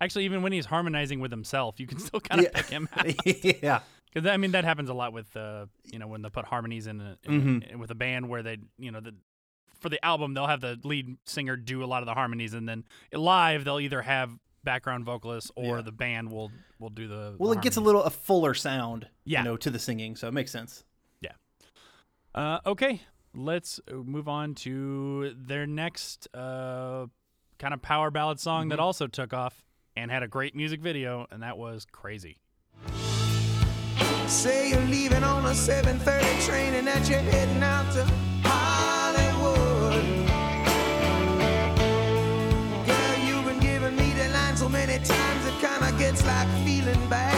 Actually, 0.04 0.24
even 0.26 0.42
when 0.42 0.52
he's 0.52 0.66
harmonizing 0.66 1.18
with 1.20 1.30
himself, 1.30 1.80
you 1.80 1.86
can 1.86 1.98
still 2.06 2.20
kind 2.20 2.40
of 2.40 2.46
Yeah. 2.46 2.60
pick 2.60 2.66
him 2.70 2.88
out. 2.96 3.62
yeah. 3.62 3.80
Because 4.12 4.30
I 4.30 4.36
mean, 4.36 4.52
that 4.52 4.64
happens 4.64 4.88
a 4.90 4.94
lot 4.94 5.12
with 5.12 5.36
uh, 5.36 5.66
you 5.92 5.98
know, 5.98 6.06
when 6.06 6.22
they 6.22 6.28
put 6.30 6.44
harmonies 6.44 6.86
in, 6.86 7.00
a, 7.00 7.16
in 7.24 7.32
Mm-hmm. 7.40 7.72
in- 7.72 7.78
with 7.80 7.90
a 7.90 7.96
band 7.96 8.28
where 8.28 8.44
they, 8.44 8.58
you 8.78 8.92
know, 8.92 9.00
the 9.00 9.12
for 9.80 9.88
the 9.88 10.02
album 10.04 10.34
they'll 10.34 10.46
have 10.46 10.60
the 10.60 10.78
lead 10.84 11.16
singer 11.26 11.56
do 11.56 11.82
a 11.82 11.86
lot 11.86 12.00
of 12.02 12.06
the 12.06 12.14
harmonies, 12.14 12.54
and 12.54 12.68
then 12.68 12.84
live 13.12 13.64
they'll 13.64 13.80
either 13.80 14.02
have 14.02 14.30
background 14.62 15.04
vocalists 15.04 15.50
or 15.56 15.76
Yeah. 15.78 15.82
the 15.82 15.90
band 15.92 16.30
will 16.30 16.52
will 16.78 16.90
do 16.90 17.08
the. 17.08 17.34
Well, 17.38 17.50
the 17.52 17.58
it 17.58 17.62
gets 17.62 17.76
a 17.76 17.80
little 17.80 18.02
a 18.04 18.10
fuller 18.10 18.54
sound, 18.54 19.08
Yeah. 19.24 19.40
you 19.40 19.44
know, 19.46 19.56
to 19.56 19.68
the 19.70 19.80
singing, 19.80 20.14
so 20.14 20.28
it 20.28 20.32
makes 20.32 20.52
sense. 20.52 20.84
Yeah. 21.20 21.32
Uh, 22.34 22.60
okay, 22.66 23.00
let's 23.34 23.80
uh, 23.90 23.94
move 23.94 24.28
on 24.28 24.54
to 24.56 25.34
their 25.36 25.66
next 25.66 26.28
uh, 26.34 27.06
kind 27.58 27.74
of 27.74 27.82
power 27.82 28.10
ballad 28.12 28.38
song 28.38 28.62
Mm-hmm. 28.62 28.68
that 28.70 28.78
also 28.80 29.08
took 29.08 29.32
off 29.34 29.64
and 29.96 30.10
had 30.10 30.22
a 30.22 30.28
great 30.28 30.54
music 30.54 30.80
video, 30.80 31.26
and 31.30 31.42
that 31.42 31.56
was 31.56 31.86
"Crazy." 31.90 32.38
Say 34.26 34.70
you're 34.70 34.80
leaving 34.82 35.22
on 35.22 35.44
a 35.46 35.54
7:30 35.54 36.46
train 36.46 36.74
and 36.74 36.86
that 36.86 37.08
you're 37.08 37.18
heading 37.20 37.62
out 37.62 37.92
to 37.92 38.04
Hollywood. 38.42 40.04
Girl, 42.86 43.18
you've 43.26 43.44
been 43.44 43.60
giving 43.60 43.96
me 43.96 44.12
the 44.14 44.28
line 44.30 44.56
so 44.56 44.68
many 44.68 44.98
times 45.04 45.46
it 45.46 45.54
kinda 45.60 45.92
gets 45.98 46.24
like 46.24 46.48
feeling 46.64 47.08
bad 47.08 47.33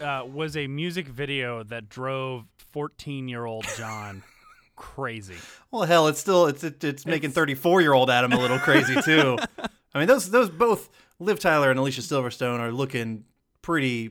uh, 0.00 0.24
was 0.26 0.56
a 0.56 0.66
music 0.66 1.06
video 1.06 1.62
that 1.64 1.88
drove 1.88 2.44
14-year-old 2.74 3.66
John 3.76 4.22
crazy. 4.76 5.36
Well, 5.70 5.82
hell, 5.82 6.08
it's 6.08 6.20
still 6.20 6.46
it's 6.46 6.62
it, 6.64 6.82
it's 6.84 7.06
making 7.06 7.30
thirty 7.30 7.54
four 7.54 7.80
year 7.80 7.92
old 7.92 8.10
Adam 8.10 8.32
a 8.32 8.38
little 8.38 8.58
crazy 8.58 9.00
too. 9.04 9.38
I 9.94 9.98
mean, 9.98 10.08
those 10.08 10.30
those 10.30 10.50
both 10.50 10.90
Liv 11.18 11.38
Tyler 11.40 11.70
and 11.70 11.78
Alicia 11.78 12.02
Silverstone 12.02 12.58
are 12.60 12.70
looking 12.72 13.24
pretty 13.62 14.10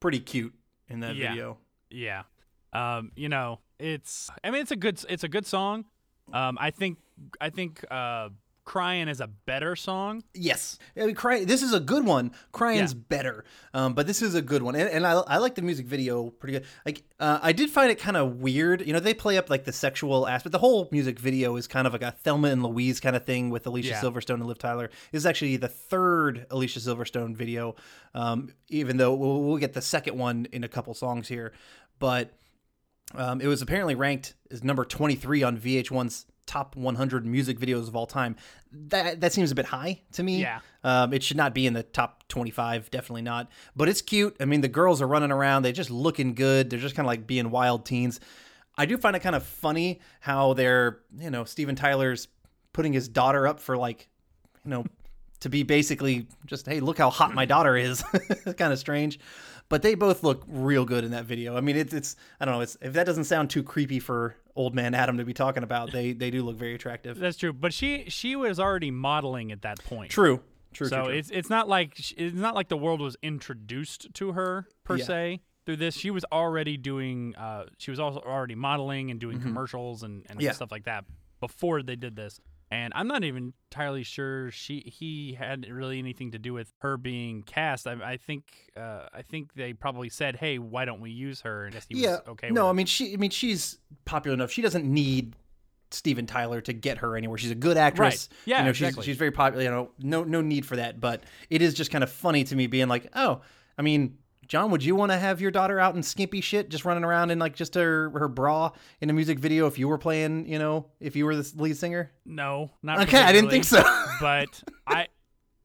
pretty 0.00 0.18
cute 0.20 0.54
in 0.88 1.00
that 1.00 1.14
Yeah. 1.16 1.30
video. 1.30 1.58
Yeah. 1.90 2.22
Um, 2.72 3.12
you 3.14 3.28
know, 3.28 3.60
it's 3.78 4.30
I 4.42 4.50
mean 4.50 4.62
it's 4.62 4.70
a 4.72 4.76
good 4.76 5.00
it's 5.08 5.24
a 5.24 5.28
good 5.28 5.46
song. 5.46 5.84
Um, 6.32 6.56
I 6.60 6.70
think 6.70 6.98
I 7.40 7.50
think 7.50 7.84
uh, 7.90 8.30
Crying 8.64 9.08
is 9.08 9.20
a 9.20 9.26
better 9.26 9.74
song. 9.74 10.22
Yes, 10.34 10.78
I 10.96 11.06
mean, 11.06 11.16
cry. 11.16 11.44
This 11.44 11.62
is 11.62 11.72
a 11.74 11.80
good 11.80 12.04
one. 12.06 12.30
Crying's 12.52 12.92
Yeah. 12.94 13.00
better, 13.08 13.44
um, 13.74 13.94
but 13.94 14.06
this 14.06 14.22
is 14.22 14.36
a 14.36 14.40
good 14.42 14.62
one, 14.62 14.76
and, 14.76 14.88
and 14.88 15.04
I, 15.04 15.14
I 15.14 15.38
like 15.38 15.56
the 15.56 15.62
music 15.62 15.86
video 15.86 16.30
pretty 16.30 16.52
good. 16.52 16.64
Like, 16.86 17.02
uh, 17.18 17.40
I 17.42 17.50
did 17.50 17.70
find 17.70 17.90
it 17.90 17.98
kind 17.98 18.16
of 18.16 18.36
weird. 18.36 18.86
You 18.86 18.92
know, 18.92 19.00
they 19.00 19.14
play 19.14 19.36
up 19.36 19.50
like 19.50 19.64
the 19.64 19.72
sexual 19.72 20.28
aspect. 20.28 20.52
The 20.52 20.58
whole 20.58 20.88
music 20.92 21.18
video 21.18 21.56
is 21.56 21.66
kind 21.66 21.88
of 21.88 21.92
like 21.92 22.02
a 22.02 22.12
Thelma 22.12 22.48
and 22.48 22.62
Louise 22.62 23.00
kind 23.00 23.16
of 23.16 23.24
thing 23.24 23.50
with 23.50 23.66
Alicia 23.66 23.88
Yeah. 23.90 24.00
Silverstone 24.00 24.34
and 24.34 24.46
Liv 24.46 24.58
Tyler. 24.58 24.90
This 25.10 25.22
is 25.22 25.26
actually 25.26 25.56
the 25.56 25.68
third 25.68 26.46
Alicia 26.50 26.78
Silverstone 26.78 27.36
video, 27.36 27.74
um, 28.14 28.50
even 28.68 28.96
though 28.96 29.12
we'll, 29.14 29.42
we'll 29.42 29.56
get 29.58 29.72
the 29.72 29.82
second 29.82 30.16
one 30.16 30.46
in 30.52 30.62
a 30.62 30.68
couple 30.68 30.94
songs 30.94 31.26
here, 31.28 31.52
but. 31.98 32.32
Um, 33.14 33.42
it 33.42 33.46
was 33.46 33.60
apparently 33.60 33.94
ranked 33.94 34.32
as 34.50 34.64
number 34.64 34.86
23 34.86 35.42
on 35.42 35.58
VH1's 35.58 36.24
top 36.46 36.76
100 36.76 37.24
music 37.24 37.58
videos 37.58 37.88
of 37.88 37.96
all 37.96 38.06
time. 38.06 38.36
That 38.72 39.20
that 39.20 39.32
seems 39.32 39.50
a 39.50 39.54
bit 39.54 39.66
high 39.66 40.02
to 40.12 40.22
me. 40.22 40.40
Yeah. 40.40 40.60
Um, 40.84 41.12
it 41.12 41.22
should 41.22 41.36
not 41.36 41.54
be 41.54 41.66
in 41.66 41.72
the 41.72 41.82
top 41.82 42.26
25, 42.28 42.90
definitely 42.90 43.22
not. 43.22 43.50
But 43.76 43.88
it's 43.88 44.02
cute. 44.02 44.36
I 44.40 44.44
mean, 44.44 44.60
the 44.60 44.68
girls 44.68 45.00
are 45.00 45.06
running 45.06 45.30
around. 45.30 45.62
They're 45.62 45.72
just 45.72 45.90
looking 45.90 46.34
good. 46.34 46.70
They're 46.70 46.78
just 46.78 46.94
kind 46.94 47.06
of 47.06 47.08
like 47.08 47.26
being 47.26 47.50
wild 47.50 47.86
teens. 47.86 48.20
I 48.76 48.86
do 48.86 48.96
find 48.96 49.14
it 49.14 49.20
kind 49.20 49.36
of 49.36 49.42
funny 49.42 50.00
how 50.20 50.54
they're, 50.54 51.00
you 51.18 51.30
know, 51.30 51.44
Steven 51.44 51.76
Tyler's 51.76 52.28
putting 52.72 52.92
his 52.92 53.08
daughter 53.08 53.46
up 53.46 53.60
for 53.60 53.76
like, 53.76 54.08
you 54.64 54.70
know, 54.70 54.84
to 55.40 55.48
be 55.48 55.62
basically 55.62 56.26
just, 56.46 56.66
hey, 56.66 56.80
look 56.80 56.98
how 56.98 57.10
hot 57.10 57.34
my 57.34 57.44
daughter 57.44 57.76
is. 57.76 58.02
it's 58.14 58.54
kind 58.54 58.72
of 58.72 58.78
strange. 58.78 59.18
But 59.68 59.82
they 59.82 59.94
both 59.94 60.22
look 60.22 60.44
real 60.46 60.84
good 60.84 61.04
in 61.04 61.10
that 61.10 61.24
video. 61.24 61.56
I 61.56 61.60
mean, 61.60 61.76
it's, 61.76 61.92
it's 61.92 62.16
I 62.40 62.44
don't 62.44 62.54
know, 62.54 62.60
it's, 62.60 62.76
if 62.80 62.94
that 62.94 63.04
doesn't 63.04 63.24
sound 63.24 63.50
too 63.50 63.62
creepy 63.62 63.98
for 63.98 64.36
old 64.54 64.74
man 64.74 64.94
Adam 64.94 65.16
to 65.18 65.24
be 65.24 65.32
talking 65.34 65.62
about, 65.62 65.92
they 65.92 66.12
they 66.12 66.30
do 66.30 66.42
look 66.42 66.56
very 66.56 66.74
attractive. 66.74 67.18
That's 67.18 67.36
true. 67.36 67.52
But 67.52 67.72
she 67.72 68.04
she 68.08 68.36
was 68.36 68.58
already 68.60 68.90
modeling 68.90 69.52
at 69.52 69.62
that 69.62 69.82
point. 69.84 70.10
True. 70.10 70.40
True. 70.72 70.88
so 70.88 70.96
true, 70.96 71.04
true. 71.06 71.14
it's 71.14 71.30
it's 71.30 71.50
not 71.50 71.68
like 71.68 71.98
it's 72.18 72.34
not 72.36 72.54
like 72.54 72.68
the 72.68 72.76
world 72.78 73.00
was 73.00 73.16
introduced 73.22 74.12
to 74.14 74.32
her 74.32 74.66
per 74.84 74.96
Yeah. 74.96 75.04
se 75.04 75.40
through 75.66 75.76
this. 75.76 75.94
She 75.96 76.10
was 76.10 76.24
already 76.32 76.76
doing. 76.76 77.34
Uh, 77.36 77.66
she 77.78 77.90
was 77.90 78.00
also 78.00 78.20
already 78.20 78.54
modeling 78.54 79.10
and 79.10 79.20
doing 79.20 79.40
commercials 79.40 80.02
and, 80.02 80.24
and 80.28 80.38
Mm-hmm. 80.38 80.40
Yeah. 80.46 80.52
stuff 80.52 80.72
like 80.72 80.84
that 80.84 81.04
before 81.40 81.82
they 81.82 81.96
did 81.96 82.16
this. 82.16 82.40
And 82.70 82.90
I'm 82.96 83.06
not 83.06 83.22
even 83.22 83.52
entirely 83.70 84.02
sure 84.02 84.50
she 84.50 84.80
he 84.80 85.34
had 85.38 85.68
really 85.68 85.98
anything 85.98 86.30
to 86.30 86.38
do 86.38 86.54
with 86.54 86.72
her 86.78 86.96
being 86.96 87.42
cast. 87.42 87.86
I, 87.86 87.92
I 88.02 88.16
think 88.16 88.44
uh, 88.74 89.08
I 89.12 89.20
think 89.20 89.52
they 89.52 89.74
probably 89.74 90.08
said, 90.08 90.36
"Hey, 90.36 90.58
why 90.58 90.86
don't 90.86 91.02
we 91.02 91.10
use 91.10 91.42
her?" 91.42 91.66
And 91.66 91.74
I 91.74 91.76
guess 91.76 91.86
he 91.90 91.98
yeah. 92.02 92.10
was 92.12 92.20
okay. 92.28 92.48
no, 92.48 92.64
with 92.64 92.70
I 92.70 92.72
mean 92.72 92.86
she. 92.86 93.12
I 93.12 93.16
mean 93.16 93.28
she's 93.30 93.76
popular 94.04 94.34
enough. 94.34 94.50
She 94.50 94.62
doesn't 94.62 94.84
need 94.84 95.34
Steven 95.90 96.26
Tyler 96.26 96.60
to 96.62 96.72
get 96.72 96.98
her 96.98 97.16
anywhere. 97.16 97.38
She's 97.38 97.50
a 97.50 97.54
good 97.54 97.76
actress. 97.76 98.28
Right. 98.30 98.38
Yeah, 98.46 98.58
You 98.60 98.64
know, 98.66 98.72
she's 98.72 98.88
exactly. 98.88 99.04
she's 99.04 99.16
very 99.16 99.30
popular. 99.30 99.64
You 99.64 99.70
know, 99.70 99.90
no 99.98 100.24
no 100.24 100.40
need 100.40 100.66
for 100.66 100.76
that. 100.76 101.00
But 101.00 101.22
it 101.50 101.62
is 101.62 101.74
just 101.74 101.90
kind 101.90 102.02
of 102.04 102.10
funny 102.10 102.44
to 102.44 102.56
me 102.56 102.66
being 102.66 102.88
like, 102.88 103.08
oh, 103.14 103.40
I 103.78 103.82
mean. 103.82 104.18
John, 104.48 104.70
would 104.72 104.84
you 104.84 104.96
want 104.96 105.12
to 105.12 105.18
have 105.18 105.40
your 105.40 105.50
daughter 105.52 105.80
out 105.80 105.94
in 105.94 106.02
skimpy 106.02 106.42
shit, 106.42 106.68
just 106.68 106.84
running 106.84 107.04
around 107.04 107.30
in 107.30 107.38
like 107.38 107.54
just 107.54 107.74
her 107.76 108.10
her 108.10 108.28
bra 108.28 108.72
in 109.00 109.08
a 109.08 109.12
music 109.12 109.38
video? 109.38 109.66
If 109.66 109.78
you 109.78 109.88
were 109.88 109.96
playing, 109.96 110.46
you 110.46 110.58
know, 110.58 110.88
if 111.00 111.16
you 111.16 111.24
were 111.24 111.36
the 111.36 111.50
lead 111.56 111.76
singer, 111.76 112.10
no, 112.26 112.70
not 112.82 113.00
Okay, 113.02 113.22
I 113.22 113.32
didn't 113.32 113.48
think 113.48 113.64
so. 113.64 113.82
but 114.20 114.62
I 114.86 115.06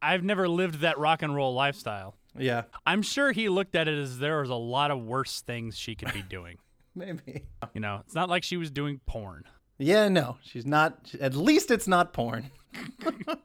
I've 0.02 0.24
never 0.24 0.48
lived 0.48 0.82
that 0.82 1.00
rock 1.00 1.22
and 1.22 1.36
roll 1.36 1.54
lifestyle. 1.54 2.16
yeah, 2.38 2.64
I'm 2.86 3.02
sure 3.02 3.34
he 3.34 3.50
looked 3.50 3.76
at 3.76 3.90
it 3.90 3.98
as 3.98 4.20
there 4.20 4.40
was 4.40 4.52
a 4.52 4.56
lot 4.56 4.92
of 4.92 5.04
worse 5.04 5.42
things 5.42 5.76
she 5.78 5.96
could 5.96 6.14
be 6.14 6.22
doing. 6.22 6.58
maybe. 7.06 7.44
You 7.74 7.82
know, 7.82 8.02
it's 8.06 8.16
not 8.16 8.30
like 8.30 8.44
she 8.44 8.58
was 8.58 8.72
doing 8.72 9.00
porn. 9.06 9.44
Yeah, 9.80 10.08
no, 10.10 10.38
she's 10.42 10.66
not. 10.66 11.14
At 11.22 11.36
least 11.36 11.70
it's 11.72 11.88
not 11.88 12.12
porn. 12.14 12.50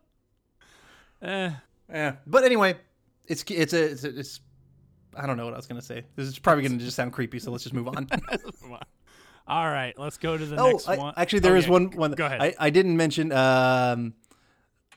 Eh, 1.22 1.50
Yeah, 1.92 2.16
but 2.26 2.44
anyway, 2.44 2.76
it's 3.26 3.44
it's 3.48 3.72
a 3.72 3.84
it's, 3.92 4.05
a, 4.05 4.18
it's 4.18 4.40
I 5.16 5.26
don't 5.26 5.36
know 5.36 5.44
what 5.44 5.55
I 5.55 5.57
was 5.57 5.66
gonna 5.66 5.82
say. 5.82 6.05
This 6.16 6.26
is 6.26 6.38
probably 6.38 6.64
gonna 6.64 6.78
just 6.78 6.96
sound 6.96 7.12
creepy, 7.12 7.38
so 7.38 7.50
let's 7.50 7.62
just 7.64 7.74
move 7.74 7.86
on. 7.88 8.09
all 9.46 9.66
right, 9.70 9.96
let's 9.98 10.18
go 10.18 10.36
to 10.36 10.44
the 10.44 10.57
oh, 10.57 10.70
next 10.72 10.88
I- 10.88 10.96
one. 10.96 11.14
actually, 11.16 11.40
there 11.40 11.55
Oh, 11.55 11.59
is 11.59 11.66
yeah, 11.66 11.70
one 11.72 11.90
one. 11.92 12.12
Go 12.12 12.26
ahead. 12.26 12.40
I, 12.42 12.55
I 12.59 12.70
didn't 12.70 12.96
mention. 12.96 13.30
Um, 13.32 14.14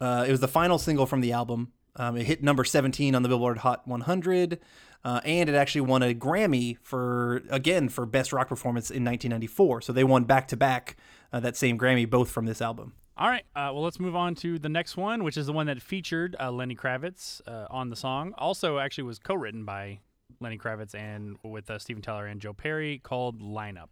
uh, 0.01 0.25
it 0.27 0.31
was 0.31 0.39
the 0.39 0.47
final 0.47 0.77
single 0.77 1.05
from 1.05 1.21
the 1.21 1.31
album. 1.33 1.71
Um, 1.95 2.17
it 2.17 2.25
hit 2.25 2.43
number 2.43 2.63
17 2.63 3.15
on 3.15 3.23
the 3.23 3.29
Billboard 3.29 3.59
Hot 3.59 3.87
100, 3.87 4.59
uh, 5.03 5.21
and 5.23 5.49
it 5.49 5.55
actually 5.55 5.81
won 5.81 6.03
a 6.03 6.13
Grammy 6.13 6.77
for 6.81 7.43
again 7.49 7.89
for 7.89 8.05
best 8.05 8.33
rock 8.33 8.47
performance 8.49 8.89
in 8.89 9.03
1994. 9.05 9.81
So 9.81 9.93
they 9.93 10.03
won 10.03 10.25
back 10.25 10.47
to 10.49 10.57
back 10.57 10.97
that 11.31 11.57
same 11.57 11.77
Grammy, 11.77 12.09
both 12.09 12.29
from 12.29 12.45
this 12.45 12.61
album. 12.61 12.93
All 13.17 13.29
right, 13.29 13.45
uh, 13.55 13.71
well, 13.73 13.81
let's 13.81 13.97
move 13.97 14.13
on 14.13 14.35
to 14.35 14.59
the 14.59 14.67
next 14.67 14.97
one, 14.97 15.23
which 15.23 15.37
is 15.37 15.45
the 15.45 15.53
one 15.53 15.67
that 15.67 15.81
featured 15.81 16.35
uh, 16.37 16.51
Lenny 16.51 16.75
Kravitz 16.75 17.39
uh, 17.47 17.65
on 17.69 17.89
the 17.89 17.95
song. 17.95 18.33
Also, 18.37 18.77
actually, 18.77 19.05
was 19.05 19.19
co-written 19.19 19.63
by 19.63 19.99
Lenny 20.41 20.57
Kravitz 20.57 20.93
and 20.93 21.37
with 21.41 21.69
uh, 21.69 21.79
Steven 21.79 22.01
Tyler 22.01 22.25
and 22.25 22.41
Joe 22.41 22.51
Perry, 22.51 22.99
called 22.99 23.41
"Lineup." 23.41 23.87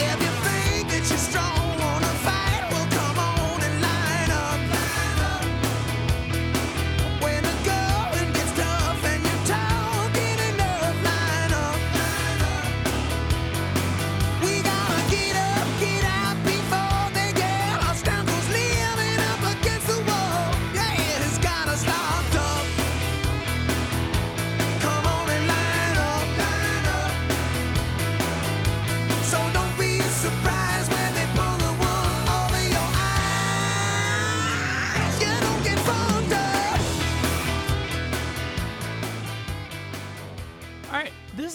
If 0.00 0.20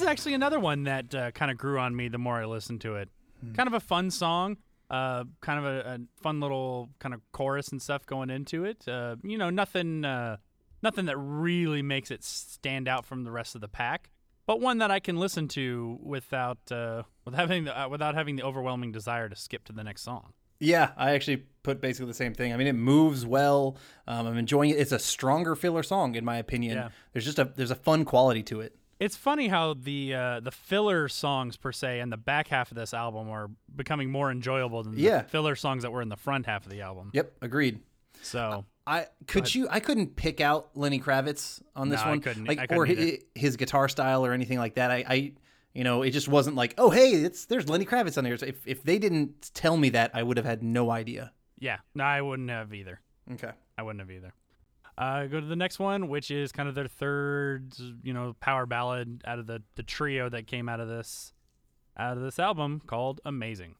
actually 0.09 0.33
another 0.33 0.59
one 0.59 0.83
that 0.83 1.13
uh, 1.15 1.31
kind 1.31 1.51
of 1.51 1.57
grew 1.57 1.79
on 1.79 1.95
me 1.95 2.07
the 2.07 2.17
more 2.17 2.41
I 2.41 2.45
listened 2.45 2.81
to 2.81 2.95
it. 2.95 3.09
Kind 3.53 3.67
of 3.67 3.73
a 3.73 3.79
fun 3.79 4.11
song, 4.11 4.57
uh, 4.89 5.23
kind 5.39 5.59
of 5.59 5.65
a, 5.65 5.79
a 5.95 5.99
fun 6.21 6.41
little 6.41 6.89
kind 6.99 7.13
of 7.13 7.21
chorus 7.31 7.69
and 7.69 7.81
stuff 7.81 8.05
going 8.05 8.29
into 8.29 8.65
it. 8.65 8.85
Uh, 8.85 9.15
you 9.23 9.37
know, 9.37 9.49
nothing, 9.49 10.03
uh, 10.03 10.37
nothing 10.83 11.05
that 11.05 11.17
really 11.17 11.81
makes 11.81 12.11
it 12.11 12.23
stand 12.23 12.87
out 12.89 13.05
from 13.05 13.23
the 13.23 13.31
rest 13.31 13.55
of 13.55 13.61
the 13.61 13.69
pack, 13.69 14.09
but 14.45 14.59
one 14.59 14.79
that 14.79 14.91
I 14.91 14.99
can 14.99 15.17
listen 15.17 15.47
to 15.49 15.97
without 16.01 16.57
uh, 16.69 17.03
with 17.23 17.33
having 17.33 17.63
the, 17.63 17.79
uh, 17.79 17.87
without 17.87 18.15
having 18.15 18.35
the 18.35 18.43
overwhelming 18.43 18.91
desire 18.91 19.29
to 19.29 19.35
skip 19.35 19.63
to 19.65 19.73
the 19.73 19.83
next 19.83 20.01
song. 20.01 20.33
Yeah, 20.59 20.91
I 20.97 21.11
actually 21.11 21.45
put 21.63 21.79
basically 21.79 22.07
the 22.07 22.15
same 22.15 22.33
thing. 22.33 22.51
I 22.51 22.57
mean, 22.57 22.67
it 22.67 22.73
moves 22.73 23.25
well. 23.25 23.77
Um, 24.05 24.27
I'm 24.27 24.37
enjoying 24.37 24.71
it. 24.71 24.77
It's 24.77 24.91
a 24.91 24.99
stronger 24.99 25.55
filler 25.55 25.83
song, 25.83 26.15
in 26.15 26.25
my 26.25 26.37
opinion. 26.37 26.75
Yeah. 26.75 26.89
There's 27.13 27.23
just 27.23 27.39
a 27.39 27.45
there's 27.55 27.71
a 27.71 27.75
fun 27.75 28.03
quality 28.03 28.43
to 28.43 28.59
it. 28.59 28.75
It's 28.99 29.15
funny 29.15 29.47
how 29.47 29.75
the 29.75 30.13
uh, 30.13 30.39
the 30.41 30.51
filler 30.51 31.07
songs 31.07 31.55
per 31.55 31.71
se 31.71 32.01
and 32.01 32.11
the 32.11 32.17
back 32.17 32.49
half 32.49 32.69
of 32.71 32.75
this 32.75 32.93
album 32.93 33.29
are 33.29 33.49
becoming 33.75 34.11
more 34.11 34.29
enjoyable 34.29 34.83
than 34.83 34.97
Yeah. 34.97 35.21
the 35.21 35.29
filler 35.29 35.55
songs 35.55 35.83
that 35.83 35.91
were 35.91 36.01
in 36.01 36.09
the 36.09 36.17
front 36.17 36.45
half 36.45 36.65
of 36.65 36.71
the 36.71 36.81
album. 36.81 37.11
Yep, 37.13 37.31
agreed. 37.41 37.79
So 38.21 38.65
I 38.85 39.07
could 39.27 39.53
you 39.55 39.67
I 39.71 39.79
couldn't 39.79 40.17
pick 40.17 40.41
out 40.41 40.71
Lenny 40.75 40.99
Kravitz 40.99 41.61
on 41.75 41.87
this 41.87 42.01
No, 42.03 42.09
one, 42.09 42.19
couldn't- 42.19 42.45
like 42.45 42.59
I 42.59 42.67
couldn't 42.67 42.77
or 42.81 42.85
his, 42.85 43.19
his 43.35 43.55
guitar 43.55 43.87
style 43.87 44.25
or 44.25 44.33
anything 44.33 44.57
like 44.57 44.75
that. 44.75 44.91
I, 44.91 45.05
I 45.07 45.31
you 45.73 45.85
know 45.85 46.01
it 46.01 46.09
just 46.11 46.27
wasn't 46.27 46.57
like 46.57 46.73
oh 46.77 46.89
hey 46.89 47.11
it's 47.11 47.45
there's 47.45 47.69
Lenny 47.69 47.85
Kravitz 47.85 48.17
on 48.17 48.25
here. 48.25 48.37
So 48.37 48.47
if 48.47 48.67
if 48.67 48.83
they 48.83 48.99
didn't 48.99 49.51
tell 49.53 49.77
me 49.77 49.89
that, 49.91 50.11
I 50.13 50.23
would 50.23 50.35
have 50.35 50.45
had 50.45 50.61
no 50.61 50.91
idea. 50.91 51.31
yeah, 51.57 51.77
no, 51.95 52.03
I 52.03 52.21
wouldn't 52.21 52.49
have 52.49 52.73
either. 52.73 52.99
Okay. 53.31 53.51
I 53.77 53.83
wouldn't 53.83 54.01
have 54.01 54.11
either. 54.11 54.33
Uh, 54.99 55.27
go 55.27 55.39
to 55.39 55.45
the 55.45 55.55
next 55.55 55.79
one, 55.79 56.09
which 56.09 56.29
is 56.29 56.51
kind 56.51 56.67
of 56.67 56.75
their 56.75 56.87
third, 56.87 57.73
you 58.03 58.11
know, 58.13 58.35
power 58.41 58.65
ballad 58.65 59.23
out 59.25 59.39
of 59.39 59.47
the, 59.47 59.63
the 59.75 59.83
trio 59.83 60.27
that 60.27 60.45
came 60.45 60.67
out 60.67 60.81
of 60.81 60.89
this 60.89 61.33
out 61.97 62.17
of 62.17 62.23
this 62.23 62.37
album 62.37 62.81
called 62.85 63.21
"Amazing." 63.23 63.75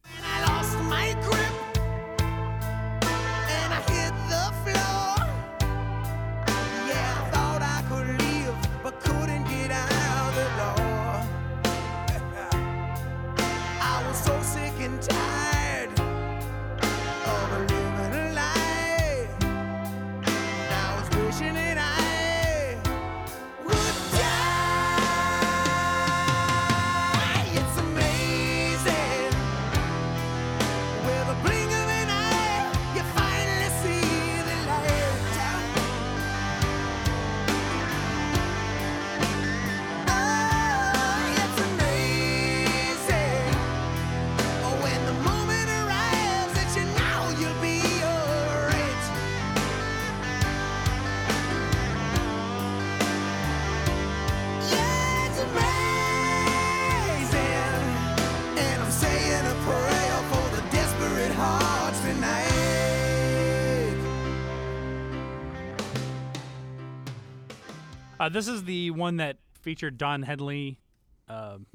Uh, 68.20 68.30
this 68.30 68.48
is 68.48 68.64
the 68.66 68.92
one 68.92 69.18
that 69.18 69.38
featured 69.62 69.98
Don 69.98 70.24
Henley 70.24 70.80
um, 71.28 71.66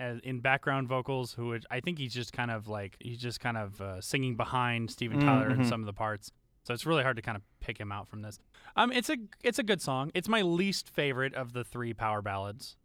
as, 0.00 0.18
in 0.20 0.40
background 0.40 0.88
vocals, 0.88 1.32
who 1.32 1.48
would, 1.48 1.64
I 1.70 1.80
think 1.80 1.98
he's 1.98 2.12
just 2.14 2.32
kind 2.32 2.50
of 2.50 2.66
like 2.68 2.96
he's 3.00 3.18
just 3.18 3.40
kind 3.40 3.56
of 3.56 3.80
uh, 3.80 4.00
singing 4.00 4.36
behind 4.36 4.90
Steven 4.90 5.20
Tyler 5.20 5.50
in 5.50 5.64
some 5.64 5.80
of 5.80 5.86
the 5.86 5.92
parts. 5.92 6.32
So 6.64 6.72
it's 6.74 6.86
really 6.86 7.02
hard 7.02 7.16
to 7.16 7.22
kind 7.22 7.36
of 7.36 7.42
pick 7.60 7.78
him 7.78 7.90
out 7.90 8.08
from 8.08 8.22
this. 8.22 8.38
Um, 8.76 8.92
it's 8.92 9.10
a 9.10 9.16
it's 9.42 9.58
a 9.58 9.62
good 9.62 9.82
song. 9.82 10.10
It's 10.14 10.28
my 10.28 10.42
least 10.42 10.88
favorite 10.88 11.34
of 11.34 11.52
the 11.52 11.64
three 11.64 11.92
power 11.92 12.22
ballads. 12.22 12.76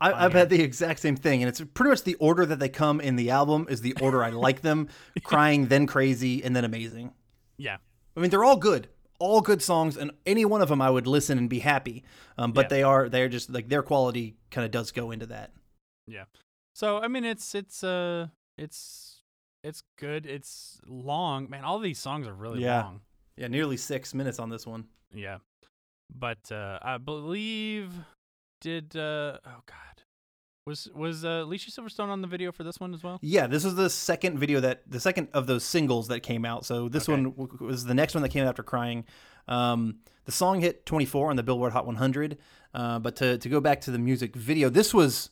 I, 0.00 0.24
I've 0.24 0.32
had 0.32 0.48
the 0.48 0.62
exact 0.62 1.00
same 1.00 1.16
thing, 1.16 1.42
and 1.42 1.48
it's 1.48 1.60
pretty 1.74 1.90
much 1.90 2.04
the 2.04 2.14
order 2.14 2.46
that 2.46 2.58
they 2.58 2.70
come 2.70 3.00
in 3.00 3.16
the 3.16 3.28
album 3.28 3.66
is 3.68 3.82
the 3.82 3.94
order 4.00 4.24
I 4.24 4.30
like 4.30 4.62
them: 4.62 4.88
crying, 5.22 5.66
then 5.66 5.86
crazy, 5.86 6.42
and 6.42 6.56
then 6.56 6.64
amazing. 6.64 7.12
Yeah, 7.58 7.76
I 8.16 8.20
mean, 8.20 8.30
they're 8.30 8.44
all 8.44 8.56
good, 8.56 8.88
all 9.20 9.40
good 9.40 9.62
songs, 9.62 9.96
and 9.96 10.10
any 10.26 10.44
one 10.44 10.60
of 10.62 10.68
them 10.68 10.82
I 10.82 10.90
would 10.90 11.06
listen 11.06 11.38
and 11.38 11.48
be 11.48 11.60
happy. 11.60 12.02
Um, 12.36 12.50
but 12.52 12.64
Yeah. 12.64 12.68
they 12.68 12.82
are 12.82 13.08
they're 13.08 13.28
just 13.28 13.50
like 13.50 13.68
their 13.68 13.82
quality 13.84 14.34
kind 14.50 14.64
of 14.64 14.72
does 14.72 14.90
go 14.90 15.12
into 15.12 15.26
that. 15.26 15.52
yeah. 16.08 16.24
So 16.74 16.98
I 16.98 17.06
mean, 17.08 17.24
it's 17.24 17.54
it's 17.54 17.84
uh 17.84 18.28
it's 18.58 19.22
it's 19.62 19.82
good. 19.98 20.26
It's 20.26 20.80
long, 20.86 21.48
man. 21.50 21.64
All 21.64 21.78
these 21.78 21.98
songs 21.98 22.26
are 22.26 22.34
really 22.34 22.62
Yeah. 22.62 22.82
long. 22.82 23.00
Yeah, 23.36 23.48
nearly 23.48 23.76
six 23.76 24.12
minutes 24.14 24.38
on 24.38 24.48
this 24.50 24.66
one. 24.66 24.86
Yeah. 25.14 25.38
But 26.12 26.50
uh, 26.50 26.78
I 26.82 26.98
believe 26.98 27.92
did 28.60 28.96
uh, 28.96 29.38
oh 29.46 29.62
god. 29.66 30.02
Was 30.70 30.88
was 30.94 31.24
uh, 31.24 31.42
Alicia 31.44 31.72
Silverstone 31.72 32.10
on 32.10 32.22
the 32.22 32.28
video 32.28 32.52
for 32.52 32.62
this 32.62 32.78
one 32.78 32.94
as 32.94 33.02
well? 33.02 33.18
Yeah, 33.22 33.48
this 33.48 33.64
is 33.64 33.74
the 33.74 33.90
second 33.90 34.38
video 34.38 34.60
that 34.60 34.82
the 34.88 35.00
second 35.00 35.26
of 35.34 35.48
those 35.48 35.64
singles 35.64 36.06
that 36.08 36.20
came 36.20 36.44
out. 36.44 36.64
So 36.64 36.88
this 36.88 37.08
Okay. 37.08 37.12
one 37.20 37.32
w- 37.32 37.58
was 37.60 37.84
the 37.86 37.94
next 37.94 38.14
one 38.14 38.22
that 38.22 38.28
came 38.28 38.44
out 38.44 38.48
after 38.50 38.62
crying. 38.62 39.04
Um, 39.48 39.96
the 40.26 40.32
song 40.32 40.60
hit 40.60 40.86
24 40.86 41.30
on 41.30 41.34
the 41.36 41.42
Billboard 41.42 41.72
Hot 41.72 41.86
100. 41.86 42.38
Uh, 42.72 43.00
but 43.00 43.16
to 43.16 43.36
to 43.38 43.48
go 43.48 43.60
back 43.60 43.80
to 43.82 43.90
the 43.90 43.98
music 43.98 44.36
video, 44.36 44.68
this 44.68 44.94
was 44.94 45.30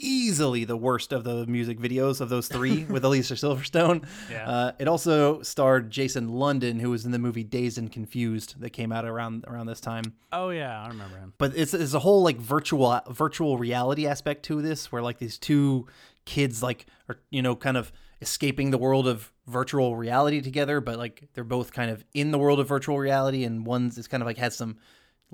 easily 0.00 0.64
the 0.64 0.76
worst 0.76 1.12
of 1.12 1.24
the 1.24 1.46
music 1.46 1.78
videos 1.78 2.20
of 2.20 2.28
those 2.28 2.48
three 2.48 2.84
with 2.88 3.04
Alicia 3.04 3.34
Silverstone. 3.34 4.04
Yeah. 4.30 4.48
Uh, 4.48 4.72
it 4.78 4.88
also 4.88 5.42
starred 5.42 5.90
Jason 5.90 6.28
London, 6.28 6.80
who 6.80 6.90
was 6.90 7.04
in 7.04 7.12
the 7.12 7.18
movie 7.18 7.44
Dazed 7.44 7.78
and 7.78 7.90
Confused 7.90 8.60
that 8.60 8.70
came 8.70 8.92
out 8.92 9.04
around 9.04 9.44
around 9.46 9.66
this 9.66 9.80
time. 9.80 10.14
Oh 10.32 10.50
yeah, 10.50 10.82
I 10.82 10.88
remember 10.88 11.18
him. 11.18 11.34
But 11.38 11.56
it's 11.56 11.74
it's 11.74 11.94
a 11.94 12.00
whole 12.00 12.22
like 12.22 12.38
virtual 12.38 13.00
virtual 13.10 13.58
reality 13.58 14.06
aspect 14.06 14.44
to 14.44 14.62
this, 14.62 14.90
where 14.90 15.02
like 15.02 15.18
these 15.18 15.38
two 15.38 15.86
kids 16.24 16.62
like 16.62 16.86
are 17.08 17.20
you 17.30 17.42
know 17.42 17.56
kind 17.56 17.76
of 17.76 17.92
escaping 18.20 18.70
the 18.70 18.78
world 18.78 19.08
of 19.08 19.32
virtual 19.46 19.96
reality 19.96 20.40
together, 20.40 20.80
but 20.80 20.98
like 20.98 21.28
they're 21.34 21.44
both 21.44 21.72
kind 21.72 21.90
of 21.90 22.04
in 22.14 22.30
the 22.30 22.38
world 22.38 22.60
of 22.60 22.68
virtual 22.68 22.98
reality, 22.98 23.44
and 23.44 23.66
one's 23.66 23.98
is 23.98 24.06
kind 24.06 24.22
of 24.22 24.26
like 24.26 24.38
has 24.38 24.56
some 24.56 24.76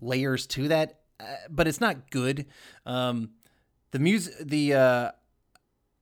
layers 0.00 0.46
to 0.46 0.68
that, 0.68 1.00
uh, 1.20 1.24
but 1.50 1.66
it's 1.66 1.80
not 1.80 2.10
good. 2.10 2.46
Um, 2.84 3.30
the 3.92 3.98
music, 3.98 4.34
the 4.40 4.74
uh, 4.74 5.10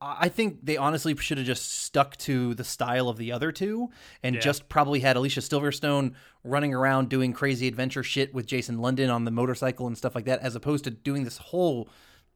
I 0.01 0.29
think 0.29 0.59
they 0.65 0.77
honestly 0.77 1.15
should 1.15 1.37
have 1.37 1.47
just 1.47 1.71
stuck 1.83 2.17
to 2.17 2.53
the 2.53 2.63
style 2.63 3.07
of 3.09 3.17
the 3.17 3.31
other 3.31 3.51
two 3.51 3.89
and 4.21 4.35
Yeah. 4.35 4.41
just 4.41 4.67
probably 4.69 4.99
had 4.99 5.15
Alicia 5.15 5.39
Silverstone 5.39 6.13
running 6.43 6.73
around 6.73 7.09
doing 7.09 7.33
crazy 7.33 7.67
adventure 7.67 8.03
shit 8.03 8.33
with 8.33 8.45
Jason 8.45 8.79
London 8.79 9.09
on 9.09 9.23
the 9.25 9.31
motorcycle 9.31 9.87
and 9.87 9.97
stuff 9.97 10.13
like 10.13 10.25
that, 10.25 10.41
as 10.41 10.55
opposed 10.55 10.83
to 10.83 10.91
doing 10.91 11.23
this 11.23 11.37
whole 11.37 11.87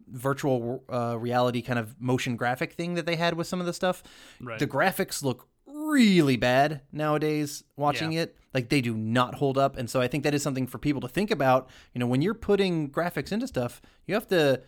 virtual 0.08 0.84
uh, 0.90 1.16
reality 1.20 1.62
kind 1.62 1.78
of 1.78 2.00
motion 2.02 2.36
graphic 2.36 2.74
thing 2.74 2.96
that 2.96 3.06
they 3.06 3.16
had 3.18 3.36
with 3.36 3.46
some 3.46 3.60
of 3.60 3.66
the 3.66 3.74
stuff. 3.74 4.02
Right. 4.42 4.58
The 4.58 4.66
graphics 4.68 5.22
look 5.22 5.48
really 5.68 6.38
bad 6.38 6.82
nowadays 6.92 7.64
watching 7.76 8.14
Yeah. 8.14 8.22
it. 8.22 8.38
Like 8.54 8.70
they 8.70 8.82
do 8.82 8.96
not 8.96 9.36
hold 9.36 9.58
up. 9.58 9.78
And 9.78 9.88
so 9.90 10.02
I 10.02 10.08
think 10.08 10.24
that 10.24 10.34
is 10.34 10.42
something 10.42 10.66
for 10.66 10.80
people 10.80 11.02
to 11.02 11.08
think 11.08 11.30
about. 11.30 11.70
You 11.94 12.00
know, 12.00 12.08
when 12.08 12.22
you're 12.24 12.34
putting 12.34 12.90
graphics 12.90 13.32
into 13.32 13.48
stuff, 13.48 13.82
you 14.08 14.16
have 14.16 14.28
to 14.30 14.62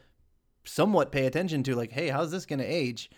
somewhat 0.64 1.12
pay 1.12 1.26
attention 1.26 1.64
to 1.64 1.76
like, 1.76 1.92
hey, 1.92 2.10
how's 2.10 2.32
this 2.32 2.46
going 2.46 2.60
to 2.60 2.66
age? 2.66 3.10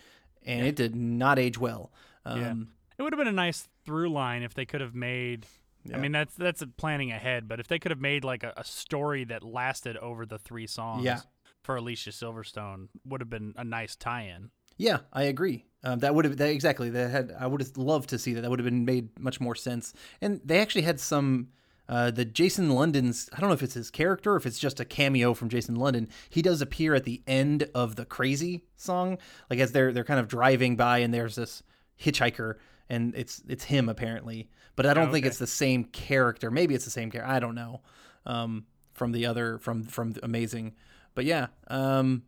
And 0.46 0.66
it 0.66 0.76
did 0.76 0.94
not 0.94 1.38
age 1.38 1.58
well. 1.58 1.92
Um, 2.24 2.40
Yeah. 2.40 2.54
It 2.98 3.02
would 3.02 3.12
have 3.12 3.18
been 3.18 3.26
a 3.28 3.32
nice 3.32 3.68
through 3.84 4.10
line 4.10 4.42
if 4.42 4.54
they 4.54 4.64
could 4.64 4.80
have 4.80 4.94
made. 4.94 5.46
I 5.92 5.98
mean, 5.98 6.12
that's 6.12 6.34
that's 6.34 6.62
planning 6.76 7.10
ahead, 7.12 7.46
but 7.48 7.60
if 7.60 7.66
they 7.68 7.78
could 7.78 7.90
have 7.90 8.00
made 8.00 8.24
like 8.24 8.42
a, 8.44 8.54
a 8.56 8.64
story 8.64 9.24
that 9.24 9.42
lasted 9.42 9.96
over 9.98 10.24
the 10.24 10.38
three 10.38 10.66
songs 10.66 11.04
Yeah. 11.04 11.20
for 11.62 11.76
Alicia 11.76 12.10
Silverstone, 12.10 12.88
would 13.04 13.20
have 13.20 13.28
been 13.28 13.52
a 13.56 13.64
nice 13.64 13.94
tie-in. 13.96 14.50
Yeah, 14.78 14.98
I 15.12 15.24
agree. 15.24 15.66
Um, 15.82 15.98
that 15.98 16.14
would 16.14 16.24
have 16.24 16.36
that, 16.38 16.48
exactly. 16.50 16.88
That 16.88 17.10
had 17.10 17.34
I 17.38 17.46
would 17.46 17.60
have 17.60 17.76
loved 17.76 18.08
to 18.10 18.18
see 18.18 18.32
that. 18.34 18.40
That 18.42 18.50
would 18.50 18.60
have 18.60 18.64
been 18.64 18.84
made 18.84 19.18
much 19.18 19.40
more 19.40 19.54
sense. 19.54 19.92
And 20.20 20.40
they 20.44 20.60
actually 20.60 20.82
had 20.82 21.00
some. 21.00 21.48
Uh, 21.88 22.10
the 22.10 22.24
Jason 22.24 22.70
London's. 22.70 23.28
I 23.32 23.40
don't 23.40 23.50
know 23.50 23.54
if 23.54 23.62
it's 23.62 23.74
his 23.74 23.90
character 23.90 24.32
or 24.32 24.36
if 24.36 24.46
it's 24.46 24.58
just 24.58 24.80
a 24.80 24.84
cameo 24.84 25.34
from 25.34 25.48
Jason 25.48 25.74
London. 25.74 26.08
He 26.30 26.42
does 26.42 26.62
appear 26.62 26.94
at 26.94 27.04
the 27.04 27.22
end 27.26 27.68
of 27.74 27.96
the 27.96 28.04
Crazy 28.04 28.64
song, 28.76 29.18
like 29.50 29.58
as 29.58 29.72
they're 29.72 29.92
they're 29.92 30.04
kind 30.04 30.20
of 30.20 30.28
driving 30.28 30.76
by 30.76 30.98
and 30.98 31.12
there's 31.12 31.34
this 31.34 31.62
hitchhiker 32.00 32.56
and 32.88 33.14
it's 33.14 33.42
it's 33.48 33.64
him 33.64 33.88
apparently. 33.88 34.48
But 34.76 34.86
I 34.86 34.94
don't 34.94 35.12
think 35.12 35.24
okay. 35.24 35.28
it's 35.28 35.38
the 35.38 35.46
same 35.46 35.84
character. 35.84 36.50
Maybe 36.50 36.74
it's 36.74 36.84
the 36.84 36.90
same 36.90 37.10
character. 37.10 37.30
I 37.30 37.38
don't 37.38 37.54
know. 37.54 37.80
Um, 38.26 38.66
from 38.92 39.12
the 39.12 39.26
other 39.26 39.58
from 39.58 39.84
from 39.84 40.14
Amazing, 40.22 40.74
but 41.14 41.24
yeah. 41.24 41.48
Um, 41.68 42.22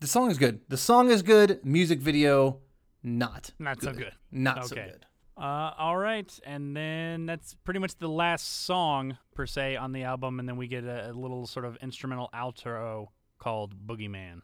the 0.00 0.06
song 0.06 0.30
is 0.30 0.38
good. 0.38 0.60
The 0.68 0.76
song 0.76 1.10
is 1.10 1.22
good. 1.22 1.64
Music 1.64 2.00
video, 2.00 2.60
not 3.02 3.52
Not 3.58 3.82
so 3.82 3.92
good. 3.92 4.12
Not 4.30 4.66
so 4.66 4.76
good. 4.76 5.06
Uh, 5.36 5.72
all 5.76 5.96
right, 5.96 6.38
and 6.44 6.76
then 6.76 7.26
that's 7.26 7.54
pretty 7.64 7.80
much 7.80 7.96
the 7.96 8.08
last 8.08 8.64
song 8.64 9.18
per 9.34 9.46
se 9.46 9.76
on 9.76 9.92
the 9.92 10.04
album, 10.04 10.38
and 10.38 10.48
then 10.48 10.56
we 10.56 10.68
get 10.68 10.84
a, 10.84 11.10
a 11.10 11.12
little 11.12 11.46
sort 11.46 11.64
of 11.64 11.76
instrumental 11.82 12.30
outro 12.32 13.08
called 13.38 13.74
Boogeyman. 13.86 14.42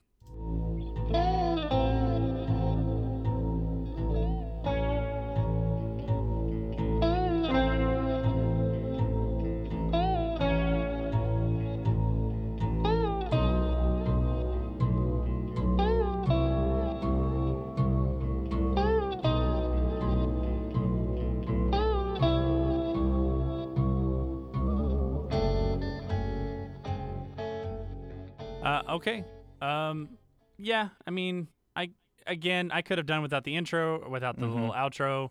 Okay. 29.00 29.24
Um, 29.60 30.10
yeah. 30.58 30.88
I 31.06 31.10
mean, 31.10 31.48
I 31.74 31.90
again, 32.26 32.70
I 32.72 32.82
could 32.82 32.98
have 32.98 33.06
done 33.06 33.22
without 33.22 33.44
the 33.44 33.56
intro, 33.56 34.08
without 34.08 34.38
the 34.38 34.46
little 34.46 34.72
outro. 34.72 35.30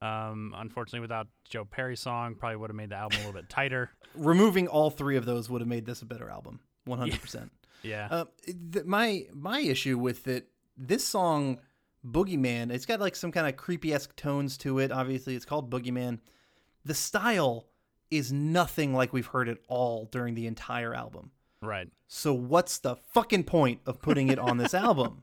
Um, 0.00 0.54
unfortunately, 0.56 1.00
without 1.00 1.26
Joe 1.48 1.64
Perry's 1.64 2.00
song, 2.00 2.36
probably 2.36 2.56
would 2.56 2.70
have 2.70 2.76
made 2.76 2.90
the 2.90 2.96
album 2.96 3.18
a 3.18 3.26
little 3.26 3.40
bit 3.40 3.48
tighter. 3.48 3.90
Removing 4.14 4.68
all 4.68 4.90
three 4.90 5.16
of 5.16 5.24
those 5.24 5.50
would 5.50 5.60
have 5.60 5.68
made 5.68 5.86
this 5.86 6.02
a 6.02 6.06
better 6.06 6.30
album. 6.30 6.60
One 6.84 6.98
hundred 6.98 7.20
percent. 7.20 7.52
Yeah. 7.84 8.08
Uh, 8.10 8.24
th- 8.72 8.86
my 8.86 9.26
my 9.32 9.60
issue 9.60 9.98
with 9.98 10.26
it, 10.26 10.48
this 10.76 11.06
song, 11.06 11.60
Boogeyman, 12.04 12.72
it's 12.72 12.86
got 12.86 12.98
like 12.98 13.14
some 13.14 13.30
kind 13.30 13.46
of 13.46 13.56
creepy 13.56 13.94
esque 13.94 14.16
tones 14.16 14.58
to 14.58 14.80
it. 14.80 14.90
Obviously, 14.90 15.36
it's 15.36 15.44
called 15.44 15.70
Boogeyman. 15.70 16.18
The 16.84 16.94
style 16.94 17.68
is 18.10 18.32
nothing 18.32 18.94
like 18.94 19.12
we've 19.12 19.28
heard 19.28 19.48
it 19.48 19.58
all 19.68 20.06
during 20.06 20.34
the 20.34 20.48
entire 20.48 20.92
album. 20.92 21.30
Right. 21.62 21.88
So 22.06 22.32
what's 22.32 22.78
the 22.78 22.96
fucking 22.96 23.44
point 23.44 23.80
of 23.86 24.00
putting 24.00 24.28
it 24.28 24.38
on 24.38 24.58
this 24.58 24.74
album? 24.74 25.22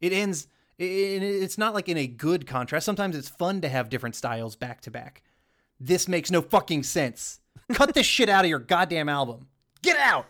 It 0.00 0.12
ends. 0.12 0.48
It's 0.78 1.58
not 1.58 1.74
like 1.74 1.88
in 1.88 1.96
a 1.96 2.06
good 2.06 2.46
contrast. 2.46 2.84
Sometimes 2.84 3.16
it's 3.16 3.28
fun 3.28 3.60
to 3.60 3.68
have 3.68 3.88
different 3.88 4.16
styles 4.16 4.56
back 4.56 4.80
to 4.82 4.90
back. 4.90 5.22
This 5.78 6.08
makes 6.08 6.30
no 6.30 6.42
fucking 6.42 6.82
sense. 6.82 7.40
Cut 7.72 7.94
this 7.94 8.06
shit 8.06 8.28
out 8.28 8.44
of 8.44 8.50
your 8.50 8.58
goddamn 8.58 9.08
album. 9.08 9.48
Get 9.82 9.96
out. 9.98 10.26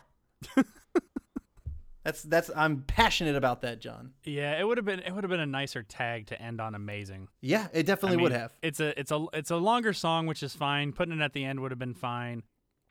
that's 2.05 2.23
that's. 2.23 2.51
I'm 2.55 2.83
passionate 2.83 3.37
about 3.37 3.63
that, 3.63 3.81
John. 3.81 4.13
Yeah. 4.25 4.59
It 4.59 4.67
would 4.67 4.79
have 4.79 4.85
been 4.85 5.01
it 5.01 5.15
would 5.15 5.25
have 5.25 5.31
been 5.31 5.41
a 5.41 5.47
nicer 5.47 5.83
tag 5.83 6.27
to 6.27 6.41
end 6.41 6.61
on 6.61 6.75
amazing. 6.75 7.29
Yeah, 7.41 7.69
it 7.73 7.87
definitely 7.87 8.19
I 8.19 8.23
would 8.23 8.33
mean, 8.33 8.41
have. 8.41 8.53
It's 8.63 8.81
a 8.81 8.99
it's 8.99 9.11
a 9.11 9.27
it's 9.33 9.51
a 9.51 9.57
longer 9.57 9.93
song, 9.93 10.27
which 10.27 10.43
is 10.43 10.55
fine. 10.55 10.93
Putting 10.93 11.19
it 11.19 11.23
at 11.23 11.33
the 11.33 11.45
end 11.45 11.61
would 11.61 11.71
have 11.71 11.79
been 11.79 11.95
fine. 11.95 12.43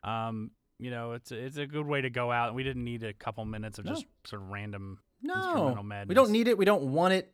Um, 0.04 0.52
you 0.80 0.92
know, 0.92 1.14
it's 1.14 1.32
a, 1.32 1.38
it's 1.38 1.58
a 1.58 1.66
good 1.66 1.86
way 1.86 2.02
to 2.02 2.10
go 2.10 2.32
out. 2.32 2.54
We 2.56 2.64
didn't 2.64 2.84
need 2.84 3.04
a 3.04 3.14
couple 3.14 3.46
minutes 3.46 3.80
of 3.80 3.86
No. 3.86 3.92
just 3.94 4.06
sort 4.26 4.42
of 4.42 4.50
random 4.50 5.00
No, 5.22 5.76
we 6.08 6.16
don't 6.16 6.32
need 6.32 6.48
it. 6.48 6.58
We 6.58 6.66
don't 6.66 6.92
want 6.92 7.14
it. 7.14 7.34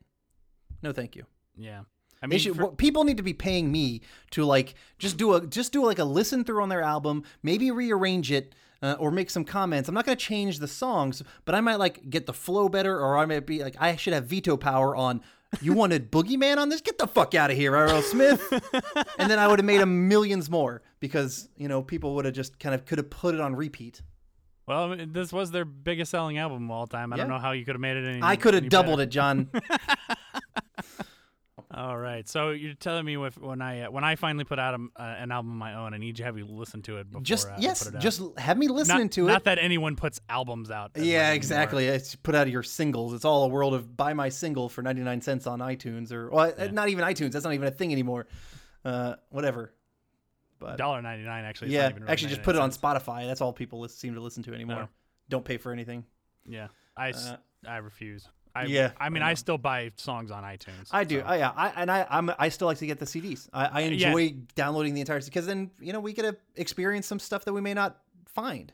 No, 0.81 0.91
thank 0.91 1.15
you. 1.15 1.25
Yeah, 1.57 1.81
I 2.21 2.27
mean, 2.27 2.39
should, 2.39 2.55
for- 2.55 2.71
people 2.73 3.03
need 3.03 3.17
to 3.17 3.23
be 3.23 3.33
paying 3.33 3.71
me 3.71 4.01
to 4.31 4.45
like 4.45 4.75
just 4.97 5.17
do 5.17 5.33
a 5.33 5.45
just 5.45 5.73
do 5.73 5.83
like 5.85 5.99
a 5.99 6.03
listen 6.05 6.43
through 6.43 6.61
on 6.61 6.69
their 6.69 6.81
album, 6.81 7.23
maybe 7.43 7.69
rearrange 7.71 8.31
it 8.31 8.55
uh, 8.81 8.95
or 8.99 9.11
make 9.11 9.29
some 9.29 9.43
comments. 9.43 9.89
I'm 9.89 9.95
not 9.95 10.05
going 10.05 10.17
to 10.17 10.23
change 10.23 10.59
the 10.59 10.67
songs, 10.67 11.21
but 11.45 11.55
I 11.55 11.61
might 11.61 11.75
like 11.79 12.09
get 12.09 12.25
the 12.27 12.33
flow 12.33 12.69
better, 12.69 12.97
or 12.99 13.17
I 13.17 13.25
might 13.25 13.45
be 13.45 13.61
like 13.63 13.75
I 13.79 13.95
should 13.95 14.13
have 14.13 14.25
veto 14.25 14.55
power 14.57 14.95
on. 14.95 15.21
You 15.61 15.73
wanted 15.73 16.11
Boogeyman 16.11 16.57
on 16.57 16.69
this? 16.69 16.79
Get 16.79 16.99
the 16.99 17.07
fuck 17.07 17.33
out 17.33 17.49
of 17.49 17.57
here, 17.57 17.71
Aerosmith. 17.71 18.39
and 19.17 19.31
then 19.31 19.39
I 19.39 19.47
would 19.47 19.57
have 19.57 19.65
made 19.65 19.81
a 19.81 19.85
millions 19.87 20.47
more 20.49 20.83
because 20.99 21.49
you 21.57 21.67
know 21.67 21.81
people 21.81 22.15
would 22.15 22.25
have 22.25 22.33
just 22.33 22.59
kind 22.59 22.75
of 22.75 22.85
could 22.85 22.97
have 22.97 23.09
put 23.09 23.35
it 23.35 23.41
on 23.41 23.55
repeat. 23.55 24.01
Well, 24.67 24.95
this 25.07 25.33
was 25.33 25.49
their 25.49 25.65
biggest 25.65 26.11
selling 26.11 26.37
album 26.37 26.65
of 26.65 26.71
all 26.71 26.85
time. 26.85 27.11
I 27.11 27.17
don't 27.17 27.27
know 27.27 27.39
how 27.39 27.53
you 27.53 27.65
could 27.65 27.73
have 27.73 27.81
made 27.81 27.97
it 27.97 28.07
any. 28.07 28.21
I 28.21 28.35
could 28.35 28.53
have 28.53 28.69
doubled 28.69 28.99
better. 28.99 29.07
it, 29.07 29.11
John. 29.11 29.49
All 31.71 31.97
right, 31.97 32.27
so 32.27 32.49
you're 32.49 32.73
telling 32.73 33.05
me 33.05 33.15
if 33.23 33.37
when 33.37 33.61
I 33.61 33.81
uh, 33.81 33.91
when 33.91 34.03
I 34.03 34.15
finally 34.15 34.43
put 34.43 34.57
out 34.57 34.73
a, 34.73 35.01
uh, 35.01 35.15
an 35.19 35.31
album 35.31 35.51
of 35.51 35.57
my 35.57 35.75
own, 35.75 35.93
I 35.93 35.97
need 35.97 36.07
you 36.07 36.13
to 36.15 36.23
have 36.23 36.35
you 36.35 36.45
listen 36.45 36.81
to 36.83 36.97
it 36.97 37.09
before 37.09 37.21
just 37.21 37.47
uh, 37.47 37.55
yes, 37.59 37.83
put 37.83 37.93
it 37.93 37.97
out. 37.97 38.01
just 38.01 38.21
have 38.39 38.57
me 38.57 38.67
listening 38.67 39.03
not, 39.03 39.11
to 39.11 39.21
Not 39.21 39.29
it. 39.29 39.33
Not 39.33 39.43
that 39.45 39.59
anyone 39.59 39.95
puts 39.95 40.19
albums 40.29 40.71
out. 40.71 40.91
yeah, 40.95 41.19
anymore. 41.19 41.35
exactly. 41.35 41.85
It's 41.85 42.15
put 42.15 42.33
out 42.33 42.47
of 42.47 42.53
your 42.53 42.63
singles. 42.63 43.13
It's 43.13 43.23
all 43.23 43.43
a 43.43 43.47
world 43.47 43.75
of 43.75 43.95
buy 43.95 44.13
my 44.13 44.29
single 44.29 44.67
for 44.67 44.81
99 44.81 45.21
cents 45.21 45.45
on 45.45 45.59
iTunes 45.59 46.11
or 46.11 46.31
well, 46.31 46.51
uh, 46.57 46.67
not 46.71 46.89
even 46.89 47.05
iTunes. 47.05 47.33
That's 47.33 47.45
not 47.45 47.53
even 47.53 47.67
a 47.67 47.71
thing 47.71 47.91
anymore. 47.91 48.25
Uh, 48.83 49.15
whatever. 49.29 49.71
But 50.59 50.77
Dollar 50.77 51.01
ninety 51.01 51.23
nine 51.25 51.45
actually. 51.45 51.71
Yeah, 51.71 51.91
actually 52.07 52.29
just 52.29 52.43
put 52.43 52.55
it 52.55 52.61
on. 52.61 52.71
Spotify. 52.71 53.25
That's 53.25 53.41
all 53.41 53.53
people 53.53 53.87
seem 53.87 54.13
to 54.15 54.19
listen 54.21 54.43
to 54.43 54.53
anymore. 54.53 54.75
No. 54.81 54.89
Don't 55.29 55.45
pay 55.45 55.57
for 55.57 55.71
anything. 55.71 56.03
Yeah, 56.45 56.67
I 56.97 57.11
Uh, 57.11 57.37
I 57.67 57.77
refuse. 57.77 58.27
I, 58.55 58.65
yeah, 58.65 58.91
I 58.99 59.09
mean, 59.09 59.21
I 59.21 59.29
I, 59.31 59.33
still 59.35 59.59
buy 59.59 59.91
songs 59.95 60.31
on 60.31 60.43
iTunes. 60.43 60.87
I 60.91 61.03
do. 61.03 61.19
so- 61.19 61.25
I, 61.25 61.37
yeah, 61.37 61.51
I, 61.55 61.69
and 61.77 61.91
I, 61.91 62.05
I'm, 62.09 62.31
I 62.39 62.49
still 62.49 62.65
like 62.67 62.79
to 62.79 62.87
get 62.87 62.97
the 62.99 63.05
CDs. 63.05 63.47
I, 63.53 63.65
I 63.67 63.79
Yeah. 63.81 64.07
enjoy 64.09 64.35
downloading 64.55 64.95
the 64.95 65.01
entire 65.01 65.21
because 65.21 65.45
then 65.45 65.69
you 65.79 65.93
know 65.93 65.99
we 65.99 66.13
get 66.13 66.23
to 66.23 66.35
experience 66.55 67.05
some 67.05 67.19
stuff 67.19 67.45
that 67.45 67.53
we 67.53 67.61
may 67.61 67.73
not 67.75 67.99
find. 68.27 68.73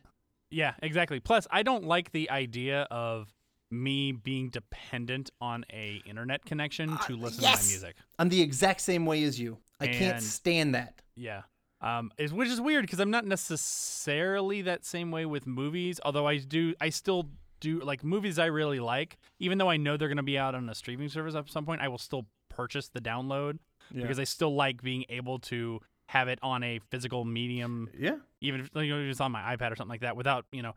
Yeah, 0.49 0.73
exactly. 0.81 1.19
Plus, 1.19 1.45
I 1.51 1.61
don't 1.63 1.83
like 1.83 2.11
the 2.13 2.29
idea 2.31 2.83
of 2.89 3.33
me 3.69 4.13
being 4.13 4.49
dependent 4.49 5.29
on 5.41 5.65
a 5.73 6.01
internet 6.05 6.45
connection 6.45 6.97
to 7.07 7.17
listen 7.17 7.41
to 7.43 7.47
Uh, 7.47 7.51
yes! 7.51 7.63
my 7.65 7.69
music. 7.69 7.95
I'm 8.17 8.29
the 8.29 8.41
exact 8.41 8.79
same 8.79 9.05
way 9.05 9.23
as 9.23 9.37
you. 9.39 9.57
I 9.81 9.87
can't 9.87 10.21
stand 10.21 10.73
that. 10.75 11.01
Yeah. 11.15 11.41
Um, 11.81 12.11
is 12.17 12.31
which 12.33 12.47
is 12.49 12.59
weird 12.61 12.83
because 12.83 12.99
I'm 12.99 13.11
not 13.11 13.25
necessarily 13.25 14.61
that 14.63 14.85
same 14.85 15.11
way 15.11 15.25
with 15.25 15.45
movies. 15.45 15.99
Although 16.03 16.27
I 16.27 16.37
do, 16.37 16.73
I 16.79 16.89
still 16.89 17.29
do 17.59 17.79
like 17.81 18.03
movies 18.03 18.39
I 18.39 18.45
really 18.45 18.79
like. 18.79 19.17
Even 19.39 19.57
though 19.57 19.69
I 19.69 19.77
know 19.77 19.97
they're 19.97 20.07
going 20.07 20.17
to 20.17 20.23
be 20.23 20.37
out 20.37 20.55
on 20.55 20.69
a 20.69 20.75
streaming 20.75 21.09
service 21.09 21.35
at 21.35 21.49
some 21.49 21.65
point, 21.65 21.81
I 21.81 21.87
will 21.89 21.97
still 21.97 22.25
purchase 22.49 22.87
the 22.89 23.01
download 23.01 23.57
because 23.93 24.19
I 24.19 24.23
still 24.23 24.55
like 24.55 24.81
being 24.81 25.05
able 25.09 25.37
to 25.39 25.79
have 26.09 26.27
it 26.27 26.39
on 26.41 26.63
a 26.63 26.79
physical 26.91 27.25
medium, 27.25 27.89
Yeah. 27.97 28.17
even 28.41 28.61
if 28.61 28.69
you 28.75 28.89
know, 28.95 29.09
it's 29.09 29.19
on 29.19 29.31
my 29.31 29.55
iPad 29.55 29.71
or 29.71 29.75
something 29.75 29.89
like 29.89 30.01
that, 30.01 30.15
without 30.15 30.45
you 30.51 30.61
know, 30.61 30.73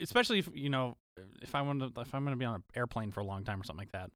especially 0.00 0.38
if 0.38 0.48
you 0.54 0.70
know, 0.70 0.96
if 1.42 1.54
I 1.54 1.62
want 1.62 1.80
to, 1.80 2.00
if 2.00 2.14
I'm 2.14 2.22
going 2.24 2.34
to 2.36 2.38
be 2.38 2.44
on 2.44 2.54
an 2.56 2.62
airplane 2.76 3.10
for 3.10 3.20
a 3.20 3.24
long 3.24 3.44
time 3.44 3.60
or 3.60 3.64
something 3.64 3.82
like 3.82 3.92
that. 3.92 4.10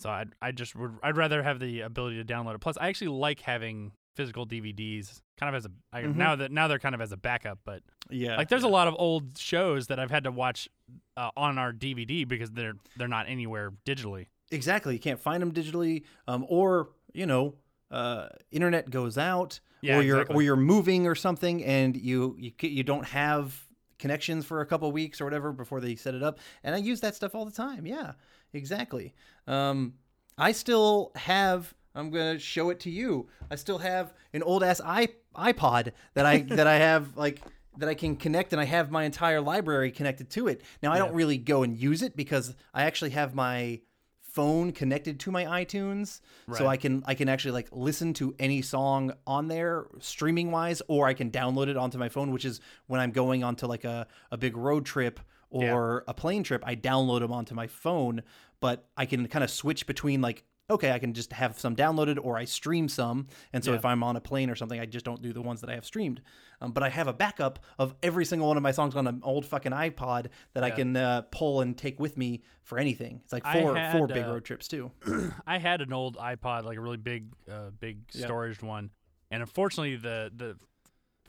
So 0.00 0.10
I 0.10 0.24
I 0.42 0.50
just 0.52 0.74
would 0.76 0.96
I'd 1.02 1.16
rather 1.16 1.42
have 1.42 1.60
the 1.60 1.80
ability 1.82 2.16
to 2.22 2.24
download 2.24 2.54
it. 2.56 2.60
Plus, 2.60 2.76
I 2.80 2.88
actually 2.88 3.08
like 3.08 3.40
having 3.40 3.92
physical 4.16 4.46
DVDs, 4.46 5.20
kind 5.36 5.54
of 5.54 5.56
as 5.58 5.66
a 5.66 5.70
I, 5.92 6.02
Mhm. 6.02 6.16
now 6.16 6.34
that 6.36 6.50
now 6.50 6.66
they're 6.66 6.78
kind 6.78 6.94
of 6.94 7.00
as 7.00 7.12
a 7.12 7.16
backup. 7.16 7.60
But 7.64 7.82
Yeah. 8.10 8.36
like, 8.36 8.48
there's 8.48 8.64
a 8.64 8.68
lot 8.68 8.88
of 8.88 8.94
old 8.98 9.38
shows 9.38 9.86
that 9.88 10.00
I've 10.00 10.10
had 10.10 10.24
to 10.24 10.32
watch 10.32 10.68
uh, 11.16 11.30
on 11.36 11.58
our 11.58 11.72
DVD 11.72 12.24
because 12.26 12.50
they're 12.50 12.74
they're 12.96 13.08
not 13.08 13.28
anywhere 13.28 13.72
digitally. 13.84 14.26
Exactly. 14.50 14.94
You 14.94 15.00
can't 15.00 15.20
find 15.20 15.42
them 15.42 15.52
digitally, 15.52 16.04
um, 16.26 16.44
or 16.48 16.90
you 17.12 17.26
know, 17.26 17.54
uh, 17.90 18.28
internet 18.50 18.90
goes 18.90 19.16
out, 19.18 19.60
Yeah, 19.80 19.98
or 19.98 20.02
you're 20.02 20.16
exactly. 20.22 20.36
or 20.36 20.42
you're 20.42 20.56
moving 20.56 21.06
or 21.06 21.14
something, 21.14 21.62
and 21.64 21.96
you 21.96 22.36
you 22.38 22.52
you 22.60 22.82
don't 22.82 23.04
have 23.06 23.62
connections 23.98 24.44
for 24.44 24.60
a 24.60 24.66
couple 24.66 24.90
weeks 24.92 25.20
or 25.20 25.24
whatever 25.24 25.52
before 25.52 25.80
they 25.80 25.94
set 25.96 26.14
it 26.14 26.22
up. 26.22 26.38
And 26.62 26.74
I 26.74 26.78
use 26.78 27.00
that 27.00 27.14
stuff 27.14 27.34
all 27.34 27.44
the 27.46 27.50
time. 27.50 27.86
Yeah, 27.86 28.12
exactly. 28.52 29.14
Um, 29.46 29.94
I 30.38 30.52
still 30.52 31.12
have. 31.16 31.74
I'm 31.96 32.10
gonna 32.10 32.38
show 32.38 32.70
it 32.70 32.80
to 32.80 32.90
you. 32.90 33.28
I 33.50 33.56
still 33.56 33.78
have 33.78 34.12
an 34.32 34.42
old 34.42 34.62
ass 34.62 34.80
i 34.84 35.08
iPod 35.34 35.92
that 36.14 36.26
I 36.26 36.38
that 36.48 36.66
I 36.66 36.76
have 36.76 37.16
like 37.16 37.42
that 37.78 37.88
I 37.88 37.94
can 37.94 38.16
connect, 38.16 38.52
and 38.52 38.60
I 38.60 38.64
have 38.64 38.90
my 38.90 39.04
entire 39.04 39.40
library 39.40 39.90
connected 39.90 40.30
to 40.30 40.48
it. 40.48 40.62
Now 40.82 40.92
I 40.92 40.98
don't 40.98 41.14
really 41.14 41.38
go 41.38 41.62
and 41.62 41.76
use 41.76 42.02
it 42.02 42.16
because 42.16 42.54
I 42.72 42.84
actually 42.84 43.10
have 43.10 43.34
my 43.34 43.80
phone 44.20 44.70
connected 44.70 45.18
to 45.20 45.30
my 45.30 45.44
iTunes, 45.64 46.20
so 46.52 46.66
I 46.66 46.76
can 46.76 47.02
I 47.06 47.14
can 47.14 47.28
actually 47.28 47.52
like 47.52 47.68
listen 47.72 48.12
to 48.14 48.34
any 48.38 48.62
song 48.62 49.12
on 49.26 49.48
there 49.48 49.86
streaming 49.98 50.50
wise, 50.50 50.82
or 50.88 51.06
I 51.06 51.14
can 51.14 51.30
download 51.30 51.68
it 51.68 51.76
onto 51.76 51.98
my 51.98 52.08
phone, 52.08 52.30
which 52.30 52.44
is 52.44 52.60
when 52.86 53.00
I'm 53.00 53.10
going 53.10 53.42
onto 53.42 53.66
like 53.66 53.84
a, 53.84 54.06
a 54.30 54.36
big 54.36 54.56
road 54.56 54.84
trip 54.84 55.20
or 55.48 56.04
a 56.06 56.12
plane 56.12 56.42
trip, 56.42 56.62
I 56.66 56.76
download 56.76 57.20
them 57.20 57.32
onto 57.32 57.54
my 57.54 57.66
phone, 57.66 58.22
but 58.60 58.88
I 58.96 59.06
can 59.06 59.26
kind 59.28 59.44
of 59.44 59.50
switch 59.50 59.86
between 59.86 60.20
like 60.20 60.44
okay, 60.68 60.90
I 60.90 60.98
can 60.98 61.14
just 61.14 61.32
have 61.32 61.58
some 61.58 61.76
downloaded 61.76 62.18
or 62.22 62.36
I 62.36 62.44
stream 62.44 62.88
some. 62.88 63.28
And 63.52 63.64
so 63.64 63.70
Yeah. 63.72 63.76
if 63.78 63.84
I'm 63.84 64.02
on 64.02 64.16
a 64.16 64.20
plane 64.20 64.50
or 64.50 64.56
something, 64.56 64.80
I 64.80 64.86
just 64.86 65.04
don't 65.04 65.22
do 65.22 65.32
the 65.32 65.42
ones 65.42 65.60
that 65.60 65.70
I 65.70 65.74
have 65.74 65.84
streamed. 65.84 66.22
Um, 66.60 66.72
but 66.72 66.82
I 66.82 66.88
have 66.88 67.06
a 67.06 67.12
backup 67.12 67.60
of 67.78 67.94
every 68.02 68.24
single 68.24 68.48
one 68.48 68.56
of 68.56 68.62
my 68.62 68.72
songs 68.72 68.96
on 68.96 69.06
an 69.06 69.20
old 69.22 69.46
fucking 69.46 69.72
iPod 69.72 70.26
that 70.54 70.64
I 70.64 70.70
can 70.70 70.96
uh, 70.96 71.22
pull 71.30 71.60
and 71.60 71.76
take 71.76 72.00
with 72.00 72.16
me 72.16 72.42
for 72.62 72.78
anything. 72.78 73.20
It's 73.24 73.32
like 73.32 73.44
four 73.46 73.76
had, 73.76 73.92
four 73.92 74.06
big 74.08 74.24
uh, 74.24 74.30
road 74.32 74.44
trips 74.44 74.66
too. 74.66 74.90
I 75.46 75.58
had 75.58 75.80
an 75.82 75.92
old 75.92 76.16
iPod, 76.16 76.64
like 76.64 76.78
a 76.78 76.80
really 76.80 76.96
big, 76.96 77.32
uh, 77.50 77.70
big 77.78 78.00
Yeah. 78.12 78.24
storage 78.26 78.60
one, 78.62 78.90
and 79.30 79.42
unfortunately 79.42 79.96
the 79.96 80.32
the 80.34 80.56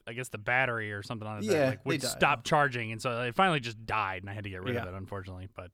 I 0.10 0.14
guess 0.14 0.30
the 0.30 0.38
battery 0.38 0.94
or 0.94 1.04
something 1.04 1.28
on 1.28 1.40
it 1.40 1.44
Yeah, 1.44 1.68
like, 1.68 1.86
would 1.86 2.02
stop 2.02 2.46
charging, 2.46 2.94
and 2.94 3.02
so 3.02 3.24
it 3.24 3.36
finally 3.36 3.60
just 3.60 3.86
died, 3.86 4.24
and 4.24 4.30
I 4.30 4.34
had 4.34 4.46
to 4.46 4.50
get 4.50 4.64
rid 4.64 4.74
Yeah. 4.76 4.84
of 4.84 4.88
it, 4.88 4.98
unfortunately. 4.98 5.50
But 5.54 5.72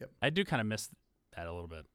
Yep. 0.00 0.10
I 0.20 0.30
do 0.30 0.44
kind 0.44 0.60
of 0.60 0.66
miss 0.66 0.90
that 1.36 1.46
a 1.46 1.52
little 1.52 1.68
bit. 1.68 1.86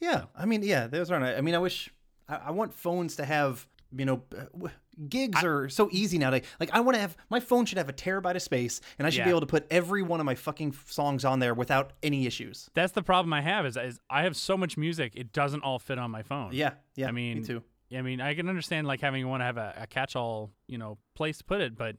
Yeah, 0.00 0.24
I 0.36 0.44
mean, 0.46 0.62
yeah, 0.62 0.86
those 0.86 1.10
aren't. 1.10 1.24
I 1.24 1.40
mean, 1.40 1.54
I 1.54 1.58
wish 1.58 1.90
I, 2.28 2.36
I 2.46 2.50
want 2.50 2.74
phones 2.74 3.16
to 3.16 3.24
have. 3.24 3.66
You 3.96 4.04
know, 4.06 4.22
uh, 4.36 4.68
gigs 5.08 5.38
are 5.44 5.68
so 5.68 5.88
easy 5.92 6.18
nowadays. 6.18 6.42
Like, 6.58 6.70
I 6.72 6.80
want 6.80 6.96
to 6.96 7.00
have 7.00 7.16
my 7.30 7.38
phone 7.38 7.64
should 7.64 7.78
have 7.78 7.88
a 7.88 7.92
terabyte 7.92 8.34
of 8.34 8.42
space, 8.42 8.80
and 8.98 9.06
I 9.06 9.10
should 9.10 9.20
be 9.26 9.30
able 9.30 9.40
to 9.42 9.46
put 9.46 9.68
every 9.70 10.02
one 10.02 10.18
of 10.18 10.26
my 10.26 10.34
fucking 10.34 10.74
songs 10.88 11.24
on 11.24 11.38
there 11.38 11.54
without 11.54 11.92
any 12.02 12.26
issues. 12.26 12.68
That's 12.74 12.90
the 12.92 13.04
problem 13.04 13.32
I 13.32 13.40
have 13.40 13.66
is, 13.66 13.76
is 13.76 14.00
I 14.10 14.24
have 14.24 14.36
so 14.36 14.56
much 14.56 14.76
music, 14.76 15.12
it 15.14 15.32
doesn't 15.32 15.62
all 15.62 15.78
fit 15.78 15.96
on 15.96 16.10
my 16.10 16.24
phone. 16.24 16.50
Yeah, 16.52 16.72
yeah. 16.96 17.06
I 17.06 17.12
mean, 17.12 17.38
me 17.38 17.44
too. 17.44 17.62
Yeah. 17.88 18.00
I 18.00 18.02
mean, 18.02 18.20
I 18.20 18.34
can 18.34 18.48
understand 18.48 18.88
like 18.88 19.00
having 19.00 19.28
want 19.28 19.42
to 19.42 19.44
have 19.44 19.58
a, 19.58 19.74
a 19.82 19.86
catch-all, 19.86 20.50
you 20.66 20.78
know, 20.78 20.98
place 21.14 21.38
to 21.38 21.44
put 21.44 21.60
it, 21.60 21.76
but 21.78 21.94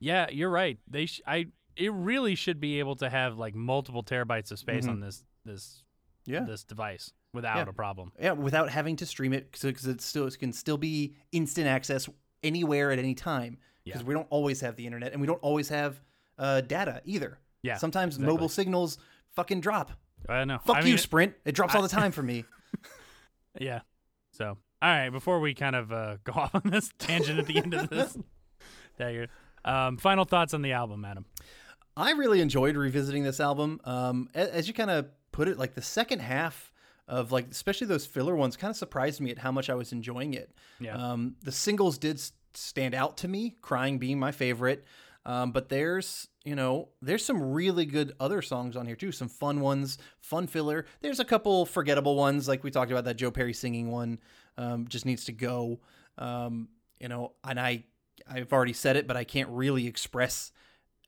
yeah, 0.00 0.26
you're 0.30 0.50
right. 0.50 0.76
They, 0.86 1.06
sh- 1.06 1.22
I, 1.26 1.46
it 1.76 1.92
really 1.94 2.34
should 2.34 2.60
be 2.60 2.78
able 2.78 2.96
to 2.96 3.08
have 3.08 3.38
like 3.38 3.54
multiple 3.54 4.02
terabytes 4.02 4.52
of 4.52 4.58
space 4.58 4.86
on 4.86 5.00
this, 5.00 5.24
this, 5.46 5.64
Mm-hmm. 5.64 5.84
Yeah. 6.28 6.44
this 6.44 6.62
device 6.64 7.12
without 7.32 7.56
Yeah. 7.56 7.68
a 7.68 7.72
problem. 7.72 8.12
Yeah, 8.20 8.32
without 8.32 8.70
having 8.70 8.96
to 8.96 9.06
stream 9.06 9.32
it 9.32 9.50
because 9.52 9.86
it 9.86 10.00
still 10.00 10.26
it 10.26 10.38
can 10.38 10.52
still 10.52 10.76
be 10.78 11.14
instant 11.32 11.66
access 11.66 12.08
anywhere 12.42 12.90
at 12.90 12.98
any 12.98 13.14
time. 13.14 13.58
Because 13.84 14.02
Yeah. 14.02 14.06
we 14.06 14.14
don't 14.14 14.26
always 14.30 14.60
have 14.60 14.76
the 14.76 14.84
internet 14.86 15.12
and 15.12 15.20
we 15.20 15.26
don't 15.26 15.42
always 15.42 15.68
have 15.70 16.00
uh, 16.38 16.60
data 16.60 17.00
either. 17.04 17.38
Yeah, 17.62 17.76
Sometimes 17.78 18.14
exactly. 18.16 18.32
mobile 18.32 18.48
signals 18.48 18.98
fucking 19.34 19.60
drop. 19.60 19.90
I 20.28 20.44
know. 20.44 20.58
Fuck 20.64 20.76
I 20.76 20.80
you, 20.82 20.96
Sprint. 20.98 21.34
It 21.44 21.52
drops 21.52 21.74
all 21.74 21.82
the 21.82 21.88
time 21.88 22.12
for 22.18 22.22
me. 22.22 22.44
Yeah. 23.58 23.80
So, 24.32 24.46
all 24.82 24.88
right, 24.88 25.10
before 25.10 25.40
we 25.40 25.54
kind 25.54 25.74
of 25.74 25.90
uh, 25.92 26.16
go 26.24 26.32
off 26.32 26.54
on 26.54 26.62
this 26.66 26.90
tangent 26.98 27.38
at 27.40 27.46
the 27.46 27.56
end 27.58 27.74
of 27.74 27.88
this, 27.90 28.16
dagger. 28.98 29.28
Um, 29.64 29.96
final 29.96 30.24
thoughts 30.24 30.54
on 30.54 30.62
the 30.62 30.72
album, 30.72 31.04
Adam. 31.04 31.24
I 31.96 32.12
really 32.12 32.40
enjoyed 32.40 32.76
revisiting 32.76 33.24
this 33.24 33.40
album. 33.40 33.80
Um, 33.84 34.28
a- 34.34 34.54
as 34.54 34.68
you 34.68 34.74
kind 34.74 34.90
of 34.90 35.08
put 35.38 35.46
it, 35.46 35.56
like 35.56 35.74
the 35.74 35.82
second 35.82 36.18
half 36.18 36.72
of 37.06 37.30
like, 37.30 37.46
especially 37.48 37.86
those 37.86 38.04
filler 38.04 38.34
ones, 38.34 38.56
kind 38.56 38.72
of 38.72 38.76
surprised 38.76 39.20
me 39.20 39.30
at 39.30 39.38
how 39.38 39.52
much 39.52 39.70
I 39.70 39.74
was 39.74 39.92
enjoying 39.92 40.34
it. 40.34 40.50
Yeah. 40.80 40.96
Um, 40.96 41.36
the 41.44 41.52
singles 41.52 41.96
did 41.96 42.20
stand 42.54 42.92
out 42.92 43.16
to 43.18 43.28
me, 43.28 43.54
"Crying" 43.62 43.98
being 43.98 44.18
my 44.18 44.32
favorite. 44.32 44.84
Um, 45.24 45.52
but 45.52 45.68
there's, 45.68 46.26
you 46.44 46.56
know, 46.56 46.88
there's 47.00 47.24
some 47.24 47.40
really 47.52 47.86
good 47.86 48.14
other 48.18 48.42
songs 48.42 48.76
on 48.76 48.84
here 48.84 48.96
too. 48.96 49.12
Some 49.12 49.28
fun 49.28 49.60
ones, 49.60 49.98
fun 50.20 50.48
filler. 50.48 50.86
There's 51.02 51.20
a 51.20 51.24
couple 51.24 51.66
forgettable 51.66 52.16
ones, 52.16 52.48
like 52.48 52.64
we 52.64 52.72
talked 52.72 52.90
about 52.90 53.04
that 53.04 53.16
Joe 53.16 53.30
Perry 53.30 53.52
singing 53.52 53.92
one. 53.92 54.18
Um, 54.56 54.88
just 54.88 55.06
needs 55.06 55.24
to 55.26 55.32
go. 55.32 55.78
Um, 56.16 56.68
you 56.98 57.06
know, 57.06 57.34
and 57.44 57.60
I, 57.60 57.84
I've 58.28 58.52
already 58.52 58.72
said 58.72 58.96
it, 58.96 59.06
but 59.06 59.16
I 59.16 59.22
can't 59.22 59.50
really 59.50 59.86
express 59.86 60.50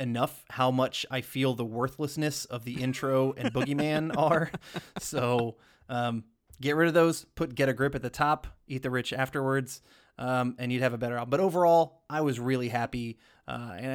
enough 0.00 0.44
how 0.50 0.70
much 0.70 1.04
I 1.10 1.20
feel 1.20 1.54
the 1.54 1.64
worthlessness 1.64 2.44
of 2.46 2.64
the 2.64 2.82
intro 2.82 3.32
and 3.36 3.52
Boogeyman 3.52 4.16
are. 4.18 4.50
So 4.98 5.56
um, 5.88 6.24
get 6.60 6.76
rid 6.76 6.88
of 6.88 6.94
those. 6.94 7.24
Put 7.34 7.54
Get 7.54 7.68
a 7.68 7.72
Grip 7.72 7.94
at 7.94 8.02
the 8.02 8.10
top. 8.10 8.46
Eat 8.66 8.82
the 8.82 8.90
Rich 8.90 9.12
afterwards. 9.12 9.82
Um, 10.18 10.54
and 10.58 10.70
you'd 10.70 10.82
have 10.82 10.92
a 10.92 10.98
better 10.98 11.16
album. 11.16 11.30
But 11.30 11.40
overall, 11.40 12.02
I 12.10 12.20
was 12.20 12.38
really 12.38 12.68
happy, 12.68 13.18
uh, 13.48 13.72
and, 13.78 13.86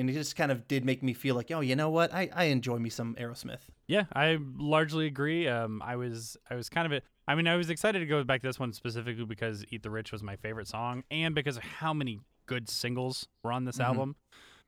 and 0.00 0.10
it 0.10 0.12
just 0.12 0.36
kind 0.36 0.52
of 0.52 0.68
did 0.68 0.84
make 0.84 1.02
me 1.02 1.14
feel 1.14 1.34
like, 1.34 1.50
oh, 1.52 1.60
you 1.60 1.74
know 1.74 1.88
what? 1.88 2.12
I, 2.12 2.28
I 2.34 2.44
enjoy 2.44 2.76
me 2.78 2.90
some 2.90 3.14
Aerosmith. 3.14 3.60
Yeah, 3.86 4.04
I 4.14 4.36
largely 4.58 5.06
agree. 5.06 5.48
Um, 5.48 5.80
I 5.82 5.96
was 5.96 6.36
I 6.50 6.54
was 6.54 6.68
kind 6.68 6.84
of 6.84 6.92
a, 6.92 7.02
I 7.26 7.34
mean, 7.34 7.48
I 7.48 7.56
was 7.56 7.70
excited 7.70 8.00
to 8.00 8.04
go 8.06 8.22
back 8.24 8.42
to 8.42 8.46
this 8.48 8.58
one 8.58 8.74
specifically 8.74 9.24
because 9.24 9.64
"Eat 9.70 9.82
the 9.82 9.88
Rich" 9.88 10.12
was 10.12 10.22
my 10.22 10.36
favorite 10.36 10.68
song, 10.68 11.02
and 11.10 11.34
because 11.34 11.56
of 11.56 11.62
how 11.62 11.94
many 11.94 12.20
good 12.44 12.68
singles 12.68 13.26
were 13.42 13.50
on 13.52 13.64
this 13.64 13.76
Mm-hmm. 13.78 13.86
album. 13.86 14.16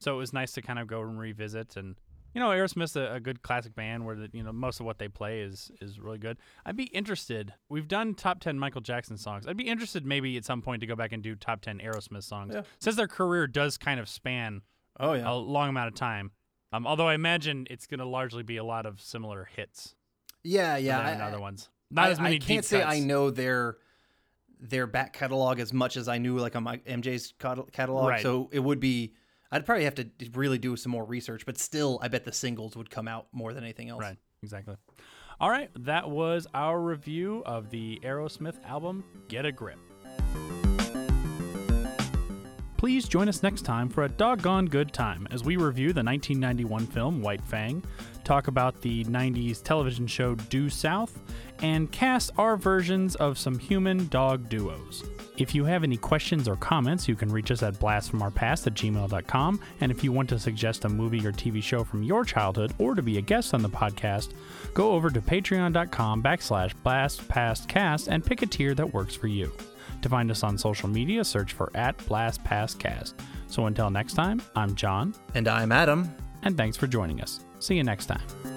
So 0.02 0.14
it 0.14 0.18
was 0.18 0.32
nice 0.32 0.52
to 0.52 0.62
kind 0.62 0.78
of 0.78 0.86
go 0.86 1.00
and 1.02 1.18
revisit. 1.18 1.76
And 1.76 1.96
you 2.34 2.40
know, 2.40 2.48
Aerosmith's 2.48 2.96
a, 2.96 3.12
a 3.14 3.20
good 3.20 3.42
classic 3.42 3.74
band 3.74 4.06
where 4.06 4.16
the, 4.16 4.28
you 4.32 4.42
know 4.42 4.52
most 4.52 4.80
of 4.80 4.86
what 4.86 4.98
they 4.98 5.08
play 5.08 5.40
is 5.42 5.70
is 5.80 6.00
really 6.00 6.18
good. 6.18 6.38
I'd 6.66 6.76
be 6.76 6.84
interested. 6.84 7.52
We've 7.68 7.88
done 7.88 8.14
top 8.14 8.40
ten 8.40 8.58
Michael 8.58 8.80
Jackson 8.80 9.16
songs. 9.16 9.46
I'd 9.46 9.56
be 9.56 9.68
interested 9.68 10.04
maybe 10.06 10.36
at 10.36 10.44
some 10.44 10.62
point 10.62 10.80
to 10.80 10.86
go 10.86 10.96
back 10.96 11.12
and 11.12 11.22
do 11.22 11.34
top 11.34 11.60
ten 11.60 11.78
Aerosmith 11.78 12.24
songs 12.24 12.52
Yeah. 12.54 12.62
since 12.80 12.96
their 12.96 13.08
career 13.08 13.46
does 13.46 13.76
kind 13.78 14.00
of 14.00 14.08
span 14.08 14.62
Oh, 15.00 15.12
yeah. 15.14 15.30
a 15.30 15.34
long 15.34 15.68
amount 15.70 15.88
of 15.88 15.94
time. 15.94 16.32
Um, 16.72 16.86
although 16.86 17.06
I 17.08 17.14
imagine 17.14 17.66
it's 17.70 17.86
going 17.86 18.00
to 18.00 18.06
largely 18.06 18.42
be 18.42 18.56
a 18.56 18.64
lot 18.64 18.86
of 18.86 19.00
similar 19.00 19.48
hits 19.56 19.94
Yeah, 20.42 20.76
yeah. 20.78 21.00
I- 21.00 21.20
other 21.26 21.40
ones. 21.40 21.68
Not 21.90 22.06
I, 22.08 22.10
as 22.12 22.18
many 22.20 22.36
I 22.36 22.38
can't 22.38 22.64
say 22.64 22.82
I 22.82 22.98
know 23.00 23.30
their 23.30 23.76
their 24.58 24.86
back 24.86 25.12
catalog 25.12 25.58
as 25.60 25.72
much 25.72 25.96
as 25.96 26.08
I 26.08 26.18
knew 26.18 26.38
like 26.38 26.56
on 26.56 26.62
my 26.62 26.78
MJ's 26.78 27.34
catalog. 27.72 28.08
Right. 28.08 28.22
So 28.22 28.48
it 28.52 28.60
would 28.60 28.80
be 28.80 29.12
I'd 29.52 29.66
probably 29.66 29.84
have 29.84 29.94
to 29.96 30.08
really 30.32 30.58
do 30.58 30.76
some 30.76 30.90
more 30.90 31.04
research, 31.04 31.44
but 31.44 31.58
still 31.58 31.98
I 32.02 32.08
bet 32.08 32.24
the 32.24 32.32
singles 32.32 32.74
would 32.74 32.90
come 32.90 33.06
out 33.06 33.26
more 33.32 33.52
than 33.52 33.62
anything 33.62 33.90
else. 33.90 34.00
Right, 34.00 34.16
exactly. 34.42 34.76
All 35.38 35.50
right, 35.50 35.70
that 35.80 36.08
was 36.08 36.46
our 36.54 36.80
review 36.80 37.42
of 37.44 37.68
the 37.68 38.00
Aerosmith 38.02 38.64
album 38.64 39.04
Get 39.28 39.44
a 39.44 39.52
Grip. 39.52 39.78
Please 42.82 43.06
join 43.06 43.28
us 43.28 43.44
next 43.44 43.62
time 43.62 43.88
for 43.88 44.02
a 44.02 44.08
doggone 44.08 44.66
good 44.66 44.92
time 44.92 45.28
as 45.30 45.44
we 45.44 45.54
review 45.54 45.92
the 45.92 46.02
1991 46.02 46.88
film 46.88 47.22
White 47.22 47.44
Fang, 47.44 47.80
talk 48.24 48.48
about 48.48 48.80
the 48.80 49.04
90s 49.04 49.62
television 49.62 50.08
show 50.08 50.34
Due 50.34 50.68
South, 50.68 51.20
and 51.60 51.92
cast 51.92 52.32
our 52.38 52.56
versions 52.56 53.14
of 53.14 53.38
some 53.38 53.56
human 53.56 54.08
dog 54.08 54.48
duos. 54.48 55.04
If 55.38 55.54
you 55.54 55.64
have 55.64 55.84
any 55.84 55.96
questions 55.96 56.48
or 56.48 56.56
comments, 56.56 57.06
you 57.06 57.14
can 57.14 57.28
reach 57.28 57.52
us 57.52 57.62
at 57.62 57.74
blastfromourpast 57.74 58.66
at 58.66 58.74
gmail.com. 58.74 59.60
And 59.80 59.92
if 59.92 60.02
you 60.02 60.10
want 60.10 60.28
to 60.30 60.40
suggest 60.40 60.84
a 60.84 60.88
movie 60.88 61.24
or 61.24 61.30
TV 61.30 61.62
show 61.62 61.84
from 61.84 62.02
your 62.02 62.24
childhood 62.24 62.74
or 62.78 62.96
to 62.96 63.02
be 63.02 63.16
a 63.16 63.22
guest 63.22 63.54
on 63.54 63.62
the 63.62 63.68
podcast, 63.68 64.32
go 64.74 64.90
over 64.90 65.08
to 65.08 65.20
patreon.com 65.20 66.20
backslash 66.20 66.74
blastpastcast 66.84 68.08
and 68.08 68.26
pick 68.26 68.42
a 68.42 68.46
tier 68.46 68.74
that 68.74 68.92
works 68.92 69.14
for 69.14 69.28
you. 69.28 69.52
To 70.02 70.08
find 70.08 70.30
us 70.30 70.42
on 70.42 70.58
social 70.58 70.88
media, 70.88 71.24
search 71.24 71.52
for 71.52 71.70
at 71.74 71.96
Blast 72.06 72.42
Past 72.44 72.78
Cast. 72.78 73.14
So 73.46 73.66
until 73.66 73.88
next 73.90 74.14
time, 74.14 74.42
I'm 74.56 74.74
John, 74.74 75.14
And 75.34 75.46
I'm 75.48 75.70
Adam. 75.72 76.14
and 76.42 76.56
thanks 76.56 76.76
for 76.76 76.86
joining 76.88 77.20
us. 77.20 77.40
See 77.60 77.76
you 77.76 77.84
next 77.84 78.06
time. 78.06 78.51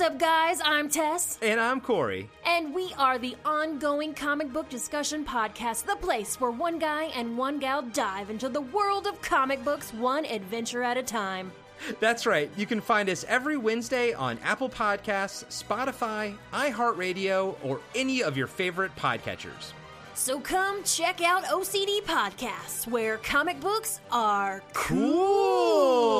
What's 0.00 0.12
up, 0.12 0.18
guys? 0.18 0.62
I'm 0.64 0.88
Tess, 0.88 1.38
And 1.42 1.60
I'm 1.60 1.78
Corey. 1.78 2.30
and 2.46 2.74
we 2.74 2.94
are 2.96 3.18
the 3.18 3.36
ongoing 3.44 4.14
comic 4.14 4.50
book 4.50 4.70
discussion 4.70 5.26
podcast, 5.26 5.84
the 5.84 5.96
place 5.96 6.40
where 6.40 6.50
one 6.50 6.78
guy 6.78 7.10
and 7.14 7.36
one 7.36 7.58
gal 7.58 7.82
dive 7.82 8.30
into 8.30 8.48
the 8.48 8.62
world 8.62 9.06
of 9.06 9.20
comic 9.20 9.62
books 9.62 9.92
one 9.92 10.24
adventure 10.24 10.82
at 10.82 10.96
a 10.96 11.02
time. 11.02 11.52
That's 12.00 12.24
right. 12.24 12.50
You 12.56 12.64
can 12.64 12.80
find 12.80 13.10
us 13.10 13.26
every 13.28 13.58
Wednesday 13.58 14.14
on 14.14 14.38
Apple 14.42 14.70
Podcasts, 14.70 15.44
Spotify, 15.62 16.34
iHeartRadio, 16.54 17.56
or 17.62 17.82
any 17.94 18.22
of 18.22 18.38
your 18.38 18.46
favorite 18.46 18.96
podcatchers. 18.96 19.74
So 20.14 20.40
come 20.40 20.82
check 20.82 21.20
out 21.20 21.44
OCD 21.44 22.00
Podcasts, 22.04 22.86
where 22.86 23.18
comic 23.18 23.60
books 23.60 24.00
are 24.10 24.62
Cool. 24.72 26.10